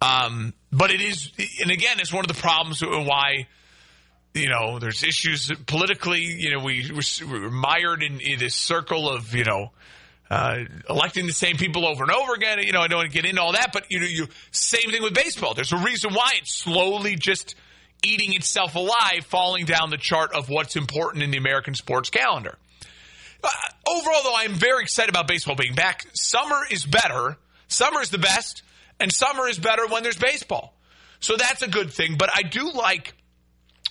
Um, 0.00 0.54
but 0.72 0.90
it 0.90 1.00
is, 1.00 1.30
and 1.60 1.70
again, 1.70 2.00
it's 2.00 2.12
one 2.12 2.24
of 2.24 2.34
the 2.34 2.40
problems 2.40 2.80
why, 2.82 3.46
you 4.34 4.48
know, 4.48 4.78
there's 4.78 5.02
issues 5.02 5.50
politically. 5.66 6.22
You 6.22 6.52
know, 6.52 6.64
we, 6.64 6.90
we're 6.92 7.50
mired 7.50 8.02
in, 8.02 8.20
in 8.20 8.38
this 8.38 8.54
circle 8.54 9.08
of, 9.08 9.34
you 9.34 9.44
know, 9.44 9.70
uh, 10.32 10.64
electing 10.88 11.26
the 11.26 11.32
same 11.32 11.56
people 11.56 11.86
over 11.86 12.04
and 12.04 12.10
over 12.10 12.32
again. 12.32 12.58
You 12.60 12.72
know, 12.72 12.80
I 12.80 12.88
don't 12.88 12.98
want 12.98 13.10
to 13.10 13.14
get 13.14 13.28
into 13.28 13.42
all 13.42 13.52
that, 13.52 13.70
but 13.72 13.84
you 13.90 14.00
know, 14.00 14.06
you 14.06 14.28
same 14.50 14.90
thing 14.90 15.02
with 15.02 15.14
baseball. 15.14 15.52
There's 15.52 15.72
a 15.72 15.76
reason 15.76 16.14
why 16.14 16.32
it's 16.38 16.54
slowly 16.54 17.16
just 17.16 17.54
eating 18.02 18.32
itself 18.32 18.74
alive, 18.74 19.26
falling 19.26 19.66
down 19.66 19.90
the 19.90 19.98
chart 19.98 20.32
of 20.34 20.48
what's 20.48 20.74
important 20.74 21.22
in 21.22 21.30
the 21.30 21.36
American 21.36 21.74
sports 21.74 22.08
calendar. 22.08 22.56
Uh, 23.42 23.48
overall, 23.88 24.22
though, 24.22 24.36
I'm 24.36 24.54
very 24.54 24.82
excited 24.82 25.10
about 25.10 25.26
baseball 25.26 25.56
being 25.56 25.74
back. 25.74 26.06
Summer 26.14 26.60
is 26.70 26.84
better. 26.84 27.36
Summer 27.68 28.00
is 28.00 28.10
the 28.10 28.18
best, 28.18 28.62
and 29.00 29.12
summer 29.12 29.48
is 29.48 29.58
better 29.58 29.86
when 29.86 30.02
there's 30.02 30.18
baseball. 30.18 30.74
So 31.20 31.36
that's 31.36 31.62
a 31.62 31.68
good 31.68 31.92
thing. 31.92 32.16
But 32.18 32.30
I 32.34 32.42
do 32.42 32.70
like 32.70 33.14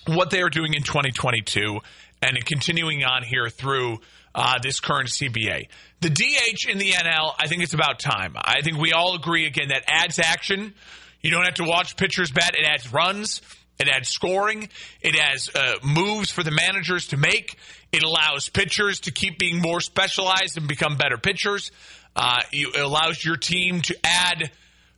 what 0.06 0.30
they 0.30 0.42
are 0.42 0.50
doing 0.50 0.74
in 0.74 0.82
2022 0.82 1.80
and 2.22 2.44
continuing 2.44 3.04
on 3.04 3.22
here 3.22 3.48
through 3.48 3.98
uh, 4.34 4.58
this 4.62 4.80
current 4.80 5.08
CBA. 5.08 5.68
The 6.00 6.10
DH 6.10 6.68
in 6.68 6.78
the 6.78 6.92
NL, 6.92 7.34
I 7.38 7.48
think 7.48 7.62
it's 7.62 7.74
about 7.74 7.98
time. 7.98 8.34
I 8.36 8.62
think 8.62 8.78
we 8.78 8.92
all 8.92 9.14
agree 9.14 9.46
again 9.46 9.68
that 9.68 9.84
adds 9.88 10.18
action. 10.18 10.74
You 11.20 11.30
don't 11.30 11.44
have 11.44 11.54
to 11.54 11.64
watch 11.64 11.96
pitchers 11.96 12.30
bat, 12.30 12.54
it 12.58 12.64
adds 12.64 12.92
runs. 12.92 13.42
It 13.82 13.88
adds 13.88 14.10
scoring. 14.10 14.68
It 15.00 15.16
adds 15.16 15.50
uh, 15.54 15.74
moves 15.82 16.30
for 16.30 16.44
the 16.44 16.52
managers 16.52 17.08
to 17.08 17.16
make. 17.16 17.56
It 17.92 18.02
allows 18.02 18.48
pitchers 18.48 19.00
to 19.00 19.12
keep 19.12 19.38
being 19.38 19.60
more 19.60 19.80
specialized 19.80 20.56
and 20.56 20.66
become 20.66 20.96
better 20.96 21.18
pitchers. 21.18 21.70
Uh, 22.16 22.40
it 22.50 22.80
allows 22.80 23.24
your 23.24 23.36
team 23.36 23.82
to 23.82 23.96
add 24.02 24.50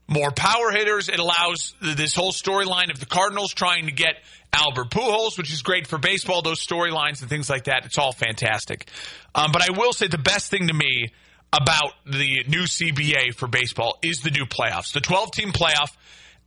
more 0.06 0.30
power 0.30 0.70
hitters. 0.70 1.08
It 1.08 1.18
allows 1.18 1.74
this 1.80 2.14
whole 2.14 2.32
storyline 2.32 2.90
of 2.90 3.00
the 3.00 3.06
Cardinals 3.06 3.52
trying 3.52 3.86
to 3.86 3.92
get 3.92 4.16
Albert 4.52 4.90
Pujols, 4.90 5.36
which 5.36 5.52
is 5.52 5.62
great 5.62 5.86
for 5.86 5.98
baseball. 5.98 6.42
Those 6.42 6.64
storylines 6.64 7.20
and 7.20 7.28
things 7.28 7.50
like 7.50 7.64
that. 7.64 7.84
It's 7.84 7.98
all 7.98 8.12
fantastic. 8.12 8.88
Um, 9.34 9.50
but 9.52 9.62
I 9.62 9.76
will 9.76 9.92
say 9.92 10.06
the 10.06 10.18
best 10.18 10.50
thing 10.50 10.68
to 10.68 10.74
me 10.74 11.12
about 11.52 11.92
the 12.04 12.44
new 12.48 12.62
CBA 12.62 13.34
for 13.34 13.46
baseball 13.46 13.98
is 14.02 14.20
the 14.20 14.30
new 14.30 14.44
playoffs, 14.44 14.92
the 14.92 15.00
12 15.00 15.30
team 15.32 15.52
playoff 15.52 15.90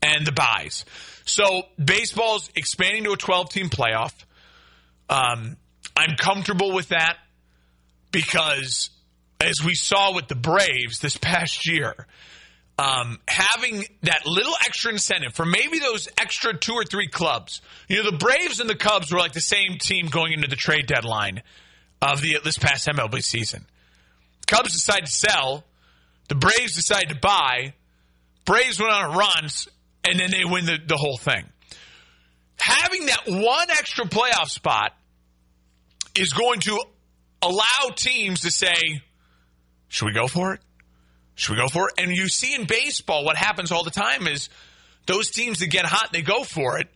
and 0.01 0.25
the 0.25 0.31
buys. 0.31 0.85
So 1.25 1.63
baseball's 1.83 2.49
expanding 2.55 3.03
to 3.05 3.11
a 3.11 3.17
12 3.17 3.49
team 3.49 3.69
playoff. 3.69 4.13
Um, 5.09 5.57
I'm 5.97 6.15
comfortable 6.15 6.73
with 6.73 6.89
that 6.89 7.17
because, 8.11 8.91
as 9.41 9.63
we 9.65 9.73
saw 9.73 10.13
with 10.13 10.27
the 10.27 10.35
Braves 10.35 10.99
this 10.99 11.17
past 11.17 11.67
year, 11.67 12.05
um, 12.77 13.19
having 13.27 13.83
that 14.03 14.27
little 14.27 14.53
extra 14.65 14.91
incentive 14.91 15.33
for 15.33 15.45
maybe 15.45 15.79
those 15.79 16.07
extra 16.19 16.55
two 16.55 16.73
or 16.73 16.83
three 16.83 17.07
clubs. 17.07 17.61
You 17.87 18.03
know, 18.03 18.11
the 18.11 18.17
Braves 18.17 18.59
and 18.59 18.69
the 18.69 18.75
Cubs 18.75 19.11
were 19.11 19.17
like 19.17 19.33
the 19.33 19.41
same 19.41 19.79
team 19.79 20.07
going 20.07 20.33
into 20.33 20.47
the 20.47 20.55
trade 20.55 20.85
deadline 20.85 21.41
of 21.99 22.21
the 22.21 22.37
this 22.43 22.59
past 22.59 22.87
MLB 22.87 23.23
season. 23.23 23.65
Cubs 24.45 24.73
decided 24.73 25.07
to 25.07 25.11
sell. 25.11 25.63
The 26.29 26.35
Braves 26.35 26.75
decided 26.75 27.09
to 27.09 27.15
buy. 27.15 27.73
Braves 28.45 28.79
went 28.79 28.93
on 28.93 29.13
a 29.13 29.17
run 29.17 29.49
and 30.03 30.19
then 30.19 30.29
they 30.29 30.45
win 30.45 30.65
the, 30.65 30.77
the 30.85 30.97
whole 30.97 31.17
thing. 31.17 31.45
Having 32.59 33.07
that 33.07 33.23
one 33.27 33.69
extra 33.71 34.05
playoff 34.05 34.49
spot 34.49 34.93
is 36.19 36.33
going 36.33 36.59
to 36.61 36.81
allow 37.41 37.91
teams 37.95 38.41
to 38.41 38.51
say, 38.51 39.01
should 39.87 40.05
we 40.05 40.13
go 40.13 40.27
for 40.27 40.53
it? 40.53 40.61
Should 41.35 41.55
we 41.55 41.61
go 41.61 41.67
for 41.67 41.89
it? 41.89 41.93
And 41.97 42.11
you 42.11 42.27
see 42.27 42.55
in 42.55 42.65
baseball, 42.65 43.23
what 43.23 43.37
happens 43.37 43.71
all 43.71 43.83
the 43.83 43.91
time 43.91 44.27
is 44.27 44.49
those 45.05 45.29
teams 45.29 45.59
that 45.59 45.67
get 45.67 45.85
hot, 45.85 46.11
they 46.11 46.21
go 46.21 46.43
for 46.43 46.79
it. 46.79 46.87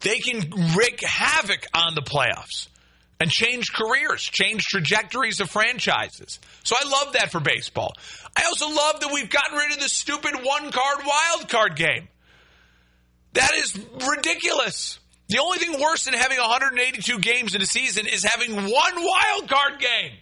They 0.00 0.18
can 0.18 0.40
wreak 0.76 1.00
havoc 1.02 1.66
on 1.74 1.94
the 1.94 2.02
playoffs 2.02 2.68
and 3.20 3.30
change 3.30 3.72
careers, 3.72 4.20
change 4.22 4.64
trajectories 4.64 5.40
of 5.40 5.48
franchises. 5.48 6.40
So 6.64 6.74
I 6.80 6.88
love 6.88 7.12
that 7.12 7.30
for 7.30 7.38
baseball. 7.40 7.94
I 8.36 8.44
also 8.46 8.68
love 8.68 9.00
that 9.00 9.10
we've 9.12 9.30
gotten 9.30 9.56
rid 9.56 9.72
of 9.72 9.80
the 9.80 9.88
stupid 9.88 10.34
one 10.42 10.72
card 10.72 11.06
wild 11.06 11.48
card 11.48 11.76
game. 11.76 12.08
That 13.34 13.52
is 13.54 13.78
ridiculous. 14.08 14.98
The 15.32 15.38
only 15.38 15.56
thing 15.56 15.80
worse 15.80 16.04
than 16.04 16.12
having 16.12 16.38
182 16.38 17.18
games 17.20 17.54
in 17.54 17.62
a 17.62 17.66
season 17.66 18.06
is 18.06 18.22
having 18.22 18.54
one 18.54 18.66
wild 18.66 19.48
card 19.48 19.80
game. 19.80 20.12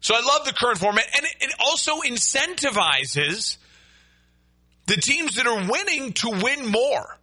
So 0.00 0.14
I 0.14 0.20
love 0.20 0.44
the 0.44 0.52
current 0.52 0.76
format, 0.76 1.06
and 1.16 1.26
it, 1.40 1.54
also 1.58 2.00
incentivizes 2.00 3.56
the 4.86 4.96
teams 4.96 5.36
that 5.36 5.46
are 5.46 5.66
winning 5.66 6.12
to 6.12 6.40
win 6.42 6.66
more, 6.66 7.18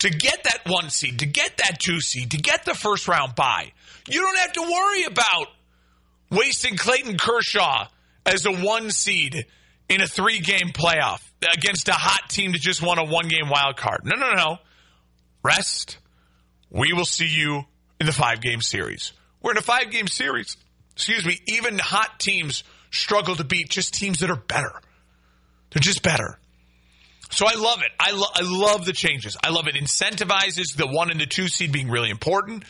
to 0.00 0.10
get 0.10 0.44
that 0.44 0.60
one 0.66 0.90
seed, 0.90 1.20
to 1.20 1.26
get 1.26 1.56
that 1.56 1.78
two 1.80 2.00
seed, 2.02 2.32
to 2.32 2.36
get 2.36 2.66
the 2.66 2.74
first 2.74 3.08
round 3.08 3.34
bye. 3.34 3.72
You 4.06 4.20
don't 4.20 4.38
have 4.38 4.52
to 4.52 4.62
worry 4.62 5.04
about 5.04 5.46
wasting 6.30 6.76
Clayton 6.76 7.16
Kershaw 7.16 7.86
as 8.26 8.44
a 8.44 8.52
one 8.52 8.90
seed 8.90 9.46
in 9.88 10.02
a 10.02 10.06
three 10.06 10.40
game 10.40 10.72
playoff 10.74 11.22
against 11.56 11.88
a 11.88 11.94
hot 11.94 12.28
team 12.28 12.52
that 12.52 12.60
just 12.60 12.82
won 12.82 12.98
a 12.98 13.04
one 13.04 13.28
game 13.28 13.48
wild 13.48 13.78
card. 13.78 14.02
No, 14.04 14.20
no, 14.20 14.34
no, 14.34 14.36
no. 14.36 14.58
Rest. 15.42 15.98
We 16.70 16.92
will 16.92 17.04
see 17.04 17.26
you 17.26 17.64
in 18.00 18.06
the 18.06 18.12
five 18.12 18.40
game 18.40 18.60
series. 18.60 19.12
We're 19.42 19.52
in 19.52 19.58
a 19.58 19.62
five 19.62 19.90
game 19.90 20.06
series. 20.06 20.56
Excuse 20.94 21.26
me. 21.26 21.38
Even 21.46 21.78
hot 21.78 22.18
teams 22.18 22.64
struggle 22.90 23.34
to 23.36 23.44
beat 23.44 23.68
just 23.68 23.94
teams 23.94 24.20
that 24.20 24.30
are 24.30 24.36
better. 24.36 24.72
They're 25.70 25.80
just 25.80 26.02
better. 26.02 26.38
So 27.30 27.46
I 27.46 27.54
love 27.54 27.80
it. 27.80 27.90
I, 27.98 28.12
lo- 28.12 28.26
I 28.34 28.42
love 28.42 28.84
the 28.84 28.92
changes. 28.92 29.36
I 29.42 29.50
love 29.50 29.66
it 29.66 29.74
incentivizes 29.74 30.76
the 30.76 30.86
one 30.86 31.10
and 31.10 31.18
the 31.18 31.26
two 31.26 31.48
seed 31.48 31.72
being 31.72 31.88
really 31.88 32.10
important. 32.10 32.64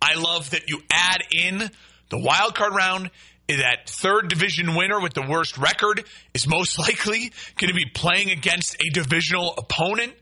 I 0.00 0.14
love 0.14 0.50
that 0.50 0.68
you 0.68 0.80
add 0.90 1.22
in 1.30 1.70
the 2.08 2.18
wild 2.18 2.54
card 2.54 2.74
round. 2.74 3.10
That 3.48 3.88
third 3.88 4.28
division 4.28 4.74
winner 4.74 5.00
with 5.00 5.14
the 5.14 5.24
worst 5.28 5.56
record 5.58 6.04
is 6.34 6.48
most 6.48 6.78
likely 6.80 7.30
going 7.56 7.68
to 7.68 7.74
be 7.74 7.86
playing 7.92 8.30
against 8.30 8.76
a 8.82 8.90
divisional 8.90 9.54
opponent 9.56 10.14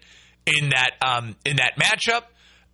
in 0.46 0.70
that 0.70 0.92
um, 1.02 1.36
in 1.44 1.56
that 1.56 1.76
matchup. 1.78 2.22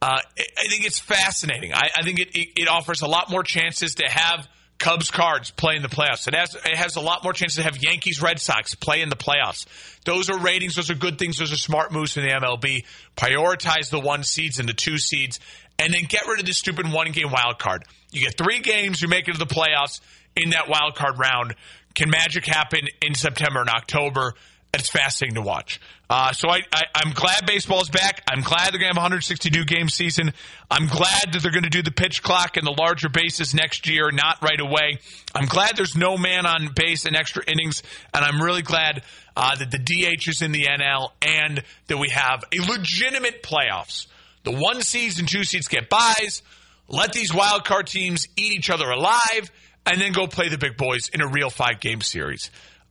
Uh, 0.02 0.18
I 0.38 0.68
think 0.68 0.86
it's 0.86 0.98
fascinating. 0.98 1.74
I, 1.74 1.90
I 1.94 2.02
think 2.02 2.20
it, 2.20 2.28
it, 2.34 2.62
it 2.62 2.68
offers 2.68 3.02
a 3.02 3.06
lot 3.06 3.30
more 3.30 3.42
chances 3.42 3.96
to 3.96 4.08
have 4.08 4.48
Cubs 4.78 5.10
cards 5.10 5.50
play 5.50 5.76
in 5.76 5.82
the 5.82 5.88
playoffs. 5.88 6.26
It 6.26 6.34
has 6.34 6.54
it 6.54 6.74
has 6.74 6.96
a 6.96 7.00
lot 7.00 7.22
more 7.22 7.34
chance 7.34 7.56
to 7.56 7.62
have 7.62 7.76
Yankees 7.82 8.22
Red 8.22 8.40
Sox 8.40 8.74
play 8.74 9.02
in 9.02 9.10
the 9.10 9.16
playoffs. 9.16 9.66
Those 10.06 10.30
are 10.30 10.38
ratings. 10.38 10.74
Those 10.74 10.90
are 10.90 10.94
good 10.94 11.18
things. 11.18 11.36
Those 11.36 11.52
are 11.52 11.58
smart 11.58 11.92
moves 11.92 12.16
in 12.16 12.22
the 12.24 12.30
MLB. 12.30 12.86
Prioritize 13.14 13.90
the 13.90 14.00
one 14.00 14.24
seeds 14.24 14.58
and 14.58 14.66
the 14.66 14.72
two 14.72 14.96
seeds, 14.96 15.38
and 15.78 15.92
then 15.92 16.04
get 16.08 16.26
rid 16.26 16.40
of 16.40 16.46
the 16.46 16.54
stupid 16.54 16.90
one 16.90 17.12
game 17.12 17.30
wild 17.30 17.58
card. 17.58 17.84
You 18.10 18.22
get 18.22 18.38
three 18.38 18.60
games. 18.60 19.02
You 19.02 19.08
make 19.08 19.28
it 19.28 19.32
to 19.32 19.38
the 19.38 19.44
playoffs 19.44 20.00
in 20.34 20.50
that 20.50 20.70
wild 20.70 20.94
card 20.94 21.18
round. 21.18 21.54
Can 21.94 22.08
magic 22.08 22.46
happen 22.46 22.80
in 23.02 23.14
September 23.14 23.60
and 23.60 23.68
October? 23.68 24.32
It's 24.72 24.88
fascinating 24.88 25.34
to 25.34 25.42
watch. 25.42 25.80
Uh, 26.08 26.32
so 26.32 26.48
I, 26.48 26.62
I, 26.72 26.84
am 27.04 27.12
glad 27.12 27.44
baseball's 27.46 27.88
back. 27.88 28.22
I'm 28.28 28.40
glad 28.40 28.72
they're 28.72 28.80
going 28.80 28.92
to 28.92 28.94
have 28.94 28.96
a 28.96 29.10
162 29.10 29.64
game 29.64 29.88
season. 29.88 30.32
I'm 30.70 30.86
glad 30.86 31.32
that 31.32 31.40
they're 31.42 31.50
going 31.52 31.64
to 31.64 31.70
do 31.70 31.82
the 31.82 31.90
pitch 31.90 32.22
clock 32.22 32.56
and 32.56 32.64
the 32.66 32.72
larger 32.72 33.08
bases 33.08 33.52
next 33.52 33.88
year, 33.88 34.10
not 34.12 34.42
right 34.42 34.60
away. 34.60 34.98
I'm 35.34 35.46
glad 35.46 35.76
there's 35.76 35.96
no 35.96 36.16
man 36.16 36.46
on 36.46 36.68
base 36.74 37.04
and 37.04 37.16
extra 37.16 37.42
innings, 37.46 37.82
and 38.14 38.24
I'm 38.24 38.40
really 38.40 38.62
glad 38.62 39.02
uh, 39.36 39.56
that 39.56 39.70
the 39.70 39.78
DH 39.78 40.28
is 40.28 40.42
in 40.42 40.52
the 40.52 40.64
NL 40.64 41.10
and 41.22 41.62
that 41.88 41.98
we 41.98 42.08
have 42.10 42.44
a 42.52 42.60
legitimate 42.60 43.42
playoffs. 43.42 44.06
The 44.44 44.52
one 44.52 44.82
seeds 44.82 45.18
and 45.18 45.28
two 45.28 45.44
seeds 45.44 45.68
get 45.68 45.88
buys. 45.88 46.42
Let 46.88 47.12
these 47.12 47.32
wild 47.32 47.64
card 47.64 47.86
teams 47.86 48.26
eat 48.36 48.52
each 48.52 48.70
other 48.70 48.90
alive, 48.90 49.50
and 49.86 50.00
then 50.00 50.12
go 50.12 50.26
play 50.26 50.48
the 50.48 50.58
big 50.58 50.76
boys 50.76 51.08
in 51.12 51.20
a 51.20 51.28
real 51.28 51.50
five 51.50 51.80
game 51.80 52.00
series. 52.00 52.50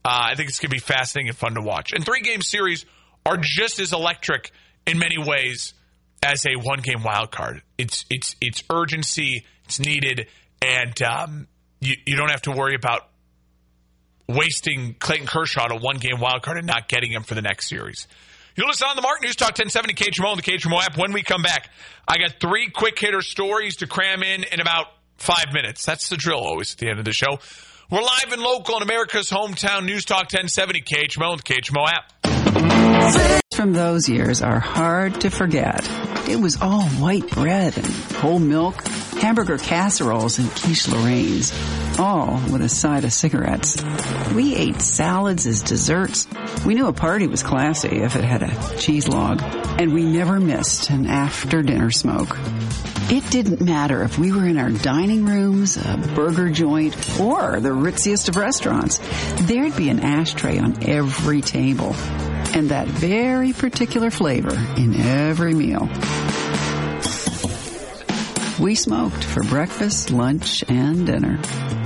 Uh, 0.10 0.30
I 0.32 0.34
think 0.34 0.49
it's 0.49 0.57
going 0.57 0.72
to 0.72 0.76
be 0.76 0.80
fascinating 0.80 1.30
and 1.30 1.38
fun 1.38 1.53
to 1.53 1.62
watch. 1.62 1.93
And 1.93 2.03
three 2.03 2.22
game 2.22 2.41
series 2.41 2.88
are 3.28 3.38
just 3.39 3.80
as 3.80 3.93
electric 3.93 4.49
in 4.88 4.97
many 4.97 5.20
ways 5.20 5.76
as 6.24 6.47
a 6.47 6.55
one 6.55 6.80
game 6.80 7.03
wild 7.03 7.30
card. 7.30 7.62
It's 7.78 8.05
it's 8.10 8.36
it's 8.41 8.64
urgency, 8.72 9.45
it's 9.66 9.80
needed, 9.80 10.26
and 10.64 10.99
um, 11.03 11.47
you 11.80 11.93
you 12.07 12.18
don't 12.18 12.32
have 12.32 12.41
to 12.43 12.51
worry 12.51 12.74
about 12.74 13.07
wasting 14.28 14.95
Clayton 14.95 15.28
Kershaw 15.28 15.68
to 15.68 15.76
one 15.76 15.97
game 15.97 16.20
wild 16.20 16.41
card 16.41 16.57
and 16.57 16.66
not 16.66 16.88
getting 16.89 17.12
him 17.12 17.22
for 17.22 17.36
the 17.36 17.43
next 17.43 17.70
series. 17.70 18.07
You'll 18.55 18.68
listen 18.68 18.88
on 18.88 18.95
the 18.95 19.03
Mark 19.03 19.22
News 19.22 19.36
Talk 19.36 19.49
1070 19.49 19.93
KHMO 19.93 20.32
and 20.32 20.39
the 20.39 20.43
KHMO 20.43 20.82
app. 20.82 20.97
When 20.97 21.14
we 21.14 21.22
come 21.22 21.43
back, 21.43 21.70
I 22.07 22.18
got 22.18 22.39
three 22.41 22.72
quick 22.72 22.97
hitter 22.97 23.22
stories 23.22 23.76
to 23.78 23.86
cram 23.86 24.24
in 24.24 24.43
in 24.43 24.60
about 24.60 24.88
five 25.18 25.53
minutes. 25.53 25.86
That's 25.86 26.10
the 26.10 26.18
drill 26.18 26.39
always 26.39 26.72
at 26.72 26.80
the 26.80 26.89
end 26.89 26.97
of 26.97 27.05
the 27.05 27.14
show. 27.14 27.38
We're 27.91 28.03
live 28.03 28.31
and 28.31 28.41
local 28.43 28.77
in 28.77 28.83
America's 28.83 29.31
hometown 29.31 29.85
News 29.85 30.05
Talk 30.05 30.31
1070 30.31 30.81
KHMO 30.81 31.31
and 31.33 31.43
KHMO 31.43 31.87
app. 31.87 33.43
From 33.55 33.73
those 33.73 34.07
years 34.07 34.43
are 34.43 34.59
hard 34.59 35.21
to 35.21 35.31
forget. 35.31 35.89
It 36.29 36.39
was 36.39 36.61
all 36.61 36.83
white 36.83 37.27
bread 37.31 37.75
and 37.75 37.87
whole 37.87 38.37
milk, 38.37 38.75
hamburger 39.19 39.57
casseroles 39.57 40.37
and 40.37 40.51
quiche 40.51 40.87
Lorraine's, 40.87 41.51
all 41.97 42.39
with 42.51 42.61
a 42.61 42.69
side 42.69 43.05
of 43.05 43.11
cigarettes. 43.11 43.83
We 44.35 44.55
ate 44.55 44.83
salads 44.83 45.47
as 45.47 45.63
desserts. 45.63 46.27
We 46.63 46.75
knew 46.75 46.85
a 46.85 46.93
party 46.93 47.25
was 47.25 47.41
classy 47.41 48.03
if 48.03 48.15
it 48.15 48.23
had 48.23 48.43
a 48.43 48.77
cheese 48.77 49.07
log, 49.07 49.41
and 49.81 49.95
we 49.95 50.03
never 50.03 50.39
missed 50.39 50.91
an 50.91 51.07
after 51.07 51.63
dinner 51.63 51.89
smoke. 51.89 52.37
It 53.12 53.28
didn't 53.32 53.60
matter 53.60 54.03
if 54.03 54.20
we 54.20 54.32
were 54.32 54.45
in 54.45 54.60
our 54.60 54.70
dining 54.70 55.26
rooms, 55.26 55.78
a 55.78 55.97
burger 56.14 56.51
joint, 56.51 56.93
or 57.20 57.60
the 57.60 57.70
ritziest 57.70 58.30
of 58.30 58.36
restaurants. 58.36 58.99
There'd 59.47 59.76
be 59.76 59.89
an 59.89 60.01
ashtray 60.01 60.60
on 60.60 60.88
every 60.88 61.41
table. 61.41 61.95
And 62.53 62.70
that 62.70 62.88
very 62.88 63.51
particular 63.51 64.12
flavor 64.12 64.53
in 64.78 64.95
every 64.95 65.55
meal. 65.55 65.89
We 68.60 68.76
smoked 68.76 69.24
for 69.24 69.41
breakfast, 69.41 70.12
lunch, 70.12 70.64
and 70.68 71.07
dinner. 71.07 71.39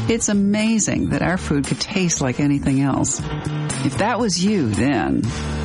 It's 0.10 0.28
amazing 0.28 1.10
that 1.10 1.22
our 1.22 1.38
food 1.38 1.68
could 1.68 1.80
taste 1.80 2.20
like 2.20 2.42
anything 2.42 2.82
else. 2.82 3.22
If 3.86 4.00
that 4.00 4.20
was 4.20 4.44
you 4.44 4.70
then, 4.72 5.22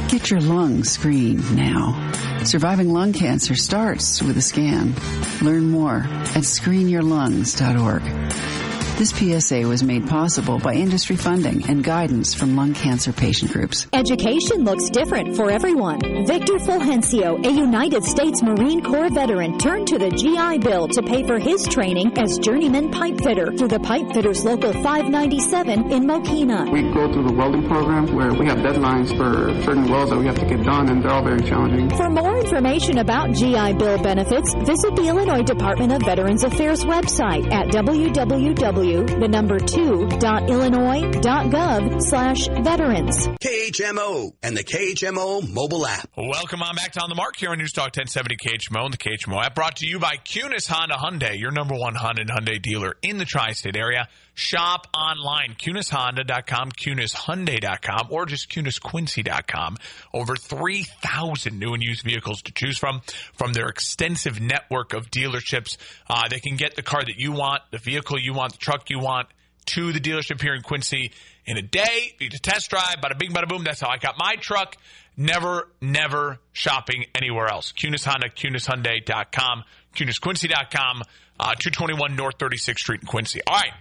get 0.08 0.30
your 0.30 0.40
lungs 0.40 0.90
screened 0.90 1.54
now. 1.54 2.12
Surviving 2.44 2.92
lung 2.92 3.12
cancer 3.12 3.54
starts 3.54 4.22
with 4.22 4.38
a 4.38 4.42
scan. 4.42 4.94
Learn 5.42 5.70
more 5.70 5.98
at 5.98 6.44
screenyourlungs.org. 6.44 8.67
This 8.98 9.10
PSA 9.10 9.60
was 9.60 9.84
made 9.84 10.08
possible 10.08 10.58
by 10.58 10.74
industry 10.74 11.14
funding 11.14 11.70
and 11.70 11.84
guidance 11.84 12.34
from 12.34 12.56
lung 12.56 12.74
cancer 12.74 13.12
patient 13.12 13.52
groups. 13.52 13.86
Education 13.92 14.64
looks 14.64 14.90
different 14.90 15.36
for 15.36 15.52
everyone. 15.52 16.00
Victor 16.26 16.54
Fulgencio, 16.54 17.38
a 17.46 17.48
United 17.48 18.02
States 18.02 18.42
Marine 18.42 18.82
Corps 18.82 19.08
veteran, 19.08 19.56
turned 19.56 19.86
to 19.86 19.98
the 19.98 20.10
GI 20.10 20.58
Bill 20.58 20.88
to 20.88 21.00
pay 21.00 21.22
for 21.22 21.38
his 21.38 21.68
training 21.68 22.18
as 22.18 22.40
journeyman 22.40 22.90
pipe 22.90 23.20
fitter 23.20 23.52
through 23.56 23.68
the 23.68 23.78
Pipe 23.78 24.12
Fitters 24.12 24.44
Local 24.44 24.72
597 24.72 25.92
in 25.92 26.02
Mokena. 26.02 26.68
We 26.72 26.82
go 26.92 27.12
through 27.12 27.28
the 27.28 27.34
welding 27.34 27.68
program 27.68 28.12
where 28.12 28.34
we 28.34 28.46
have 28.46 28.58
deadlines 28.58 29.16
for 29.16 29.54
certain 29.62 29.88
welds 29.88 30.10
that 30.10 30.18
we 30.18 30.26
have 30.26 30.40
to 30.40 30.46
get 30.46 30.64
done, 30.64 30.90
and 30.90 31.04
they're 31.04 31.12
all 31.12 31.22
very 31.22 31.42
challenging. 31.42 31.88
For 31.90 32.10
more 32.10 32.36
information 32.36 32.98
about 32.98 33.30
GI 33.30 33.74
Bill 33.74 34.02
benefits, 34.02 34.54
visit 34.54 34.96
the 34.96 35.06
Illinois 35.06 35.44
Department 35.44 35.92
of 35.92 36.02
Veterans 36.02 36.42
Affairs 36.42 36.84
website 36.84 37.48
at 37.52 37.68
www 37.68 38.87
the 38.96 39.28
number 39.28 39.58
two, 39.58 40.08
dot 40.18 40.48
illinois.gov 40.48 42.02
slash 42.02 42.48
veterans. 42.48 43.28
KHMO 43.28 44.32
and 44.42 44.56
the 44.56 44.64
KHMO 44.64 45.52
mobile 45.52 45.86
app. 45.86 46.08
Welcome 46.16 46.62
on 46.62 46.74
back 46.76 46.92
to 46.92 47.02
On 47.02 47.08
the 47.08 47.14
Mark 47.14 47.36
here 47.36 47.50
on 47.50 47.58
News 47.58 47.72
Talk 47.72 47.96
1070 47.96 48.36
KHMO 48.36 48.84
and 48.84 48.94
the 48.94 48.98
KHMO 48.98 49.44
app 49.44 49.54
brought 49.54 49.76
to 49.76 49.86
you 49.86 49.98
by 49.98 50.16
Kunes 50.24 50.66
Honda 50.66 50.94
Hyundai, 50.94 51.38
your 51.38 51.50
number 51.50 51.74
one 51.74 51.94
Honda 51.94 52.22
and 52.22 52.30
Hyundai 52.30 52.60
dealer 52.60 52.94
in 53.02 53.18
the 53.18 53.24
tri-state 53.24 53.76
area. 53.76 54.08
Shop 54.38 54.86
online, 54.94 55.56
kuneshonda.com, 55.58 56.70
kuneshyundai.com, 56.70 58.06
or 58.10 58.24
just 58.24 58.48
kunesquincy.com. 58.48 59.76
Over 60.14 60.36
3,000 60.36 61.58
new 61.58 61.74
and 61.74 61.82
used 61.82 62.04
vehicles 62.04 62.42
to 62.42 62.52
choose 62.52 62.78
from, 62.78 63.02
from 63.34 63.52
their 63.52 63.66
extensive 63.66 64.40
network 64.40 64.92
of 64.92 65.10
dealerships. 65.10 65.76
Uh, 66.08 66.28
they 66.28 66.38
can 66.38 66.54
get 66.54 66.76
the 66.76 66.82
car 66.82 67.04
that 67.04 67.16
you 67.16 67.32
want, 67.32 67.62
the 67.72 67.78
vehicle 67.78 68.16
you 68.16 68.32
want, 68.32 68.52
the 68.52 68.58
truck 68.58 68.90
you 68.90 69.00
want, 69.00 69.26
to 69.66 69.92
the 69.92 69.98
dealership 69.98 70.40
here 70.40 70.54
in 70.54 70.62
Quincy 70.62 71.10
in 71.44 71.58
a 71.58 71.62
day. 71.62 72.14
You 72.20 72.28
just 72.28 72.44
test 72.44 72.70
drive, 72.70 72.98
bada 73.02 73.18
bing, 73.18 73.32
bada 73.32 73.48
boom. 73.48 73.64
That's 73.64 73.80
how 73.80 73.88
I 73.88 73.96
got 73.96 74.14
my 74.18 74.36
truck. 74.36 74.76
Never, 75.16 75.68
never 75.80 76.38
shopping 76.52 77.06
anywhere 77.12 77.48
else. 77.48 77.72
Kunes 77.72 78.04
Honda, 78.04 78.28
KunesHyundai.com, 78.28 79.64
KunesQuincy.com, 79.96 81.02
uh, 81.40 81.54
221 81.56 82.14
North 82.14 82.38
36th 82.38 82.78
Street 82.78 83.00
in 83.00 83.08
Quincy. 83.08 83.40
All 83.44 83.56
right. 83.56 83.72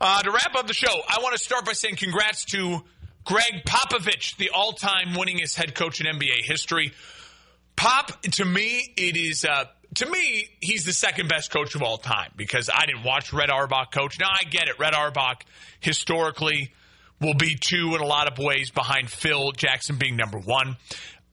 Uh, 0.00 0.22
to 0.22 0.30
wrap 0.30 0.54
up 0.54 0.66
the 0.66 0.74
show, 0.74 0.92
I 1.08 1.20
want 1.22 1.36
to 1.36 1.42
start 1.42 1.64
by 1.64 1.72
saying 1.72 1.96
congrats 1.96 2.44
to 2.46 2.82
Gregg 3.24 3.64
Popovich, 3.66 4.36
the 4.36 4.50
all-time 4.50 5.08
winningest 5.08 5.56
head 5.56 5.74
coach 5.74 6.00
in 6.00 6.06
NBA 6.06 6.44
history. 6.44 6.92
Pop, 7.74 8.22
to 8.22 8.44
me, 8.44 8.92
it 8.96 9.16
is. 9.16 9.44
Uh, 9.44 9.64
to 9.96 10.06
me, 10.06 10.48
he's 10.60 10.84
the 10.84 10.92
second 10.92 11.28
best 11.28 11.50
coach 11.50 11.74
of 11.74 11.82
all 11.82 11.98
time 11.98 12.30
because 12.36 12.70
I 12.72 12.86
didn't 12.86 13.04
watch 13.04 13.32
Red 13.32 13.50
Auerbach 13.50 13.90
coach. 13.90 14.18
Now 14.20 14.30
I 14.30 14.44
get 14.44 14.68
it. 14.68 14.78
Red 14.78 14.94
Auerbach 14.94 15.44
historically 15.80 16.72
will 17.20 17.34
be 17.34 17.56
two 17.60 17.94
in 17.94 18.00
a 18.00 18.06
lot 18.06 18.30
of 18.30 18.38
ways 18.38 18.70
behind 18.70 19.10
Phil 19.10 19.52
Jackson 19.52 19.96
being 19.96 20.16
number 20.16 20.38
one. 20.38 20.76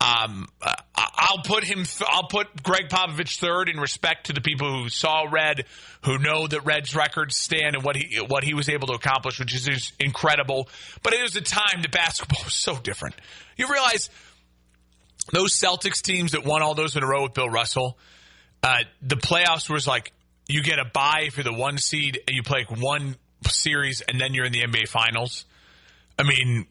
Um, 0.06 0.47
I'll 0.95 1.41
put 1.43 1.64
him. 1.64 1.84
I'll 2.08 2.28
put 2.28 2.62
Gregg 2.62 2.89
Popovich 2.89 3.39
third 3.39 3.70
in 3.70 3.80
respect 3.80 4.28
to 4.28 4.34
the 4.34 4.41
people 4.41 4.84
who 4.84 4.89
saw 4.89 5.26
Red, 5.30 5.66
who 6.03 6.20
know 6.20 6.45
that 6.45 6.64
Red's 6.64 6.95
records 6.95 7.38
stand 7.38 7.76
and 7.76 7.84
what 7.84 7.95
he 7.95 8.20
what 8.28 8.43
he 8.43 8.53
was 8.53 8.70
able 8.70 8.88
to 8.88 8.93
accomplish, 8.93 9.39
which 9.39 9.56
is 9.56 9.93
incredible. 9.99 10.70
But 11.01 11.14
it 11.14 11.24
was 11.24 11.36
a 11.36 11.41
time 11.41 11.82
that 11.82 11.91
basketball 11.91 12.41
was 12.43 12.53
so 12.53 12.76
different. 12.76 13.16
You 13.58 13.68
realize 13.68 14.10
those 15.32 15.60
Celtics 15.60 16.01
teams 16.01 16.34
that 16.34 16.45
won 16.45 16.62
all 16.62 16.76
those 16.76 16.95
in 16.95 17.01
a 17.01 17.08
row 17.08 17.24
with 17.24 17.34
Bill 17.34 17.49
Russell, 17.49 17.97
uh, 18.62 18.84
the 19.01 19.16
playoffs 19.16 19.70
was 19.70 19.88
like 19.88 20.12
you 20.47 20.62
get 20.62 20.78
a 20.78 20.86
bye 20.86 21.30
for 21.32 21.41
the 21.41 21.53
one 21.53 21.80
seed 21.80 22.20
and 22.28 22.36
you 22.36 22.43
play 22.43 22.66
like 22.70 22.80
one 22.80 23.16
series 23.47 24.01
and 24.01 24.22
then 24.22 24.36
you're 24.36 24.45
in 24.45 24.51
the 24.51 24.62
NBA 24.62 24.88
Finals. 24.88 25.45
I 26.20 26.24
mean, 26.24 26.68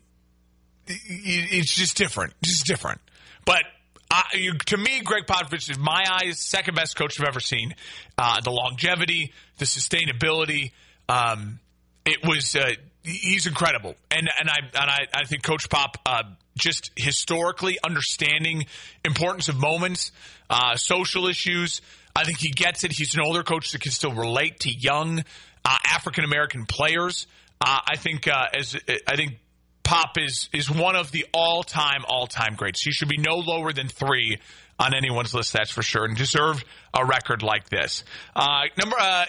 it's 0.87 1.75
just 1.75 1.97
different. 1.97 2.35
Just 2.43 2.67
different. 2.67 3.01
But 3.45 3.65
uh, 4.11 4.23
you, 4.35 4.55
to 4.55 4.77
me, 4.77 5.01
Gregg 5.01 5.27
Popovich 5.27 5.71
is 5.71 5.79
my 5.79 6.05
eyes 6.09 6.39
second 6.39 6.75
best 6.75 6.97
coach 6.97 7.21
I've 7.21 7.27
ever 7.27 7.41
seen. 7.41 7.75
Uh, 8.17 8.41
the 8.41 8.51
longevity, 8.51 9.33
the 9.59 9.65
sustainability. 9.65 10.73
Um, 11.09 11.59
it 12.05 12.19
was 12.25 12.55
uh, 12.55 12.75
he's 13.03 13.47
incredible, 13.47 13.97
and 14.11 14.31
and 14.39 14.49
I 14.49 14.59
and 14.59 14.91
I, 14.91 15.07
I 15.15 15.25
think 15.25 15.43
Coach 15.43 15.69
Pop 15.69 15.97
uh, 16.07 16.23
just 16.57 16.91
historically 16.97 17.79
understanding 17.83 18.67
importance 19.05 19.49
of 19.49 19.57
moments, 19.57 20.13
uh, 20.49 20.77
social 20.77 21.27
issues. 21.27 21.81
I 22.15 22.25
think 22.25 22.39
he 22.39 22.51
gets 22.51 22.85
it. 22.85 22.93
He's 22.93 23.15
an 23.15 23.23
older 23.23 23.43
coach 23.43 23.73
that 23.73 23.81
can 23.81 23.91
still 23.91 24.13
relate 24.13 24.61
to 24.61 24.71
young 24.71 25.25
African 25.65 26.25
American 26.25 26.67
players. 26.67 27.27
I 27.61 27.97
think 27.97 28.29
as 28.29 28.77
I 29.09 29.17
think 29.17 29.39
Pop 29.85 30.17
is 30.19 30.49
is 30.53 30.71
one 30.71 30.97
of 30.97 31.13
the 31.13 31.27
all 31.33 31.63
time 31.63 32.05
all 32.09 32.27
time 32.27 32.55
greats. 32.55 32.83
He 32.83 32.91
should 32.91 33.09
be 33.09 33.19
no 33.19 33.37
lower 33.37 33.73
than 33.73 33.89
three 33.89 34.39
on 34.79 34.95
anyone's 34.95 35.33
list, 35.35 35.53
that's 35.53 35.71
for 35.71 35.83
sure, 35.83 36.05
and 36.05 36.17
deserved 36.17 36.65
a 36.93 37.05
record 37.05 37.43
like 37.43 37.69
this. 37.69 38.03
Uh, 38.35 38.63
number 38.77 38.97
uh, 38.99 39.25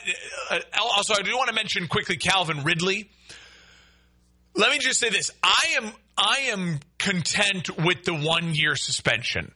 uh, 0.50 0.60
also, 0.80 1.14
I 1.14 1.22
do 1.22 1.36
want 1.36 1.50
to 1.50 1.56
mention 1.56 1.88
quickly 1.88 2.18
Calvin 2.18 2.64
Ridley. 2.64 3.10
Let 4.56 4.72
me 4.72 4.80
just 4.80 5.00
say 5.00 5.10
this: 5.10 5.30
I 5.44 5.76
am 5.78 5.92
I 6.18 6.50
am 6.52 6.80
content 6.98 7.78
with 7.78 8.06
the 8.06 8.14
one 8.14 8.56
year 8.56 8.76
suspension. 8.76 9.54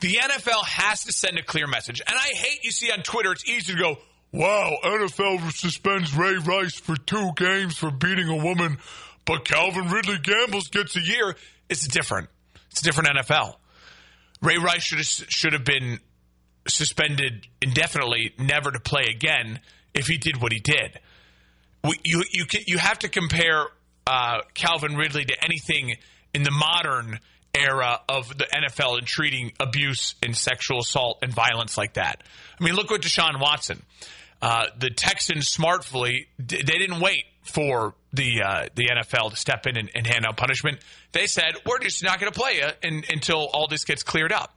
The 0.00 0.14
NFL 0.14 0.64
has 0.64 1.04
to 1.04 1.12
send 1.12 1.38
a 1.38 1.42
clear 1.44 1.68
message, 1.68 2.02
and 2.04 2.16
I 2.18 2.36
hate 2.36 2.64
you 2.64 2.72
see 2.72 2.90
on 2.90 3.02
Twitter. 3.02 3.30
It's 3.30 3.48
easy 3.48 3.74
to 3.74 3.78
go, 3.78 3.98
"Wow, 4.32 4.76
NFL 4.82 5.52
suspends 5.52 6.12
Ray 6.14 6.34
Rice 6.34 6.74
for 6.74 6.96
two 6.96 7.30
games 7.36 7.78
for 7.78 7.92
beating 7.92 8.28
a 8.28 8.36
woman." 8.36 8.78
But 9.24 9.44
Calvin 9.44 9.88
Ridley 9.88 10.18
gambles 10.18 10.68
gets 10.68 10.96
a 10.96 11.00
year. 11.00 11.36
It's 11.68 11.86
different. 11.86 12.28
It's 12.70 12.80
a 12.80 12.84
different 12.84 13.10
NFL. 13.10 13.56
Ray 14.40 14.58
Rice 14.58 14.82
should 14.82 14.98
have, 14.98 15.06
should 15.06 15.52
have 15.52 15.64
been 15.64 16.00
suspended 16.66 17.46
indefinitely, 17.60 18.32
never 18.38 18.70
to 18.70 18.80
play 18.80 19.04
again 19.10 19.60
if 19.94 20.06
he 20.06 20.16
did 20.16 20.40
what 20.40 20.52
he 20.52 20.58
did. 20.58 20.98
We, 21.84 21.98
you 22.04 22.22
you 22.30 22.46
you 22.66 22.78
have 22.78 23.00
to 23.00 23.08
compare 23.08 23.66
uh, 24.06 24.40
Calvin 24.54 24.96
Ridley 24.96 25.24
to 25.24 25.44
anything 25.44 25.96
in 26.32 26.42
the 26.44 26.50
modern 26.50 27.18
era 27.54 28.00
of 28.08 28.28
the 28.28 28.44
NFL 28.44 28.98
in 28.98 29.04
treating 29.04 29.52
abuse 29.60 30.14
and 30.22 30.36
sexual 30.36 30.78
assault 30.80 31.18
and 31.22 31.32
violence 31.32 31.76
like 31.76 31.94
that. 31.94 32.22
I 32.58 32.64
mean, 32.64 32.74
look 32.74 32.90
what 32.90 33.02
Deshaun 33.02 33.40
Watson. 33.40 33.82
Uh, 34.40 34.66
the 34.78 34.90
Texans 34.90 35.48
smartly 35.48 36.28
they 36.38 36.62
didn't 36.62 37.00
wait 37.00 37.24
for 37.42 37.94
the 38.12 38.42
uh, 38.42 38.68
the 38.74 38.88
NFL 38.88 39.30
to 39.30 39.36
step 39.36 39.66
in 39.66 39.76
and, 39.76 39.90
and, 39.94 40.06
hand 40.06 40.24
out 40.26 40.36
punishment. 40.36 40.78
They 41.12 41.26
said 41.26 41.54
we're 41.66 41.80
just 41.80 42.02
not 42.02 42.20
going 42.20 42.32
to 42.32 42.38
play 42.38 42.56
you 42.56 42.68
in, 42.82 43.04
until 43.10 43.46
all 43.52 43.66
this 43.68 43.84
gets 43.84 44.02
cleared 44.02 44.32
up. 44.32 44.56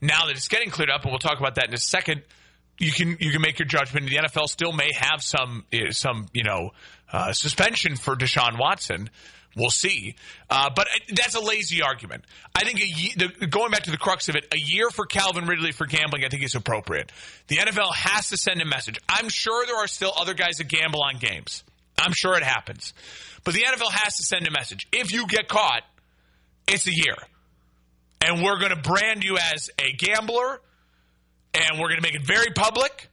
Now 0.00 0.26
that 0.26 0.36
it's 0.36 0.48
getting 0.48 0.70
cleared 0.70 0.90
up, 0.90 1.02
and 1.02 1.12
we'll 1.12 1.18
talk 1.18 1.38
about 1.38 1.54
that 1.54 1.68
in 1.68 1.74
a 1.74 1.78
second. 1.78 2.22
You 2.78 2.92
can 2.92 3.16
you 3.20 3.30
can 3.32 3.40
make 3.40 3.58
your 3.58 3.66
judgment. 3.66 4.08
The 4.08 4.16
NFL 4.16 4.48
still 4.48 4.72
may 4.72 4.90
have 4.94 5.22
some 5.22 5.64
eh, 5.72 5.90
some 5.90 6.26
you 6.34 6.44
know 6.44 6.72
uh, 7.10 7.32
suspension 7.32 7.96
for 7.96 8.16
Deshaun 8.16 8.58
Watson. 8.58 9.08
We'll 9.56 9.70
see, 9.70 10.16
uh, 10.50 10.68
but 10.76 10.86
that's 11.14 11.34
a 11.34 11.40
lazy 11.40 11.80
argument. 11.80 12.26
I 12.54 12.64
think 12.64 12.78
a, 12.78 13.28
the, 13.40 13.46
going 13.46 13.70
back 13.70 13.84
to 13.84 13.90
the 13.90 13.96
crux 13.96 14.28
of 14.28 14.36
it, 14.36 14.46
a 14.52 14.58
year 14.58 14.90
for 14.90 15.06
Calvin 15.06 15.46
Ridley 15.46 15.72
for 15.72 15.86
gambling, 15.86 16.26
I 16.26 16.28
think 16.28 16.42
is 16.42 16.54
appropriate. 16.54 17.10
The 17.46 17.56
NFL 17.56 17.94
has 17.94 18.28
to 18.28 18.36
send 18.36 18.60
a 18.60 18.66
message. 18.66 18.98
I'm 19.08 19.30
sure 19.30 19.64
there 19.64 19.76
are 19.76 19.86
still 19.86 20.12
other 20.14 20.34
guys 20.34 20.56
that 20.56 20.68
gamble 20.68 21.02
on 21.02 21.16
games. 21.16 21.64
I'm 21.98 22.12
sure 22.12 22.36
it 22.36 22.42
happens. 22.42 22.92
But 23.44 23.54
the 23.54 23.60
NFL 23.60 23.90
has 23.92 24.16
to 24.16 24.22
send 24.24 24.46
a 24.46 24.50
message. 24.50 24.86
If 24.92 25.12
you 25.12 25.26
get 25.26 25.48
caught, 25.48 25.82
it's 26.66 26.86
a 26.86 26.94
year. 26.94 27.16
And 28.20 28.42
we're 28.42 28.58
going 28.58 28.70
to 28.70 28.80
brand 28.80 29.22
you 29.24 29.38
as 29.38 29.70
a 29.78 29.92
gambler, 29.92 30.60
and 31.54 31.78
we're 31.78 31.88
going 31.88 32.00
to 32.00 32.02
make 32.02 32.14
it 32.14 32.26
very 32.26 32.50
public, 32.54 33.08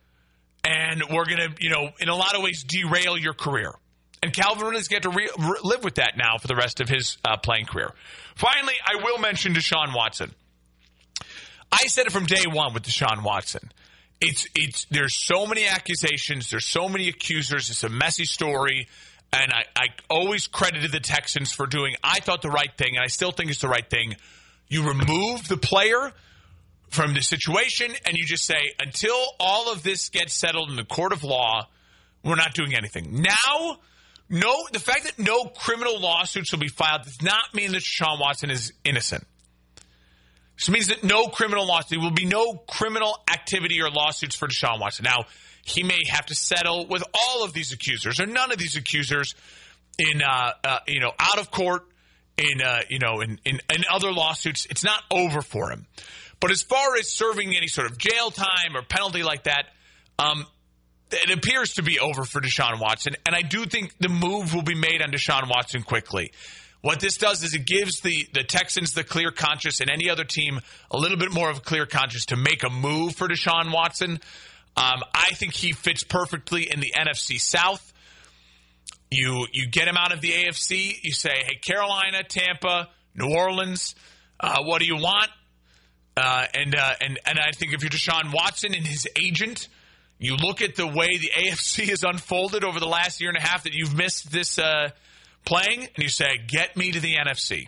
and 0.63 1.03
we're 1.11 1.25
going 1.25 1.37
to, 1.37 1.53
you 1.59 1.69
know, 1.69 1.89
in 1.99 2.09
a 2.09 2.15
lot 2.15 2.35
of 2.35 2.41
ways 2.41 2.63
derail 2.63 3.17
your 3.17 3.33
career. 3.33 3.73
And 4.23 4.33
Calvin 4.33 4.65
Ridley's 4.65 4.87
going 4.87 5.01
to 5.01 5.09
re- 5.09 5.29
re- 5.37 5.59
live 5.63 5.83
with 5.83 5.95
that 5.95 6.13
now 6.17 6.37
for 6.37 6.47
the 6.47 6.55
rest 6.55 6.79
of 6.79 6.87
his 6.87 7.17
uh, 7.25 7.37
playing 7.37 7.65
career. 7.65 7.93
Finally, 8.35 8.75
I 8.85 9.03
will 9.03 9.19
mention 9.19 9.53
Deshaun 9.53 9.93
Watson. 9.93 10.33
I 11.71 11.87
said 11.87 12.05
it 12.05 12.11
from 12.11 12.25
day 12.25 12.45
one 12.47 12.73
with 12.73 12.83
Deshaun 12.83 13.23
Watson 13.23 13.69
it's 14.23 14.47
it's 14.55 14.85
there's 14.85 15.15
so 15.15 15.45
many 15.45 15.67
accusations, 15.67 16.49
there's 16.49 16.65
so 16.65 16.87
many 16.87 17.09
accusers. 17.09 17.69
It's 17.69 17.83
a 17.83 17.89
messy 17.89 18.25
story, 18.25 18.87
and 19.31 19.51
I, 19.51 19.65
I 19.75 19.85
always 20.09 20.47
credited 20.47 20.91
the 20.91 20.99
Texans 20.99 21.51
for 21.51 21.67
doing. 21.67 21.95
I 22.03 22.19
thought 22.19 22.41
the 22.41 22.49
right 22.49 22.71
thing, 22.77 22.95
and 22.95 23.03
I 23.03 23.07
still 23.07 23.31
think 23.31 23.49
it's 23.49 23.59
the 23.59 23.67
right 23.67 23.87
thing. 23.87 24.15
You 24.69 24.87
remove 24.87 25.47
the 25.47 25.57
player 25.57 26.13
from 26.89 27.13
the 27.13 27.21
situation, 27.21 27.91
and 28.05 28.15
you 28.15 28.25
just 28.25 28.45
say 28.45 28.73
until 28.79 29.19
all 29.39 29.71
of 29.71 29.83
this 29.83 30.09
gets 30.09 30.33
settled 30.33 30.69
in 30.69 30.77
the 30.77 30.85
court 30.85 31.11
of 31.11 31.23
law, 31.23 31.67
we're 32.23 32.35
not 32.35 32.53
doing 32.53 32.75
anything. 32.75 33.21
Now, 33.21 33.77
no, 34.29 34.55
the 34.71 34.79
fact 34.79 35.03
that 35.03 35.19
no 35.19 35.45
criminal 35.45 35.99
lawsuits 35.99 36.51
will 36.51 36.59
be 36.59 36.69
filed 36.69 37.03
does 37.03 37.21
not 37.21 37.53
mean 37.53 37.73
that 37.73 37.83
Sean 37.83 38.19
Watson 38.19 38.49
is 38.49 38.71
innocent. 38.85 39.25
This 40.57 40.69
means 40.69 40.87
that 40.87 41.03
no 41.03 41.27
criminal 41.27 41.67
lawsuit, 41.67 41.99
will 41.99 42.11
be 42.11 42.25
no 42.25 42.53
criminal 42.53 43.17
activity 43.31 43.81
or 43.81 43.89
lawsuits 43.89 44.35
for 44.35 44.47
Deshaun 44.47 44.79
Watson. 44.79 45.03
Now, 45.03 45.25
he 45.63 45.83
may 45.83 45.99
have 46.09 46.25
to 46.27 46.35
settle 46.35 46.87
with 46.87 47.03
all 47.13 47.43
of 47.43 47.53
these 47.53 47.73
accusers 47.73 48.19
or 48.19 48.25
none 48.25 48.51
of 48.51 48.57
these 48.57 48.75
accusers 48.75 49.33
in, 49.97 50.21
uh, 50.21 50.51
uh, 50.63 50.79
you 50.87 50.99
know, 50.99 51.11
out 51.19 51.39
of 51.39 51.49
court, 51.51 51.83
in, 52.37 52.61
uh, 52.61 52.79
you 52.89 52.99
know, 52.99 53.21
in, 53.21 53.39
in, 53.45 53.59
in 53.73 53.83
other 53.91 54.11
lawsuits. 54.11 54.65
It's 54.69 54.83
not 54.83 55.01
over 55.11 55.41
for 55.41 55.71
him. 55.71 55.85
But 56.39 56.51
as 56.51 56.61
far 56.61 56.95
as 56.97 57.09
serving 57.09 57.55
any 57.55 57.67
sort 57.67 57.89
of 57.89 57.97
jail 57.97 58.29
time 58.29 58.75
or 58.75 58.81
penalty 58.81 59.23
like 59.23 59.43
that, 59.43 59.67
um, 60.19 60.45
it 61.11 61.37
appears 61.37 61.75
to 61.75 61.83
be 61.83 61.99
over 61.99 62.25
for 62.25 62.41
Deshaun 62.41 62.79
Watson. 62.79 63.15
And 63.25 63.35
I 63.35 63.41
do 63.41 63.65
think 63.65 63.97
the 63.99 64.09
move 64.09 64.53
will 64.53 64.63
be 64.63 64.75
made 64.75 65.01
on 65.01 65.11
Deshaun 65.11 65.49
Watson 65.49 65.83
quickly. 65.83 66.31
What 66.83 66.99
this 66.99 67.15
does 67.15 67.43
is 67.43 67.53
it 67.53 67.65
gives 67.65 68.01
the, 68.01 68.27
the 68.33 68.43
Texans 68.43 68.91
the 68.91 69.05
clear 69.05 69.31
conscience 69.31 69.79
and 69.79 69.89
any 69.89 70.09
other 70.09 70.25
team 70.25 70.59
a 70.91 70.97
little 70.97 71.17
bit 71.17 71.31
more 71.31 71.49
of 71.49 71.59
a 71.59 71.61
clear 71.61 71.85
conscience 71.85 72.25
to 72.25 72.35
make 72.35 72.61
a 72.65 72.69
move 72.69 73.15
for 73.15 73.29
Deshaun 73.29 73.73
Watson. 73.73 74.19
Um, 74.75 75.01
I 75.15 75.29
think 75.33 75.53
he 75.53 75.71
fits 75.71 76.03
perfectly 76.03 76.69
in 76.69 76.81
the 76.81 76.91
NFC 76.93 77.39
South. 77.39 77.93
You 79.09 79.47
you 79.53 79.67
get 79.67 79.87
him 79.87 79.95
out 79.95 80.11
of 80.11 80.19
the 80.19 80.31
AFC. 80.31 80.97
You 81.01 81.13
say, 81.13 81.31
hey, 81.45 81.55
Carolina, 81.55 82.21
Tampa, 82.27 82.89
New 83.15 83.33
Orleans, 83.33 83.95
uh, 84.37 84.63
what 84.63 84.81
do 84.81 84.85
you 84.85 84.97
want? 84.97 85.29
Uh, 86.17 86.47
and 86.53 86.75
uh, 86.75 86.95
and 86.99 87.17
and 87.25 87.39
I 87.39 87.51
think 87.51 87.73
if 87.73 87.81
you're 87.81 87.91
Deshaun 87.91 88.33
Watson 88.33 88.73
and 88.73 88.85
his 88.85 89.07
agent, 89.17 89.69
you 90.19 90.35
look 90.35 90.61
at 90.61 90.75
the 90.75 90.87
way 90.87 91.17
the 91.17 91.31
AFC 91.37 91.87
has 91.87 92.03
unfolded 92.03 92.65
over 92.65 92.81
the 92.81 92.89
last 92.89 93.21
year 93.21 93.29
and 93.29 93.37
a 93.37 93.41
half 93.41 93.63
that 93.63 93.73
you've 93.73 93.95
missed 93.95 94.33
this 94.33 94.59
uh, 94.59 94.89
playing 95.45 95.81
and 95.81 95.97
you 95.97 96.09
say, 96.09 96.39
get 96.47 96.75
me 96.75 96.91
to 96.91 96.99
the 96.99 97.15
NFC. 97.15 97.67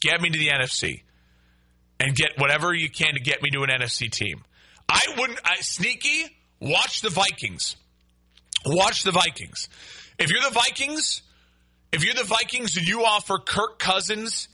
Get 0.00 0.20
me 0.20 0.30
to 0.30 0.38
the 0.38 0.48
NFC. 0.48 1.02
And 1.98 2.14
get 2.14 2.38
whatever 2.38 2.74
you 2.74 2.90
can 2.90 3.14
to 3.14 3.20
get 3.20 3.42
me 3.42 3.50
to 3.50 3.62
an 3.62 3.70
NFC 3.70 4.10
team. 4.10 4.44
I 4.88 5.00
wouldn't, 5.18 5.40
I, 5.44 5.56
sneaky, 5.60 6.36
watch 6.60 7.00
the 7.00 7.10
Vikings. 7.10 7.76
Watch 8.64 9.02
the 9.02 9.12
Vikings. 9.12 9.68
If 10.18 10.30
you're 10.30 10.42
the 10.42 10.50
Vikings, 10.50 11.22
if 11.92 12.04
you're 12.04 12.14
the 12.14 12.24
Vikings 12.24 12.76
and 12.76 12.86
you 12.86 13.04
offer 13.04 13.38
Kirk 13.38 13.78
Cousins 13.78 14.48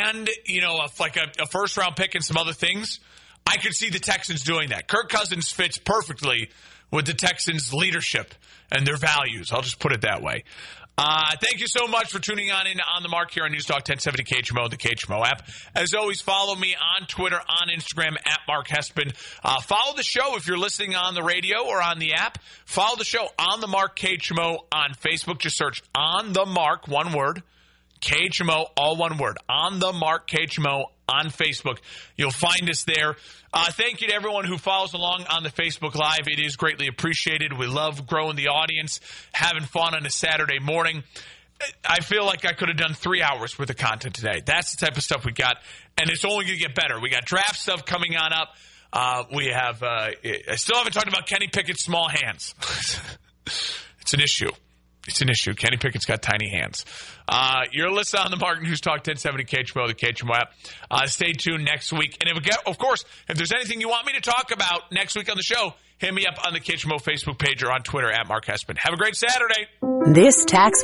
and, 0.00 0.28
you 0.44 0.60
know, 0.60 0.74
a, 0.76 0.88
like 0.98 1.16
a, 1.16 1.42
a 1.42 1.46
first 1.46 1.76
round 1.76 1.96
pick 1.96 2.14
and 2.14 2.24
some 2.24 2.36
other 2.36 2.52
things, 2.52 2.98
I 3.46 3.58
could 3.58 3.74
see 3.74 3.90
the 3.90 3.98
Texans 3.98 4.42
doing 4.42 4.70
that. 4.70 4.88
Kirk 4.88 5.08
Cousins 5.08 5.50
fits 5.50 5.78
perfectly 5.78 6.50
with 6.90 7.06
the 7.06 7.14
Texans' 7.14 7.72
leadership 7.72 8.34
and 8.72 8.86
their 8.86 8.96
values. 8.96 9.52
I'll 9.52 9.62
just 9.62 9.78
put 9.78 9.92
it 9.92 10.00
that 10.02 10.22
way. 10.22 10.44
Uh, 10.98 11.36
thank 11.42 11.60
you 11.60 11.66
so 11.68 11.86
much 11.86 12.10
for 12.10 12.18
tuning 12.18 12.50
on 12.50 12.66
in 12.66 12.80
on 12.80 13.02
the 13.02 13.08
mark 13.10 13.30
here 13.30 13.44
on 13.44 13.52
News 13.52 13.66
Talk 13.66 13.86
1070 13.86 14.24
KHMO, 14.24 14.70
the 14.70 14.78
KHMO 14.78 15.26
app. 15.26 15.46
As 15.74 15.92
always, 15.92 16.22
follow 16.22 16.54
me 16.54 16.74
on 16.74 17.06
Twitter, 17.06 17.36
on 17.36 17.68
Instagram, 17.68 18.16
at 18.16 18.40
Mark 18.48 18.68
Hespen. 18.68 19.14
Uh, 19.44 19.60
follow 19.60 19.94
the 19.94 20.02
show 20.02 20.36
if 20.36 20.46
you're 20.46 20.56
listening 20.56 20.94
on 20.94 21.12
the 21.12 21.22
radio 21.22 21.66
or 21.66 21.82
on 21.82 21.98
the 21.98 22.14
app. 22.14 22.38
Follow 22.64 22.96
the 22.96 23.04
show 23.04 23.28
on 23.38 23.60
the 23.60 23.66
Mark 23.66 23.98
KHMO 23.98 24.60
on 24.72 24.94
Facebook. 24.94 25.38
Just 25.38 25.58
search 25.58 25.82
on 25.94 26.32
the 26.32 26.46
Mark, 26.46 26.88
one 26.88 27.12
word, 27.12 27.42
KHMO, 28.00 28.66
all 28.74 28.96
one 28.96 29.18
word, 29.18 29.36
on 29.50 29.78
the 29.78 29.92
Mark 29.92 30.26
KHMO 30.30 30.84
on 31.08 31.26
Facebook. 31.26 31.78
You'll 32.16 32.30
find 32.30 32.68
us 32.68 32.84
there. 32.84 33.16
Uh, 33.52 33.70
thank 33.70 34.00
you 34.00 34.08
to 34.08 34.14
everyone 34.14 34.44
who 34.44 34.58
follows 34.58 34.92
along 34.92 35.24
on 35.30 35.42
the 35.42 35.50
Facebook 35.50 35.94
Live. 35.94 36.26
It 36.26 36.44
is 36.44 36.56
greatly 36.56 36.88
appreciated. 36.88 37.56
We 37.58 37.66
love 37.66 38.06
growing 38.06 38.36
the 38.36 38.48
audience, 38.48 39.00
having 39.32 39.62
fun 39.62 39.94
on 39.94 40.04
a 40.04 40.10
Saturday 40.10 40.58
morning. 40.58 41.04
I 41.88 42.00
feel 42.00 42.26
like 42.26 42.44
I 42.44 42.52
could 42.52 42.68
have 42.68 42.76
done 42.76 42.92
three 42.92 43.22
hours 43.22 43.58
worth 43.58 43.70
of 43.70 43.76
content 43.76 44.14
today. 44.14 44.42
That's 44.44 44.76
the 44.76 44.84
type 44.84 44.96
of 44.96 45.02
stuff 45.02 45.24
we 45.24 45.32
got, 45.32 45.56
and 45.96 46.10
it's 46.10 46.24
only 46.24 46.44
going 46.44 46.58
to 46.58 46.62
get 46.62 46.74
better. 46.74 47.00
We 47.00 47.08
got 47.08 47.24
draft 47.24 47.56
stuff 47.56 47.86
coming 47.86 48.14
on 48.16 48.32
up. 48.32 48.54
Uh, 48.92 49.24
we 49.34 49.46
have. 49.46 49.82
Uh, 49.82 50.10
I 50.50 50.56
still 50.56 50.76
haven't 50.76 50.92
talked 50.92 51.08
about 51.08 51.26
Kenny 51.26 51.48
Pickett's 51.48 51.82
small 51.82 52.08
hands. 52.08 52.54
it's 53.46 54.12
an 54.12 54.20
issue. 54.20 54.50
It's 55.08 55.20
an 55.20 55.28
issue. 55.28 55.54
Kenny 55.54 55.76
Pickett's 55.76 56.04
got 56.04 56.22
tiny 56.22 56.50
hands. 56.50 56.84
Uh, 57.28 57.62
you're 57.72 57.90
listening 57.90 58.24
on 58.24 58.30
the 58.30 58.36
Mark 58.36 58.62
News 58.62 58.80
Talk 58.80 59.06
1070 59.06 59.44
KHMO, 59.44 59.88
the 59.88 59.94
KHMO 59.94 60.34
app. 60.34 60.52
Uh, 60.90 61.06
stay 61.06 61.32
tuned 61.32 61.64
next 61.64 61.92
week. 61.92 62.16
And 62.20 62.36
if, 62.36 62.56
of 62.66 62.78
course, 62.78 63.04
if 63.28 63.36
there's 63.36 63.52
anything 63.52 63.80
you 63.80 63.88
want 63.88 64.06
me 64.06 64.12
to 64.14 64.20
talk 64.20 64.50
about 64.52 64.92
next 64.92 65.16
week 65.16 65.30
on 65.30 65.36
the 65.36 65.42
show, 65.42 65.74
hit 65.98 66.12
me 66.12 66.26
up 66.26 66.44
on 66.46 66.52
the 66.52 66.60
KHMO 66.60 67.02
Facebook 67.02 67.38
page 67.38 67.62
or 67.62 67.72
on 67.72 67.82
Twitter 67.82 68.10
at 68.10 68.28
Mark 68.28 68.46
Hespen. 68.46 68.76
Have 68.78 68.94
a 68.94 68.96
great 68.96 69.16
Saturday. 69.16 69.66
This 70.12 70.44
tax 70.44 70.82